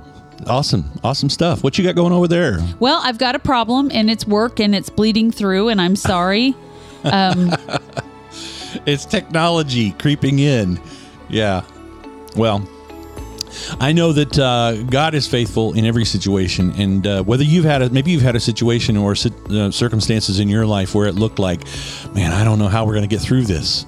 awesome, 0.47 0.85
awesome 1.03 1.29
stuff. 1.29 1.63
What 1.63 1.77
you 1.77 1.83
got 1.83 1.95
going 1.95 2.13
over 2.13 2.27
there? 2.27 2.59
Well, 2.79 2.99
I've 3.03 3.17
got 3.17 3.35
a 3.35 3.39
problem, 3.39 3.89
and 3.91 4.09
it's 4.09 4.25
work, 4.27 4.59
and 4.59 4.75
it's 4.75 4.89
bleeding 4.89 5.31
through, 5.31 5.69
and 5.69 5.81
I'm 5.81 5.95
sorry. 5.95 6.55
Um, 7.03 7.51
It's 8.85 9.05
technology 9.05 9.91
creeping 9.91 10.39
in. 10.39 10.79
Yeah. 11.29 11.63
Well, 12.35 12.67
I 13.79 13.91
know 13.93 14.11
that 14.13 14.37
uh, 14.37 14.83
God 14.83 15.13
is 15.13 15.27
faithful 15.27 15.73
in 15.73 15.85
every 15.85 16.05
situation, 16.05 16.71
and 16.77 17.05
uh, 17.05 17.23
whether 17.23 17.43
you've 17.43 17.65
had 17.65 17.81
a 17.81 17.89
maybe 17.89 18.11
you've 18.11 18.21
had 18.21 18.35
a 18.35 18.39
situation 18.39 18.97
or 18.97 19.13
uh, 19.13 19.71
circumstances 19.71 20.39
in 20.39 20.47
your 20.47 20.65
life 20.65 20.95
where 20.95 21.07
it 21.07 21.15
looked 21.15 21.39
like, 21.39 21.63
man, 22.13 22.31
I 22.31 22.43
don't 22.43 22.59
know 22.59 22.67
how 22.67 22.85
we're 22.85 22.93
going 22.93 23.07
to 23.07 23.15
get 23.15 23.21
through 23.21 23.43
this. 23.43 23.85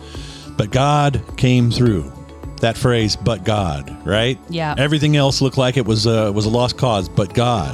But 0.57 0.71
God 0.71 1.23
came 1.37 1.71
through. 1.71 2.11
That 2.59 2.77
phrase, 2.77 3.15
but 3.15 3.45
God, 3.45 4.05
right? 4.05 4.37
Yeah. 4.49 4.75
Everything 4.77 5.15
else 5.15 5.41
looked 5.41 5.57
like 5.57 5.77
it 5.77 5.85
was 5.85 6.05
a, 6.05 6.29
was 6.33 6.45
a 6.45 6.49
lost 6.49 6.77
cause, 6.77 7.07
but 7.07 7.33
God. 7.33 7.73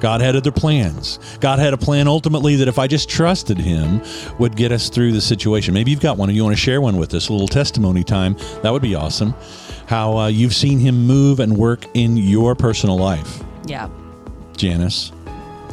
God 0.00 0.20
had 0.20 0.36
other 0.36 0.52
plans. 0.52 1.18
God 1.40 1.58
had 1.58 1.72
a 1.72 1.78
plan 1.78 2.06
ultimately 2.06 2.56
that 2.56 2.68
if 2.68 2.78
I 2.78 2.86
just 2.86 3.08
trusted 3.08 3.58
Him, 3.58 4.02
would 4.38 4.56
get 4.56 4.70
us 4.70 4.90
through 4.90 5.12
the 5.12 5.20
situation. 5.20 5.74
Maybe 5.74 5.90
you've 5.90 6.00
got 6.00 6.18
one 6.18 6.28
and 6.28 6.36
you 6.36 6.44
want 6.44 6.54
to 6.54 6.60
share 6.60 6.80
one 6.80 6.98
with 6.98 7.14
us, 7.14 7.28
a 7.28 7.32
little 7.32 7.48
testimony 7.48 8.04
time. 8.04 8.36
That 8.62 8.70
would 8.70 8.82
be 8.82 8.94
awesome. 8.94 9.34
How 9.88 10.16
uh, 10.18 10.26
you've 10.28 10.54
seen 10.54 10.78
Him 10.78 11.06
move 11.06 11.40
and 11.40 11.56
work 11.56 11.84
in 11.94 12.16
your 12.16 12.54
personal 12.54 12.98
life. 12.98 13.42
Yeah. 13.66 13.88
Janice. 14.56 15.12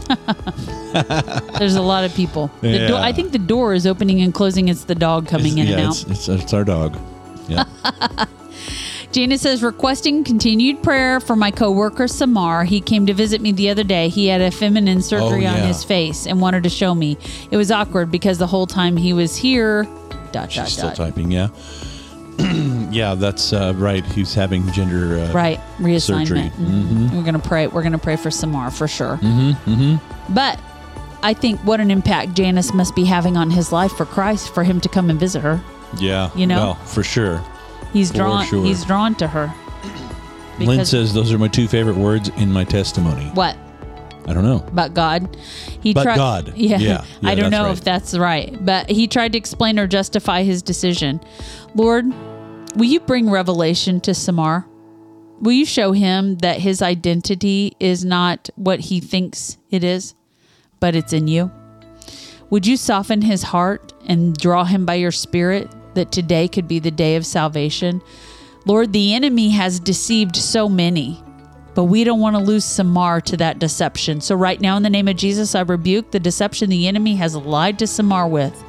There's 1.59 1.75
a 1.75 1.81
lot 1.81 2.03
of 2.05 2.13
people. 2.15 2.49
The 2.61 2.69
Yeah. 2.69 2.87
door, 2.87 2.99
I 2.99 3.11
think 3.11 3.31
the 3.33 3.39
door 3.39 3.73
is 3.73 3.85
opening 3.85 4.21
and 4.21 4.33
closing. 4.33 4.67
It's 4.69 4.85
the 4.85 4.95
dog 4.95 5.27
coming 5.27 5.57
in 5.57 5.67
yeah, 5.67 5.73
and 5.77 5.81
out. 5.87 6.09
It's, 6.09 6.29
it's 6.29 6.53
our 6.53 6.63
dog. 6.63 6.97
Yeah. 7.47 7.65
Jana 9.11 9.37
says, 9.37 9.63
requesting 9.63 10.23
continued 10.23 10.83
prayer 10.83 11.19
for 11.19 11.35
my 11.35 11.49
coworker 11.51 12.07
Samar. 12.07 12.65
He 12.65 12.81
came 12.81 13.05
to 13.05 13.13
visit 13.13 13.41
me 13.41 13.51
the 13.53 13.69
other 13.69 13.83
day. 13.83 14.09
He 14.09 14.27
had 14.27 14.41
a 14.41 14.51
feminine 14.51 15.01
surgery 15.01 15.47
Oh, 15.47 15.51
on 15.51 15.59
his 15.59 15.83
face 15.83 16.27
and 16.27 16.41
wanted 16.41 16.63
to 16.63 16.69
show 16.69 16.93
me. 16.93 17.17
It 17.49 17.55
was 17.57 17.71
awkward 17.71 18.11
because 18.11 18.37
the 18.37 18.47
whole 18.47 18.67
time 18.67 18.97
he 18.97 19.13
was 19.13 19.35
here, 19.37 19.87
dot, 20.33 20.51
She's 20.51 20.63
dot, 20.63 20.69
still 20.69 20.87
dot. 20.89 20.95
typing. 20.97 21.31
Yeah. 21.31 21.47
yeah, 22.91 23.15
that's 23.15 23.53
uh, 23.53 23.73
right. 23.77 24.05
He's 24.05 24.33
having 24.33 24.69
gender. 24.71 25.19
Uh, 25.19 25.31
Right, 25.33 25.59
reassignment. 25.79 26.01
Surgery. 26.27 26.51
Mhm. 26.59 27.11
We're 27.13 27.23
gonna 27.23 27.39
pray. 27.39 27.67
We're 27.67 27.83
gonna 27.83 27.97
pray 27.97 28.15
for 28.15 28.29
Samar 28.31 28.71
for 28.71 28.87
sure. 28.87 29.17
Mm-hmm, 29.21 30.33
But 30.33 30.59
I 31.23 31.33
think 31.33 31.59
what 31.61 31.79
an 31.79 31.89
impact 31.91 32.33
Janice 32.35 32.73
must 32.73 32.95
be 32.95 33.05
having 33.05 33.35
on 33.37 33.49
his 33.51 33.71
life 33.71 33.91
for 33.93 34.05
Christ 34.05 34.53
for 34.53 34.63
him 34.63 34.79
to 34.81 34.89
come 34.89 35.09
and 35.09 35.19
visit 35.19 35.41
her. 35.41 35.59
Yeah. 35.97 36.29
You 36.35 36.45
know? 36.47 36.57
Well, 36.57 36.75
for 36.75 37.03
sure. 37.03 37.41
He's 37.93 38.11
For 38.11 38.17
drawn. 38.17 38.45
sure. 38.45 38.63
He's 38.63 38.83
drawn 38.83 39.15
to 39.15 39.27
her. 39.27 39.53
Lynn 40.59 40.85
says 40.85 41.13
those 41.13 41.33
are 41.33 41.37
my 41.37 41.47
two 41.47 41.67
favorite 41.67 41.97
words 41.97 42.29
in 42.37 42.51
my 42.51 42.63
testimony. 42.63 43.25
What? 43.33 43.57
I 44.27 44.33
don't 44.33 44.43
know. 44.43 44.65
But 44.73 44.93
God, 44.93 45.37
he 45.81 45.93
But 45.93 46.03
tried. 46.03 46.15
God. 46.15 46.53
Yeah, 46.55 46.77
Yeah, 46.79 47.05
yeah, 47.21 47.29
I 47.29 47.35
don't 47.35 47.51
know 47.51 47.65
right. 47.65 47.71
if 47.73 47.83
that's 47.83 48.17
right, 48.17 48.53
but 48.65 48.89
he 48.89 49.07
tried 49.07 49.33
to 49.33 49.37
explain 49.37 49.77
or 49.79 49.87
justify 49.87 50.43
his 50.43 50.61
decision. 50.61 51.19
Lord, 51.75 52.05
will 52.75 52.85
you 52.85 52.99
bring 52.99 53.29
revelation 53.29 54.01
to 54.01 54.13
Samar? 54.13 54.65
Will 55.41 55.51
you 55.51 55.65
show 55.65 55.91
him 55.91 56.37
that 56.37 56.59
his 56.59 56.81
identity 56.81 57.75
is 57.79 58.05
not 58.05 58.49
what 58.55 58.79
he 58.79 58.99
thinks 58.99 59.57
it 59.69 59.83
is, 59.83 60.15
but 60.79 60.95
it's 60.95 61.13
in 61.13 61.27
you? 61.27 61.51
Would 62.49 62.65
you 62.65 62.77
soften 62.77 63.21
his 63.21 63.43
heart 63.43 63.93
and 64.07 64.35
draw 64.37 64.63
him 64.63 64.85
by 64.85 64.95
your 64.95 65.11
spirit 65.11 65.69
that 65.95 66.11
today 66.11 66.47
could 66.47 66.67
be 66.67 66.79
the 66.79 66.91
day 66.91 67.15
of 67.15 67.25
salvation? 67.25 68.01
Lord, 68.65 68.93
the 68.93 69.13
enemy 69.13 69.49
has 69.49 69.79
deceived 69.79 70.35
so 70.35 70.69
many, 70.69 71.21
but 71.75 71.83
we 71.83 72.03
don't 72.03 72.19
want 72.21 72.35
to 72.35 72.41
lose 72.41 72.65
Samar 72.65 73.21
to 73.21 73.37
that 73.37 73.59
deception. 73.59 74.21
So, 74.21 74.35
right 74.35 74.59
now, 74.59 74.77
in 74.77 74.83
the 74.83 74.89
name 74.89 75.07
of 75.07 75.17
Jesus, 75.17 75.53
I 75.53 75.61
rebuke 75.61 76.11
the 76.11 76.19
deception 76.19 76.69
the 76.69 76.87
enemy 76.87 77.15
has 77.17 77.35
lied 77.35 77.77
to 77.79 77.87
Samar 77.87 78.27
with. 78.27 78.63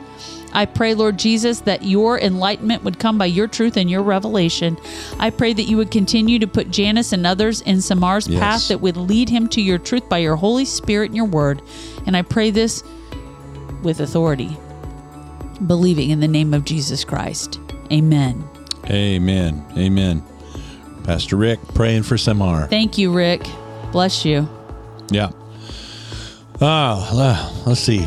I 0.52 0.64
pray, 0.64 0.94
Lord 0.94 1.18
Jesus, 1.18 1.60
that 1.60 1.84
your 1.84 2.18
enlightenment 2.18 2.82
would 2.82 2.98
come 2.98 3.18
by 3.18 3.26
your 3.26 3.46
truth 3.46 3.76
and 3.76 3.90
your 3.90 4.02
revelation. 4.02 4.78
I 5.18 5.30
pray 5.30 5.52
that 5.52 5.64
you 5.64 5.76
would 5.76 5.90
continue 5.90 6.38
to 6.38 6.46
put 6.46 6.70
Janice 6.70 7.12
and 7.12 7.26
others 7.26 7.60
in 7.60 7.80
Samar's 7.80 8.26
Yes. 8.26 8.40
path 8.40 8.68
that 8.68 8.80
would 8.80 8.96
lead 8.96 9.28
him 9.28 9.48
to 9.48 9.60
your 9.60 9.78
truth 9.78 10.08
by 10.08 10.18
your 10.18 10.36
Holy 10.36 10.64
Spirit 10.64 11.06
and 11.06 11.16
your 11.16 11.26
word. 11.26 11.60
And 12.06 12.16
I 12.16 12.22
pray 12.22 12.50
this 12.50 12.82
with 13.82 14.00
authority, 14.00 14.56
believing 15.66 16.10
in 16.10 16.20
the 16.20 16.28
name 16.28 16.54
of 16.54 16.64
Jesus 16.64 17.04
Christ. 17.04 17.60
Amen. 17.92 18.42
Amen. 18.88 19.64
Amen. 19.76 20.22
Pastor 21.06 21.36
Rick 21.36 21.60
praying 21.72 22.02
for 22.02 22.18
Samar. 22.18 22.66
Thank 22.66 22.98
you, 22.98 23.12
Rick. 23.12 23.46
Bless 23.92 24.24
you. 24.24 24.48
Yeah. 25.10 25.30
Oh, 26.60 27.62
let's 27.64 27.80
see. 27.80 28.04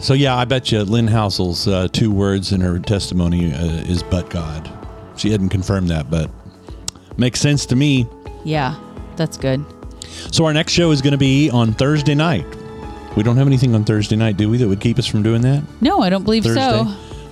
So 0.00 0.14
yeah, 0.14 0.34
I 0.34 0.46
bet 0.46 0.72
you 0.72 0.82
Lynn 0.82 1.08
Housel's 1.08 1.68
uh, 1.68 1.88
two 1.88 2.10
words 2.10 2.52
in 2.52 2.60
her 2.62 2.78
testimony 2.78 3.52
uh, 3.52 3.64
is 3.82 4.02
"but 4.02 4.30
God." 4.30 4.70
She 5.16 5.30
hadn't 5.30 5.50
confirmed 5.50 5.90
that, 5.90 6.10
but 6.10 6.30
makes 7.18 7.38
sense 7.40 7.66
to 7.66 7.76
me. 7.76 8.06
Yeah, 8.44 8.76
that's 9.16 9.36
good. 9.36 9.64
So 10.30 10.46
our 10.46 10.54
next 10.54 10.72
show 10.72 10.90
is 10.90 11.02
going 11.02 11.12
to 11.12 11.18
be 11.18 11.50
on 11.50 11.74
Thursday 11.74 12.14
night. 12.14 12.46
We 13.16 13.22
don't 13.24 13.36
have 13.36 13.46
anything 13.46 13.74
on 13.74 13.84
Thursday 13.84 14.16
night, 14.16 14.36
do 14.36 14.48
we? 14.48 14.56
That 14.58 14.68
would 14.68 14.80
keep 14.80 14.98
us 14.98 15.06
from 15.06 15.22
doing 15.22 15.42
that. 15.42 15.64
No, 15.82 16.00
I 16.00 16.08
don't 16.08 16.22
believe 16.22 16.44
Thursday. 16.44 16.60
so. 16.60 16.84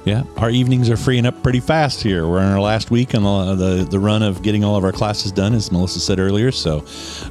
Yeah, 0.07 0.23
our 0.37 0.51
evenings 0.51 0.89
are 0.89 0.97
freeing 0.97 1.27
up 1.27 1.43
pretty 1.43 1.59
fast 1.59 2.01
here. 2.01 2.29
We're 2.29 2.39
in 2.39 2.47
our 2.47 2.61
last 2.61 2.93
week 2.93 3.13
on 3.17 3.25
the 3.25 3.57
the, 3.57 3.85
the 3.85 3.99
run 3.99 4.23
of 4.23 4.41
getting 4.41 4.63
all 4.63 4.77
of 4.77 4.85
our 4.85 4.93
classes 4.93 5.33
done, 5.33 5.53
as 5.53 5.73
Melissa 5.73 5.99
said 5.99 6.21
earlier. 6.21 6.53
So, 6.53 6.85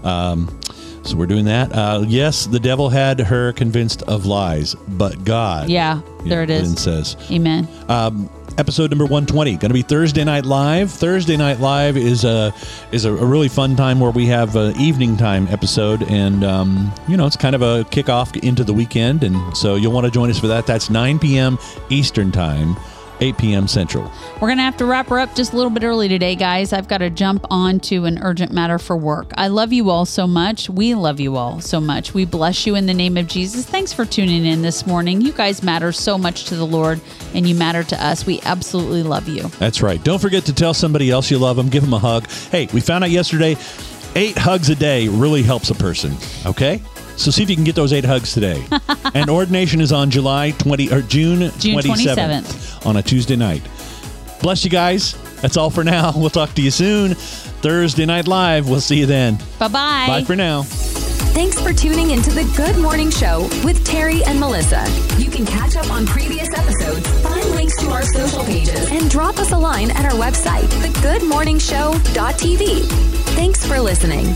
um, 0.03 0.59
so 1.05 1.15
we're 1.15 1.25
doing 1.25 1.45
that. 1.45 1.71
Uh, 1.71 2.03
yes, 2.07 2.47
the 2.47 2.59
devil 2.59 2.89
had 2.89 3.19
her 3.19 3.53
convinced 3.53 4.01
of 4.03 4.25
lies, 4.25 4.75
but 4.75 5.23
God. 5.23 5.69
Yeah, 5.69 6.01
there 6.23 6.43
it 6.43 6.49
is. 6.49 6.73
Is. 6.73 6.81
says. 6.81 7.17
Amen. 7.31 7.67
Um, 7.87 8.29
episode 8.57 8.89
number 8.89 9.03
120 9.03 9.51
going 9.57 9.69
to 9.69 9.73
be 9.73 9.81
thursday 9.81 10.23
night 10.23 10.45
live 10.45 10.89
thursday 10.89 11.35
night 11.35 11.59
live 11.59 11.97
is 11.97 12.23
a 12.23 12.53
is 12.93 13.03
a, 13.03 13.11
a 13.11 13.25
really 13.25 13.49
fun 13.49 13.75
time 13.75 13.99
where 13.99 14.11
we 14.11 14.25
have 14.25 14.55
an 14.55 14.73
evening 14.79 15.17
time 15.17 15.45
episode 15.49 16.01
and 16.03 16.45
um, 16.45 16.89
you 17.07 17.17
know 17.17 17.25
it's 17.25 17.35
kind 17.35 17.53
of 17.53 17.61
a 17.61 17.83
kickoff 17.91 18.41
into 18.43 18.63
the 18.63 18.73
weekend 18.73 19.25
and 19.25 19.57
so 19.57 19.75
you'll 19.75 19.91
want 19.91 20.05
to 20.05 20.11
join 20.11 20.29
us 20.29 20.39
for 20.39 20.47
that 20.47 20.65
that's 20.65 20.89
9 20.89 21.19
p.m 21.19 21.57
eastern 21.89 22.31
time 22.31 22.77
8 23.22 23.38
p.m 23.38 23.68
central 23.68 24.11
We're 24.36 24.47
going 24.49 24.57
to 24.57 24.63
have 24.63 24.78
to 24.78 24.86
wrap 24.86 25.07
her 25.07 25.20
up 25.20 25.36
just 25.36 25.53
a 25.53 25.55
little 25.55 25.70
bit 25.70 25.84
early 25.84 26.07
today, 26.09 26.36
guys. 26.36 26.74
I've 26.74 26.88
got 26.88 26.97
to 26.99 27.09
jump 27.09 27.45
on 27.49 27.80
to 27.82 28.05
an 28.05 28.20
urgent 28.22 28.51
matter 28.51 28.78
for 28.78 28.97
work. 28.97 29.32
I 29.38 29.47
love 29.47 29.72
you 29.72 29.89
all 29.89 30.05
so 30.05 30.28
much. 30.28 30.70
We 30.70 30.95
love 30.95 31.20
you 31.20 31.36
all 31.38 31.61
so 31.61 31.80
much. 31.80 32.13
We 32.13 32.26
bless 32.26 32.66
you 32.66 32.76
in 32.76 32.86
the 32.86 32.93
name 32.93 33.16
of 33.18 33.28
Jesus. 33.28 33.66
Thanks 33.66 33.93
for 33.93 34.05
tuning 34.05 34.45
in 34.45 34.61
this 34.61 34.86
morning. 34.86 35.22
You 35.22 35.32
guys 35.32 35.63
matter 35.63 35.91
so 35.91 36.18
much 36.18 36.45
to 36.45 36.55
the 36.55 36.66
Lord, 36.66 36.99
and 37.34 37.47
you 37.47 37.55
matter 37.55 37.84
to 37.84 38.05
us. 38.05 38.26
We 38.26 38.41
absolutely 38.41 39.03
love 39.03 39.28
you. 39.30 39.43
that's 39.59 39.82
right 39.82 40.03
don't 40.03 40.20
forget 40.20 40.45
to 40.45 40.53
tell 40.53 40.74
somebody 40.74 41.09
else 41.09 41.32
you 41.32 41.38
love 41.38 41.55
them 41.57 41.70
give 41.70 41.84
them 41.84 41.93
a 41.93 41.99
hug 41.99 42.28
hey 42.51 42.68
we 42.74 42.82
found 42.82 43.03
out 43.03 43.09
yesterday 43.09 43.55
eight 44.16 44.38
hugs 44.38 44.70
a 44.70 44.76
day 44.76 45.07
really 45.07 45.41
helps 45.43 45.70
a 45.70 45.76
person 45.76 46.16
okay 46.45 46.82
so 47.18 47.32
see 47.32 47.43
if 47.43 47.49
you 47.49 47.55
can 47.55 47.66
get 47.66 47.76
those 47.76 47.91
eight 47.93 48.05
hugs 48.05 48.34
today 48.34 48.63
and 49.13 49.30
ordination 49.30 49.82
is 49.82 49.91
on 49.91 50.09
july 50.09 50.51
20 50.51 50.89
or 50.91 51.01
june, 51.01 51.51
June 51.59 51.78
27th, 51.80 52.43
27th. 52.43 52.86
on 52.86 52.97
a 52.97 53.01
tuesday 53.01 53.36
night 53.36 53.61
bless 54.41 54.63
you 54.63 54.70
guys 54.70 55.16
that's 55.41 55.57
all 55.57 55.70
for 55.70 55.84
now 55.84 56.11
we'll 56.16 56.30
talk 56.30 56.53
to 56.53 56.61
you 56.61 56.72
soon 56.72 57.13
thursday 57.16 58.05
night 58.05 58.28
live 58.28 58.70
we'll 58.70 58.80
see 58.82 58.99
you 58.99 59.05
then 59.05 59.36
Bye 59.59 59.68
bye. 59.68 60.05
bye 60.07 60.24
for 60.24 60.36
now 60.36 60.63
Thanks 61.36 61.59
for 61.59 61.74
tuning 61.74 62.11
into 62.11 62.30
the 62.32 62.45
Good 62.55 62.78
Morning 62.82 63.09
Show 63.11 63.41
with 63.66 63.84
Terry 63.86 64.24
and 64.24 64.39
Melissa. 64.39 64.86
You 65.18 65.30
can 65.30 65.45
catch 65.45 65.76
up 65.76 65.91
on 65.91 66.05
previous 66.05 66.47
episodes, 66.57 67.05
find 67.22 67.45
links 67.49 67.76
to 67.82 67.89
our 67.89 68.03
social 68.03 68.41
pages, 68.45 68.89
and 68.89 69.09
drop 69.11 69.38
us 69.38 69.51
a 69.51 69.57
line 69.57 69.91
at 69.91 70.05
our 70.05 70.13
website, 70.18 70.63
thegoodmorningshow.tv. 70.82 72.86
Thanks 73.36 73.66
for 73.66 73.82
listening. 73.82 74.34